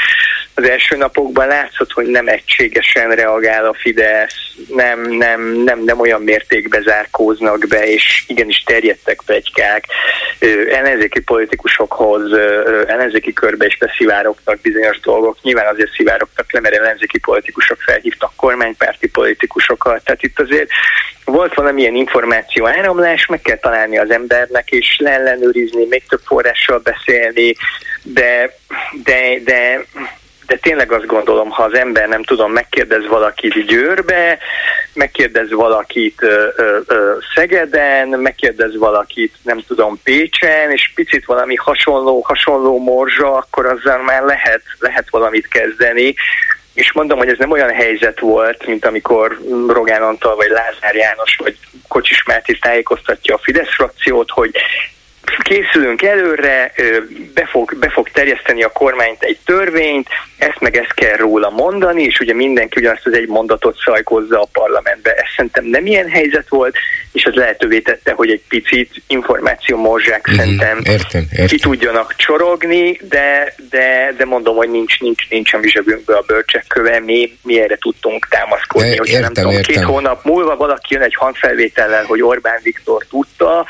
[0.56, 4.36] az első napokban látszott, hogy nem egységesen reagál a Fidesz,
[4.68, 9.86] nem, nem, nem, nem olyan mértékben zárkóznak be, és igenis terjedtek plegykák
[10.72, 12.34] ellenzéki politikusokhoz,
[12.88, 15.38] ellenzéki körbe is beszivárogtak bizonyos dolgok.
[15.42, 19.08] Nyilván azért szivárogtak le, mert ellenzéki politikusok felhívtak kormánypárti
[19.74, 20.04] politikusokat.
[20.04, 20.70] Tehát itt azért
[21.26, 27.56] volt valamilyen információ áramlás, meg kell találni az embernek, és leellenőrizni, még több forrással beszélni,
[28.04, 28.56] de,
[29.04, 29.86] de, de
[30.48, 34.38] de tényleg azt gondolom, ha az ember nem tudom, megkérdez valakit Győrbe,
[34.94, 36.48] megkérdez valakit ö,
[36.86, 44.02] ö, Szegeden, megkérdez valakit nem tudom Pécsen, és picit valami hasonló, hasonló morzsa, akkor azzal
[44.02, 46.16] már lehet, lehet valamit kezdeni.
[46.74, 51.36] És mondom, hogy ez nem olyan helyzet volt, mint amikor Rogán Antal, vagy Lázár János,
[51.36, 54.52] vagy Kocsis Máté tájékoztatja a Fidesz frakciót, hogy
[55.44, 56.74] készülünk előre,
[57.34, 60.08] be fog, be fog terjeszteni a kormányt egy törvényt,
[60.44, 64.48] ezt meg ezt kell róla mondani, és ugye mindenki ugyanazt az egy mondatot szajkozza a
[64.52, 65.12] parlamentbe.
[65.12, 66.76] Ez szerintem nem ilyen helyzet volt,
[67.12, 71.48] és ez lehetővé tette, hogy egy picit információ morzsák mm-hmm, szerintem értem, értem.
[71.48, 76.24] ki tudjanak csorogni, de, de, de mondom, hogy nincs, nincs, nincs a mi zsebünkbe a
[76.28, 78.90] bölcsek köve, mi, mi erre tudtunk támaszkodni.
[78.90, 79.76] De, hogyha értem, nem tudom, értem.
[79.76, 83.66] két hónap múlva valaki jön egy hangfelvétellel, hogy Orbán Viktor tudta,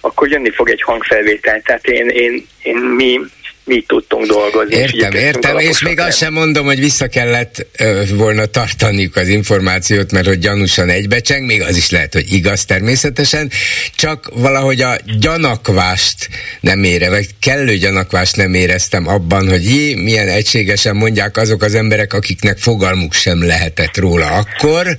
[0.00, 1.60] akkor jönni fog egy hangfelvétel.
[1.60, 3.20] Tehát én, én, én mi
[3.64, 4.74] mi tudtunk dolgozni.
[4.74, 9.28] Értem, és értem, és még azt sem mondom, hogy vissza kellett ö, volna tartaniuk az
[9.28, 13.50] információt, mert hogy gyanúsan egybecseng, még az is lehet, hogy igaz természetesen,
[13.96, 16.28] csak valahogy a gyanakvást
[16.60, 21.74] nem ére, vagy kellő gyanakvást nem éreztem abban, hogy jé, milyen egységesen mondják azok az
[21.74, 24.96] emberek, akiknek fogalmuk sem lehetett róla akkor,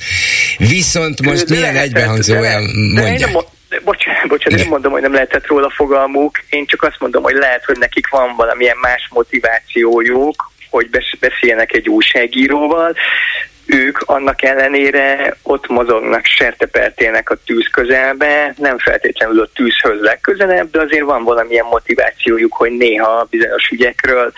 [0.58, 2.64] viszont most de milyen egybehangzóan
[2.94, 3.32] mondják.
[3.32, 7.35] De bocsánat, bocsánat nem mondom, hogy nem lehetett róla fogalmuk, én csak azt mondom, hogy
[7.35, 10.89] lehet, hogy nekik van valamilyen más motivációjuk, hogy
[11.19, 12.95] beszéljenek egy újságíróval,
[13.65, 20.81] ők annak ellenére ott mozognak, sertepertélnek a tűz közelbe, nem feltétlenül a tűzhöz legközelebb, de
[20.81, 24.31] azért van valamilyen motivációjuk, hogy néha bizonyos ügyekről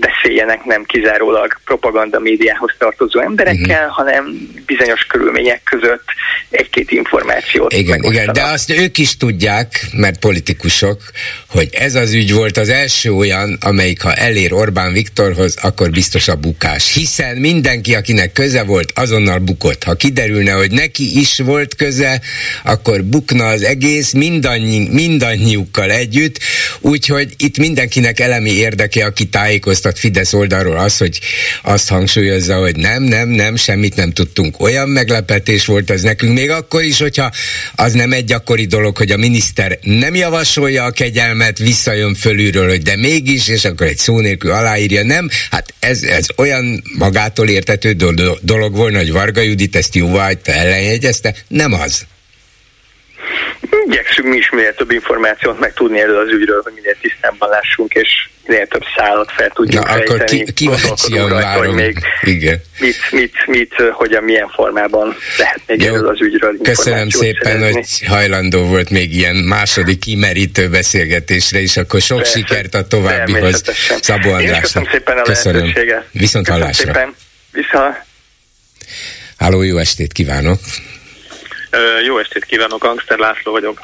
[0.00, 3.96] beszéljenek nem kizárólag propaganda médiához tartozó emberekkel, uh-huh.
[3.96, 6.04] hanem bizonyos körülmények között
[6.50, 7.72] egy-két információt.
[7.72, 11.00] Igen, igen, de azt ők is tudják, mert politikusok,
[11.48, 16.28] hogy ez az ügy volt az első olyan, amelyik ha elér Orbán Viktorhoz, akkor biztos
[16.28, 16.94] a bukás.
[16.94, 19.84] Hiszen mindenki, akinek köze volt, azonnal bukott.
[19.84, 22.20] Ha kiderülne, hogy neki is volt köze,
[22.64, 26.38] akkor bukna az egész mindannyi, mindannyiukkal együtt,
[26.80, 31.20] úgyhogy itt mindenkinek elemi érdeke, aki tájékoztat Fidesz oldalról az, hogy
[31.62, 34.60] azt hangsúlyozza, hogy nem, nem, nem, semmit nem tudtunk.
[34.60, 37.30] Olyan meglepetés volt ez nekünk, még akkor is, hogyha
[37.74, 42.82] az nem egy gyakori dolog, hogy a miniszter nem javasolja a kegyelmet, visszajön fölülről, hogy
[42.82, 45.28] de mégis, és akkor egy szó nélkül aláírja, nem?
[45.50, 47.92] Hát ez, ez olyan magától értető
[48.42, 52.06] dolog volna, hogy Varga Judit ezt jóváhagyta, ellenjegyezte, nem az.
[53.86, 58.08] Igyekszünk mi is minél több információt megtudni erről az ügyről, hogy minél tisztábban lássunk, és
[58.46, 61.64] minél több szállat fel tudjunk Na, akkor ki, kíváncsian várom.
[61.64, 62.60] Hogy még Igen.
[62.78, 65.94] Mit, mit, mit, hogyan, milyen formában lehet még Jó.
[65.94, 67.72] erről az ügyről Köszönöm szépen, szerezni.
[67.72, 72.38] hogy hajlandó volt még ilyen második kimerítő beszélgetésre, és akkor sok Persze.
[72.38, 73.62] sikert a továbbihoz
[74.00, 74.60] Szabó Andrásnak.
[74.62, 75.72] Köszönöm szépen a köszönöm.
[76.10, 76.92] Viszont hallásra.
[76.92, 77.14] Szépen.
[77.52, 78.04] Vissza.
[79.38, 80.58] Háló, jó estét kívánok!
[82.04, 83.80] Jó estét kívánok, Angster László vagyok.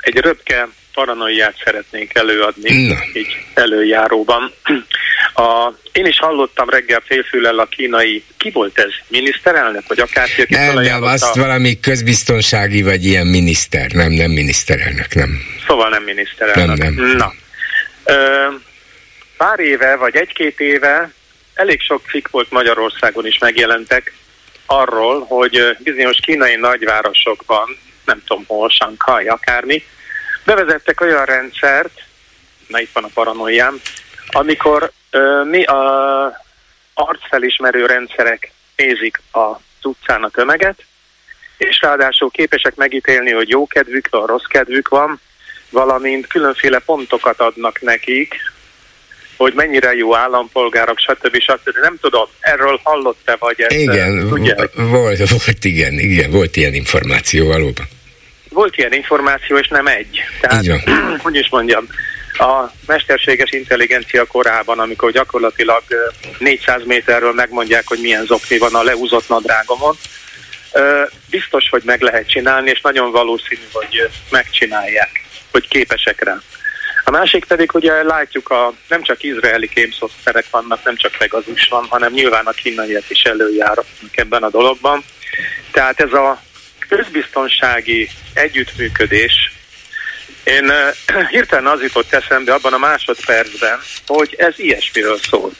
[0.00, 2.96] Egy röpke paranoiát szeretnénk előadni, Na.
[3.12, 4.52] így előjáróban.
[5.34, 8.90] A, én is hallottam reggel félfülel a kínai, ki volt ez?
[9.08, 11.40] Miniszterelnök, vagy akárki, aki Nem, nem, azt a...
[11.40, 15.40] valami közbiztonsági, vagy ilyen miniszter, nem, nem miniszterelnök, nem.
[15.66, 16.76] Szóval nem miniszterelnök.
[16.76, 17.16] Nem, nem.
[17.16, 17.32] Na.
[18.04, 18.46] Ö,
[19.36, 21.10] pár éve, vagy egy-két éve
[21.54, 24.12] elég sok cikk volt Magyarországon is megjelentek,
[24.70, 29.84] arról, hogy bizonyos kínai nagyvárosokban, nem tudom hol, Sankai, akármi,
[30.44, 32.02] bevezettek olyan rendszert,
[32.66, 33.80] na itt van a paranoiám,
[34.26, 36.42] amikor ö, mi a
[36.94, 40.84] arcfelismerő rendszerek nézik a utcán a tömeget,
[41.56, 45.20] és ráadásul képesek megítélni, hogy jó kedvük van, rossz kedvük van,
[45.70, 48.36] valamint különféle pontokat adnak nekik,
[49.38, 51.40] hogy mennyire jó állampolgárok, stb.
[51.40, 51.76] stb.
[51.80, 54.54] Nem tudom, erről hallott-e, vagy ezt Igen, tudja?
[54.74, 57.88] volt, volt, igen, igen, volt ilyen információ valóban.
[58.48, 60.20] Volt ilyen információ, és nem egy.
[60.40, 60.64] Tehát,
[61.22, 61.86] hogy is mondjam,
[62.38, 65.82] a mesterséges intelligencia korában, amikor gyakorlatilag
[66.38, 69.96] 400 méterről megmondják, hogy milyen zokni van a leúzott nadrágomon,
[71.30, 76.40] biztos, hogy meg lehet csinálni, és nagyon valószínű, hogy megcsinálják, hogy képesek rá.
[77.08, 81.86] A másik pedig ugye látjuk, a, nem csak izraeli kémszoftverek vannak, nem csak Pegasus van,
[81.88, 85.04] hanem nyilván a kínaiak is előjárnak ebben a dologban.
[85.70, 86.42] Tehát ez a
[86.88, 89.52] közbiztonsági együttműködés,
[90.44, 90.72] én
[91.30, 95.50] hirtelen az jutott eszembe abban a másodpercben, hogy ez ilyesmiről szól.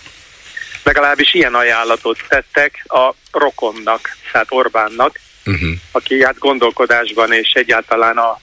[0.82, 5.70] Legalábbis ilyen ajánlatot tettek a rokonnak, tehát Orbánnak, uh-huh.
[5.92, 8.40] aki hát gondolkodásban és egyáltalán a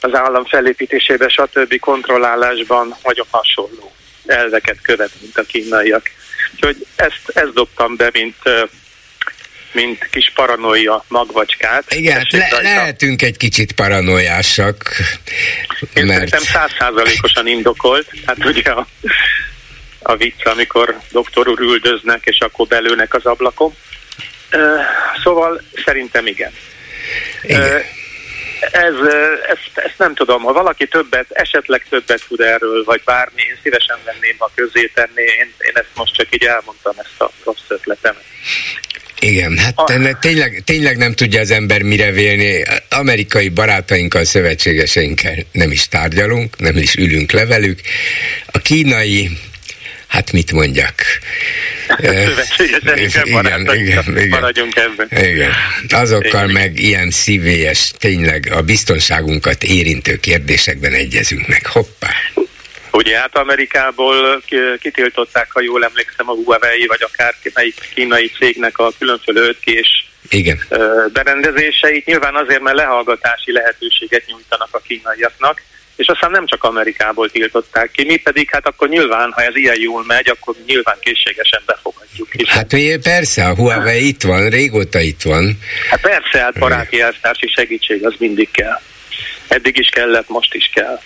[0.00, 1.78] az állam felépítésében, stb.
[1.78, 3.92] kontrollálásban nagyon hasonló
[4.26, 6.10] elveket követ, mint a kínaiak.
[6.54, 8.36] Úgyhogy ezt, ezt dobtam be, mint
[9.72, 11.94] mint kis paranoia magvacskát.
[11.94, 14.84] Igen, le, lehetünk egy kicsit paranoiásak.
[15.94, 16.28] Én mert...
[16.28, 18.06] szerintem százszázalékosan indokolt.
[18.26, 18.86] Hát ugye a,
[20.02, 23.74] a vicc, amikor doktor úr üldöznek, és akkor belőnek az ablakon.
[25.22, 26.52] Szóval szerintem igen.
[27.42, 27.82] igen
[28.60, 28.94] ez,
[29.48, 33.98] ezt, ezt nem tudom, ha valaki többet, esetleg többet tud erről, vagy bármi, én szívesen
[34.04, 38.24] venném, ha közé tenné, én, én ezt most csak így elmondtam, ezt a rossz ötletemet.
[39.20, 40.18] Igen, hát a...
[40.20, 42.62] tényleg, tényleg nem tudja az ember mire vélni.
[42.90, 47.80] Amerikai barátainkkal, szövetségeseinkkel nem is tárgyalunk, nem is ülünk le velük.
[48.46, 49.30] A kínai
[50.10, 50.94] hát mit mondjak?
[51.98, 54.28] igen, igen, igen.
[54.28, 55.08] maradjunk ebben.
[55.10, 55.52] Igen.
[55.88, 56.50] Azokkal igen.
[56.50, 61.66] meg ilyen szívélyes, tényleg a biztonságunkat érintő kérdésekben egyezünk meg.
[61.66, 62.10] Hoppá!
[62.92, 64.42] Ugye hát Amerikából
[64.80, 69.56] kitiltották, ha jól emlékszem, a Huawei, vagy akár melyik kínai cégnek a különféle 5
[70.28, 70.60] igen.
[71.12, 72.04] berendezéseit.
[72.04, 75.62] Nyilván azért, mert lehallgatási lehetőséget nyújtanak a kínaiaknak,
[76.00, 79.80] és aztán nem csak Amerikából tiltották ki, mi pedig hát akkor nyilván, ha ez ilyen
[79.80, 82.28] jól megy, akkor nyilván készségesen befogadjuk.
[82.32, 82.54] Hiszen...
[82.54, 85.58] Hát ugye persze, a Huawei itt van, régóta itt van.
[85.90, 88.80] Hát persze, hát baráti elvtársi segítség az mindig kell.
[89.48, 91.00] Eddig is kellett, most is kell.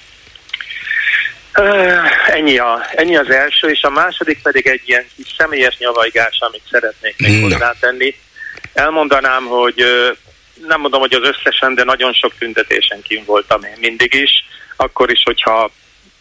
[2.27, 6.63] Ennyi, a, ennyi az első, és a második pedig egy ilyen kis személyes nyavajgás, amit
[6.71, 8.15] szeretnék még hozzátenni.
[8.73, 9.85] Elmondanám, hogy
[10.67, 14.31] nem mondom, hogy az összesen, de nagyon sok tüntetésen kim voltam én mindig is
[14.77, 15.71] akkor is, hogyha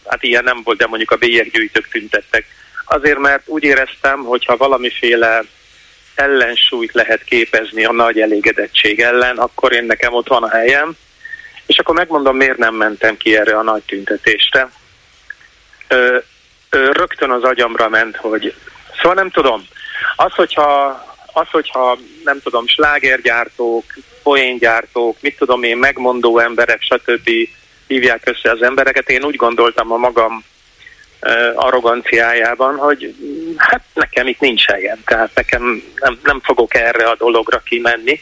[0.06, 2.46] hát ilyen nem volt, de mondjuk a bélyeggyűjtők tüntettek,
[2.86, 5.44] azért mert úgy éreztem, hogy ha valamiféle
[6.16, 10.96] ellensúlyt lehet képezni a nagy elégedettség ellen, akkor én nekem ott van a helyem,
[11.66, 14.70] és akkor megmondom, miért nem mentem ki erre a nagy tüntetésre.
[15.88, 16.18] Ö,
[16.70, 18.54] ö, rögtön az agyamra ment, hogy
[18.96, 19.68] szóval nem tudom,
[20.16, 20.88] az, hogyha,
[21.34, 23.84] az, hogyha nem tudom, slágergyártók,
[24.24, 27.30] poéngyártók, mit tudom én, megmondó emberek, stb.
[27.88, 30.44] Hívják össze az embereket, én úgy gondoltam a magam
[31.56, 33.16] arroganciájában, hogy
[33.58, 38.22] hát nekem itt nincs helyem, tehát nekem nem, nem fogok erre a dologra kimenni.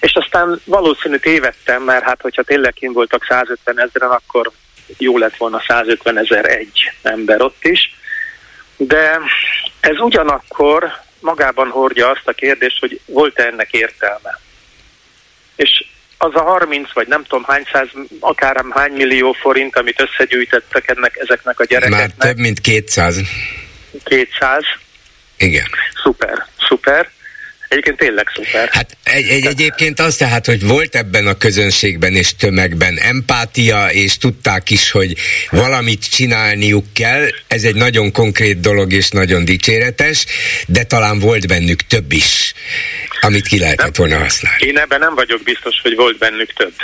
[0.00, 4.50] És aztán valószínű tévedtem, mert hát hogyha tényleg kim voltak 150 ezeren, akkor
[4.98, 7.94] jó lett volna 150 ezer egy ember ott is.
[8.76, 9.18] De
[9.80, 14.38] ez ugyanakkor magában hordja azt a kérdést, hogy volt-e ennek értelme.
[15.56, 15.84] És
[16.18, 17.88] az a 30 vagy nem tudom hány száz,
[18.20, 22.16] akár hány millió forint, amit összegyűjtettek ennek, ezeknek a gyerekeknek.
[22.16, 23.16] Már több mint 200.
[24.04, 24.62] 200.
[25.36, 25.66] Igen.
[26.02, 27.10] Szuper, szuper.
[27.74, 28.68] Egyébként tényleg szuper.
[28.72, 34.18] Hát egy, egy, egyébként az tehát, hogy volt ebben a közönségben és tömegben empátia, és
[34.18, 35.14] tudták is, hogy
[35.50, 40.26] valamit csinálniuk kell, ez egy nagyon konkrét dolog és nagyon dicséretes,
[40.66, 42.54] de talán volt bennük több is,
[43.20, 44.66] amit ki lehetett volna használni.
[44.66, 46.74] Én ebben nem vagyok biztos, hogy volt bennük több.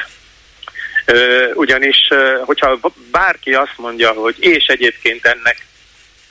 [1.55, 2.09] Ugyanis,
[2.45, 2.81] hogyha
[3.11, 5.67] bárki azt mondja, hogy és egyébként ennek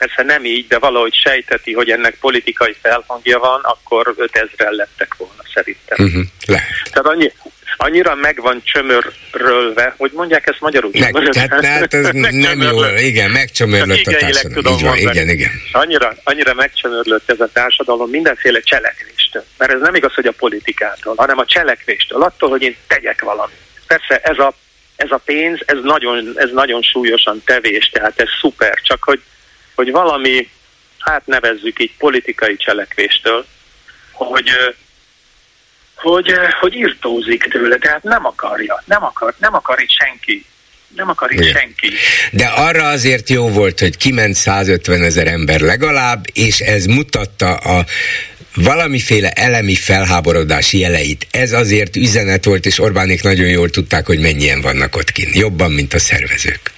[0.00, 5.42] persze nem így, de valahogy sejteti, hogy ennek politikai felhangja van, akkor 5000 lettek volna
[5.54, 6.06] szerintem.
[6.06, 6.22] Uh-huh.
[6.90, 7.32] Tehát annyi,
[7.76, 10.90] annyira meg van csömörrölve, hogy mondják ezt magyarul.
[10.98, 14.52] Meg, tehát, hát ez nem jó, igen, megcsömörlött a társadalom.
[14.52, 15.16] Tudom Így van, mondani.
[15.16, 15.50] igen, igen.
[15.72, 19.44] Annyira, annyira megcsömörlött ez a társadalom mindenféle cselekvéstől.
[19.58, 23.56] Mert ez nem igaz, hogy a politikától, hanem a cselekvéstől, attól, hogy én tegyek valamit.
[23.86, 24.54] Persze ez a,
[24.96, 29.20] ez a pénz, ez nagyon, ez nagyon súlyosan tevés, tehát ez szuper, csak hogy
[29.80, 30.48] hogy valami,
[30.98, 33.46] hát nevezzük így politikai cselekvéstől,
[34.12, 34.48] hogy,
[35.94, 40.44] hogy, hogy írtózik tőle, tehát nem akarja, nem akar, nem akar itt senki
[40.96, 41.92] nem akar itt senki.
[42.30, 47.84] De arra azért jó volt, hogy kiment 150 ezer ember legalább, és ez mutatta a
[48.54, 51.26] valamiféle elemi felháborodás jeleit.
[51.30, 55.34] Ez azért üzenet volt, és Orbánék nagyon jól tudták, hogy mennyien vannak ott kint.
[55.34, 56.72] Jobban, mint a szervezők.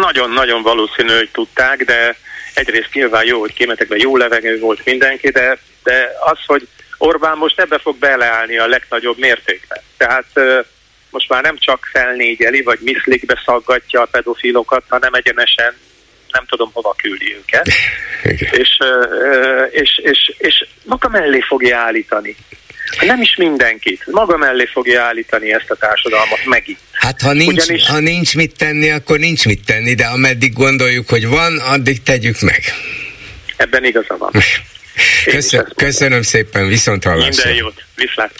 [0.00, 2.16] Nagyon-nagyon valószínű, hogy tudták, de
[2.54, 6.68] egyrészt nyilván jó, hogy kimentek, jó levegő volt mindenki, de, de az, hogy
[6.98, 9.80] Orbán most ebbe fog beleállni a legnagyobb mértékben.
[9.96, 10.26] Tehát
[11.10, 15.74] most már nem csak felnégyeli, vagy miszlikbe szaggatja a pedofilokat, hanem egyenesen
[16.30, 17.68] nem tudom hova küldi őket.
[18.60, 18.78] és,
[19.70, 22.36] és, és, és maga mellé fogja állítani.
[23.00, 24.02] Nem is mindenkit.
[24.06, 26.78] Maga mellé fogja állítani ezt a társadalmat megint.
[26.92, 27.86] Hát ha nincs, Ugyanis...
[27.86, 32.40] ha nincs mit tenni, akkor nincs mit tenni, de ameddig gondoljuk, hogy van, addig tegyük
[32.40, 32.62] meg.
[33.56, 34.30] Ebben igaza van.
[35.24, 37.44] Köszön, köszönöm szépen, viszont hallásra.
[37.44, 38.32] Minden jót, viszlát.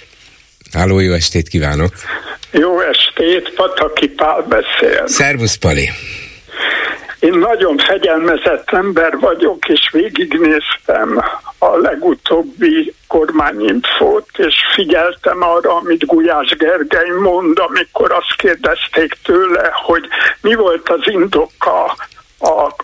[0.72, 1.94] Háló, jó estét kívánok!
[2.50, 5.06] Jó estét, Pataki Pál beszél.
[5.06, 5.90] Szervusz, Pali!
[7.22, 11.22] Én nagyon fegyelmezett ember vagyok, és végignéztem
[11.58, 20.08] a legutóbbi kormányinfót, és figyeltem arra, amit Gulyás Gergely mond, amikor azt kérdezték tőle, hogy
[20.40, 21.96] mi volt az indoka
[22.38, 22.74] a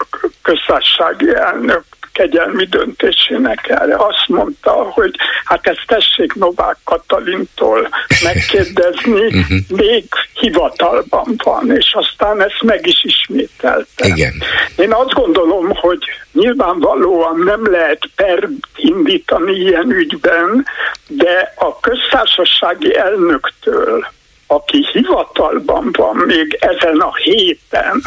[0.43, 1.85] köztársasági elnök
[2.19, 3.95] kegyelmi döntésének erre.
[3.97, 5.15] Azt mondta, hogy
[5.45, 7.89] hát ezt tessék Novák Katalintól
[8.23, 9.59] megkérdezni, uh-huh.
[9.87, 10.05] még
[10.35, 14.07] hivatalban van, és aztán ezt meg is ismételte.
[14.07, 14.33] Igen.
[14.77, 15.99] Én azt gondolom, hogy
[16.33, 20.67] nyilvánvalóan nem lehet per indítani ilyen ügyben,
[21.07, 24.07] de a köztársasági elnöktől,
[24.47, 28.03] aki hivatalban van még ezen a héten,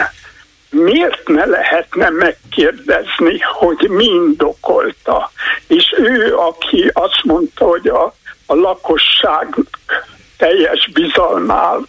[0.71, 5.31] miért ne lehetne megkérdezni, hogy mi indokolta.
[5.67, 8.15] És ő, aki azt mondta, hogy a,
[8.45, 9.55] a lakosság
[10.37, 11.79] teljes bizalmát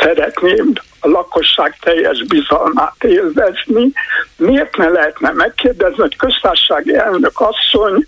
[0.00, 3.92] szeretném a lakosság teljes bizalmát élvezni,
[4.36, 8.06] miért ne lehetne megkérdezni, hogy köztársasági elnök asszony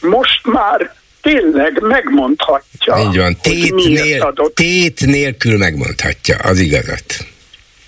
[0.00, 2.96] most már tényleg megmondhatja.
[2.98, 7.33] Így van, tét, nél, tét nélkül megmondhatja az igazat.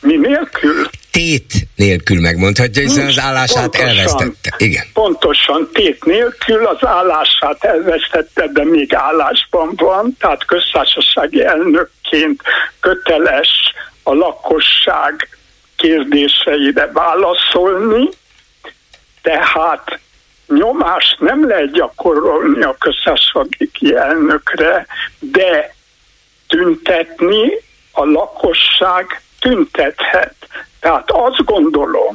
[0.06, 0.88] Mi nélkül?
[1.10, 4.54] Tét nélkül megmondhatja, hiszen az állását pontosan, elvesztette.
[4.56, 4.84] Igen.
[4.92, 12.42] Pontosan, tét nélkül az állását elvesztette, de még állásban van, tehát köztársasági elnökként
[12.80, 13.48] köteles
[14.02, 15.28] a lakosság
[15.76, 18.08] kérdéseire válaszolni,
[19.22, 19.98] tehát
[20.46, 24.86] nyomást nem lehet gyakorolni a köztársasági elnökre,
[25.18, 25.74] de
[26.46, 27.52] tüntetni
[27.92, 30.34] a lakosság tüntethet.
[30.80, 32.14] Tehát azt gondolom,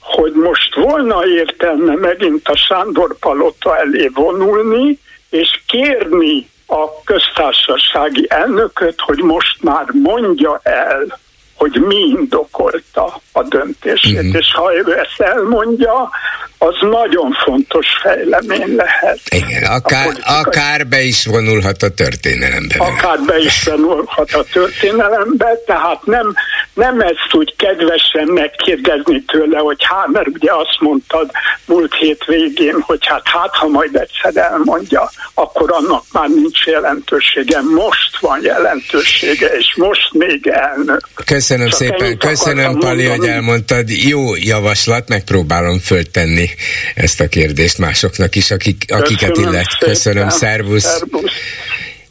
[0.00, 4.98] hogy most volna értelme megint a Sándor Palota elé vonulni,
[5.30, 11.18] és kérni a köztársasági elnököt, hogy most már mondja el,
[11.54, 14.34] hogy mi indokolta a döntését, mm-hmm.
[14.34, 16.10] és ha ő ezt elmondja,
[16.58, 19.20] az nagyon fontos fejlemény lehet.
[19.28, 22.74] Igen, akár, akár be is vonulhat a történelembe.
[22.78, 26.34] Akár be is vonulhat a történelembe, tehát nem,
[26.74, 31.30] nem ezt úgy kedvesen megkérdezni tőle, hogy hát, mert ugye azt mondtad
[31.66, 37.60] múlt hét végén, hogy hát hát, ha majd egyszer elmondja, akkor annak már nincs jelentősége.
[37.60, 41.00] Most van jelentősége, és most még elnök.
[41.24, 43.88] Köszönöm Csak szépen, köszönöm Pali, hogy elmondtad.
[43.88, 46.45] Jó javaslat, megpróbálom föltenni
[46.94, 49.78] ezt a kérdést másoknak is, akik, akiket köszönöm illet.
[49.78, 50.82] Köszönöm, szervusz.
[50.82, 51.30] szervusz.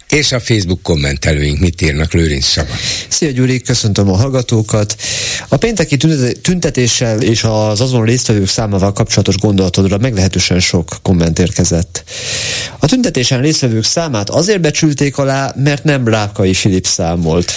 [0.09, 2.73] És a Facebook kommentelőink mit írnak Lőrinc Saba?
[3.07, 4.95] Szia Gyuri, köszöntöm a hallgatókat.
[5.47, 5.97] A pénteki
[6.41, 12.03] tüntetéssel és az azon résztvevők számával kapcsolatos gondolatodra meglehetősen sok komment érkezett.
[12.79, 17.53] A tüntetésen résztvevők számát azért becsülték alá, mert nem Rákai Filip számolt.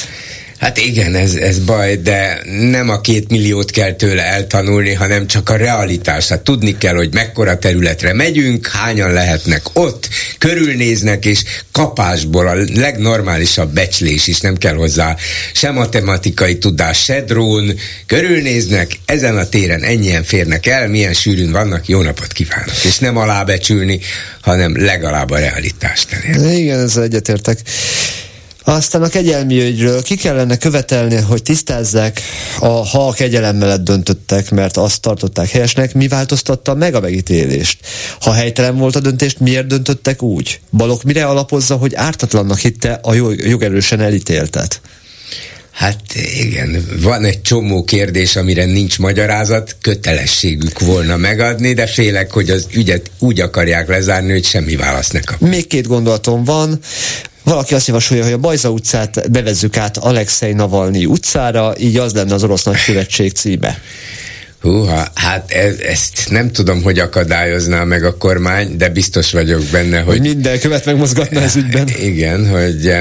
[0.59, 2.41] Hát igen, ez, ez baj, de
[2.71, 6.29] nem a két milliót kell tőle eltanulni, hanem csak a realitás.
[6.29, 10.09] Hát tudni kell, hogy mekkora területre megyünk, hányan lehetnek ott,
[10.39, 15.17] körülnéznek, és kapásból a legnormálisabb becslés is nem kell hozzá
[15.53, 21.89] sem matematikai tudás, se drón, körülnéznek, ezen a téren ennyien férnek el, milyen sűrűn vannak,
[21.89, 22.85] jó napot kívánok.
[22.85, 24.01] És nem alábecsülni,
[24.41, 26.57] hanem legalább a realitást elérni.
[26.57, 27.59] Igen, ezzel egyetértek.
[28.69, 32.20] Aztán a kegyelmi ügyről ki kellene követelni, hogy tisztázzák,
[32.59, 37.78] a, ha a kegyelem mellett döntöttek, mert azt tartották helyesnek, mi változtatta meg a megítélést?
[38.20, 40.61] Ha helytelen volt a döntést, miért döntöttek úgy?
[40.70, 44.81] Balok mire alapozza, hogy ártatlannak hitte a jogerősen elítéltet?
[45.78, 46.01] Hát
[46.40, 52.66] igen, van egy csomó kérdés, amire nincs magyarázat, kötelességük volna megadni, de félek, hogy az
[52.73, 55.40] ügyet úgy akarják lezárni, hogy semmi választ ne kap.
[55.40, 56.78] Még két gondolatom van.
[57.49, 62.35] Valaki azt javasolja, hogy a Bajza utcát bevezzük át Alexei Navalnyi utcára, így az lenne
[62.35, 63.81] az Orosz Nagykövetség címe.
[64.61, 70.01] Húha, hát ez, ezt nem tudom, hogy akadályozná meg a kormány, de biztos vagyok benne,
[70.01, 70.20] hogy...
[70.20, 71.89] Minden követ megmozgatna ez ügyben.
[72.11, 72.93] Igen, hogy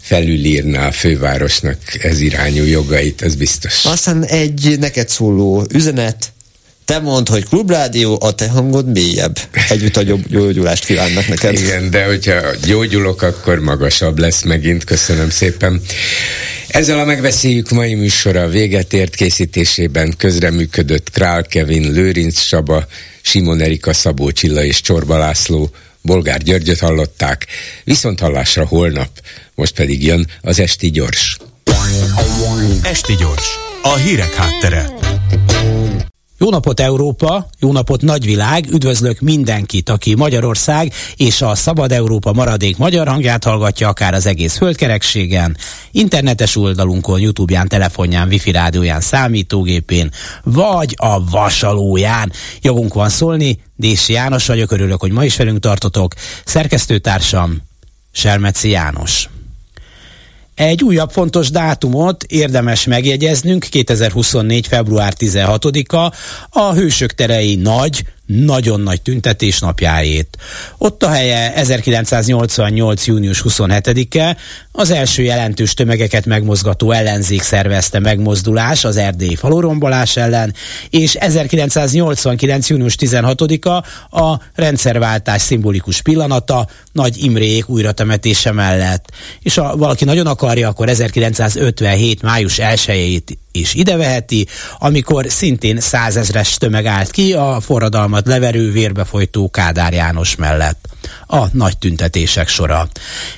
[0.00, 3.84] felülírná a fővárosnak ez irányú jogait, ez biztos.
[3.84, 6.32] Aztán egy neked szóló üzenet,
[6.84, 9.38] te mondd, hogy klubrádió, a te hangod mélyebb.
[9.68, 11.58] Együtt a gyógyulást kívánnak neked.
[11.58, 14.84] Igen, de hogyha gyógyulok, akkor magasabb lesz megint.
[14.84, 15.82] Köszönöm szépen.
[16.68, 22.86] Ezzel a megbeszéljük mai műsora véget ért készítésében közreműködött Král Kevin, Lőrinc Saba,
[23.22, 25.70] Simon Erika, Szabó Csilla és Csorba László,
[26.02, 27.46] Bolgár Györgyöt hallották,
[27.84, 29.10] viszont hallásra holnap,
[29.54, 31.36] most pedig jön az Esti Gyors.
[32.82, 33.46] Esti Gyors,
[33.82, 35.01] a hírek háttere.
[36.42, 42.76] Jó napot Európa, jó napot nagyvilág, üdvözlök mindenkit, aki Magyarország és a Szabad Európa maradék
[42.76, 45.56] magyar hangját hallgatja, akár az egész földkerekségen,
[45.90, 50.10] internetes oldalunkon, Youtube-ján, telefonján, wifi rádióján, számítógépén,
[50.42, 52.32] vagy a vasalóján.
[52.60, 56.14] Jogunk van szólni, Dési János vagyok, örülök, hogy ma is velünk tartotok.
[56.44, 57.62] Szerkesztőtársam,
[58.12, 59.28] Selmeci János.
[60.54, 64.66] Egy újabb fontos dátumot érdemes megjegyeznünk, 2024.
[64.66, 66.12] február 16-a,
[66.58, 70.38] a Hősök terei nagy, nagyon nagy tüntetés napjáét.
[70.78, 73.06] Ott a helye 1988.
[73.06, 74.36] június 27-e,
[74.72, 80.54] az első jelentős tömegeket megmozgató ellenzék szervezte megmozdulás az erdélyi falurombolás ellen,
[80.90, 82.68] és 1989.
[82.68, 83.68] június 16-a
[84.20, 89.10] a rendszerváltás szimbolikus pillanata Nagy Imrék újratemetése mellett.
[89.40, 92.22] És ha valaki nagyon akarja, akkor 1957.
[92.22, 94.46] május 1 is ideveheti,
[94.78, 100.90] amikor szintén százezres tömeg állt ki a forradalmat leverő vérbefolytó Kádár János mellett.
[101.26, 102.88] A nagy tüntetések sora.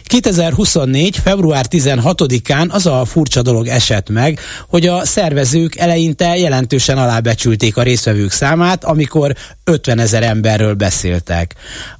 [0.04, 1.16] 2024.
[1.16, 7.82] február 16-án az a furcsa dolog esett meg, hogy a szervezők eleinte jelentősen alábecsülték a
[7.82, 9.34] részvevők számát, amikor
[9.64, 11.54] 50 ezer emberről beszéltek.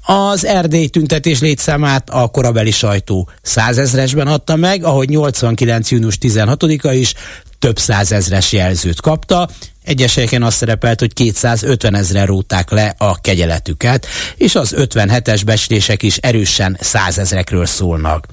[0.06, 5.90] Az erdély tüntetés létszámát a korabeli sajtó százezresben adta meg, ahogy 89.
[5.90, 7.14] június 16-a is
[7.64, 9.48] több százezres jelzőt kapta,
[9.84, 14.06] egyes helyeken azt szerepelt, hogy 250 ezre róták le a kegyeletüket,
[14.36, 18.26] és az 57-es becslések is erősen százezrekről szólnak.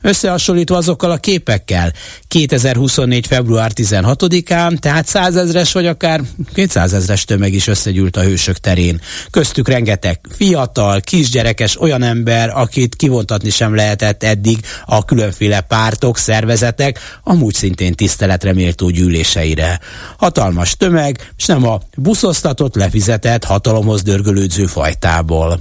[0.00, 1.92] Összehasonlítva azokkal a képekkel,
[2.28, 3.26] 2024.
[3.26, 6.20] február 16-án, tehát százezres vagy akár
[6.54, 9.00] 200 ezres tömeg is összegyűlt a hősök terén.
[9.30, 16.98] Köztük rengeteg fiatal, kisgyerekes olyan ember, akit kivontatni sem lehetett eddig a különféle pártok, szervezetek,
[17.24, 19.80] amúgy szintén tiszteletre méltó gyűléseire.
[20.18, 25.60] Hatalmas tömeg, tömeg, és nem a buszoztatott, lefizetett, hatalomhoz dörgölődző fajtából.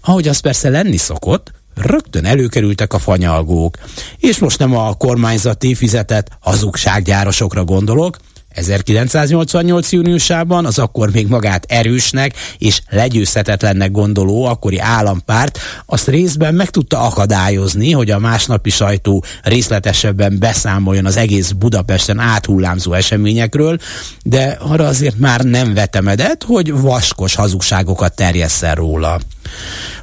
[0.00, 3.76] Ahogy az persze lenni szokott, rögtön előkerültek a fanyalgók.
[4.18, 8.16] És most nem a kormányzati fizetett hazugsággyárosokra gondolok,
[8.56, 9.92] 1988.
[9.92, 17.00] júniusában az akkor még magát erősnek és legyőzhetetlennek gondoló akkori állampárt azt részben meg tudta
[17.00, 23.78] akadályozni, hogy a másnapi sajtó részletesebben beszámoljon az egész Budapesten áthullámzó eseményekről,
[24.22, 29.20] de arra azért már nem vetemedett, hogy vaskos hazugságokat terjesszen róla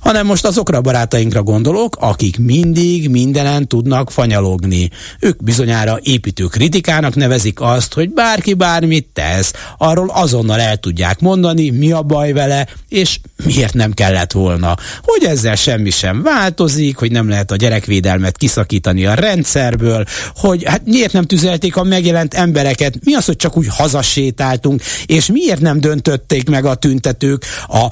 [0.01, 4.89] hanem most azokra a barátainkra gondolok, akik mindig mindenen tudnak fanyalogni.
[5.19, 8.09] Ők bizonyára építő kritikának nevezik azt, hogy
[8.44, 13.91] bárki bármit tesz, arról azonnal el tudják mondani, mi a baj vele, és miért nem
[13.91, 14.78] kellett volna.
[15.02, 20.06] Hogy ezzel semmi sem változik, hogy nem lehet a gyerekvédelmet kiszakítani a rendszerből,
[20.36, 25.26] hogy hát miért nem tüzelték a megjelent embereket, mi az, hogy csak úgy hazasétáltunk, és
[25.26, 27.88] miért nem döntötték meg a tüntetők a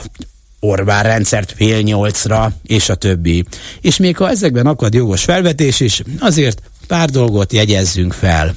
[0.64, 3.46] Orbán rendszert fél nyolcra, és a többi.
[3.82, 6.62] És még ha ezekben akad jogos felvetés is, azért
[6.92, 8.54] pár dolgot jegyezzünk fel.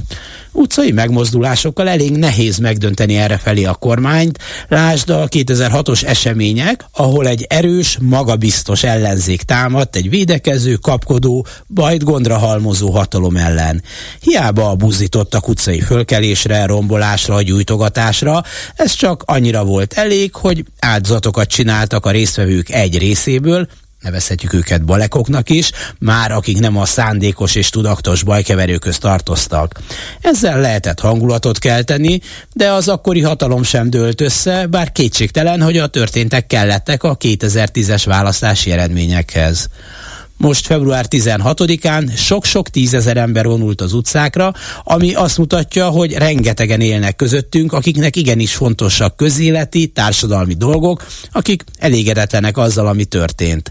[0.52, 4.39] Utcai megmozdulásokkal elég nehéz megdönteni errefelé a kormányt.
[4.69, 12.39] Lásd a 2006-os események, ahol egy erős, magabiztos ellenzék támadt egy védekező, kapkodó, bajt gondra
[12.39, 13.82] halmozó hatalom ellen.
[14.20, 18.43] Hiába buzdítottak utcai fölkelésre, rombolásra, gyújtogatásra,
[18.77, 23.69] ez csak annyira volt elég, hogy áldozatokat csináltak a résztvevők egy részéből,
[24.05, 29.81] nevezhetjük őket balekoknak is, már akik nem a szándékos és tudatos bajkeverőköz tartoztak.
[30.20, 32.20] Ezzel lehetett hangulatot kelteni,
[32.52, 38.02] de az akkori hatalom sem dőlt össze, bár kétségtelen, hogy a történtek kellettek a 2010-es
[38.05, 39.68] választási eredményekhez.
[40.36, 44.52] Most február 16-án sok-sok tízezer ember vonult az utcákra,
[44.82, 52.56] ami azt mutatja, hogy rengetegen élnek közöttünk, akiknek igenis fontosak közéleti, társadalmi dolgok, akik elégedetlenek
[52.56, 53.70] azzal, ami történt.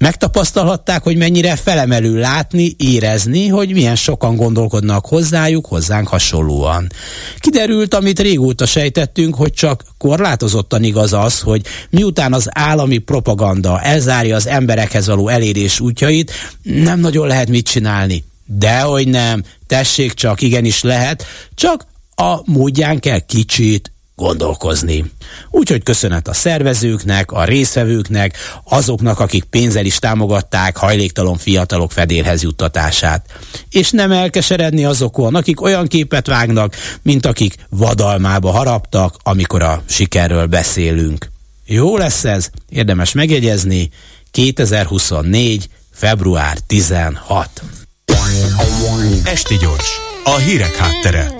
[0.00, 6.92] Megtapasztalhatták, hogy mennyire felemelő látni, érezni, hogy milyen sokan gondolkodnak hozzájuk, hozzánk hasonlóan.
[7.38, 14.36] Kiderült, amit régóta sejtettünk, hogy csak korlátozottan igaz az, hogy miután az állami propaganda elzárja
[14.36, 16.32] az emberekhez való elérés útjait,
[16.62, 18.24] nem nagyon lehet mit csinálni.
[18.46, 21.24] Dehogy nem, tessék csak, igenis lehet,
[21.54, 25.04] csak a módján kell kicsit gondolkozni.
[25.50, 33.26] Úgyhogy köszönet a szervezőknek, a részvevőknek, azoknak, akik pénzzel is támogatták hajléktalan fiatalok fedélhez juttatását.
[33.70, 40.46] És nem elkeseredni azokon, akik olyan képet vágnak, mint akik vadalmába haraptak, amikor a sikerről
[40.46, 41.30] beszélünk.
[41.66, 43.90] Jó lesz ez, érdemes megjegyezni,
[44.30, 45.68] 2024.
[45.92, 47.62] február 16.
[49.24, 51.39] Esti gyors, a hírek háttere.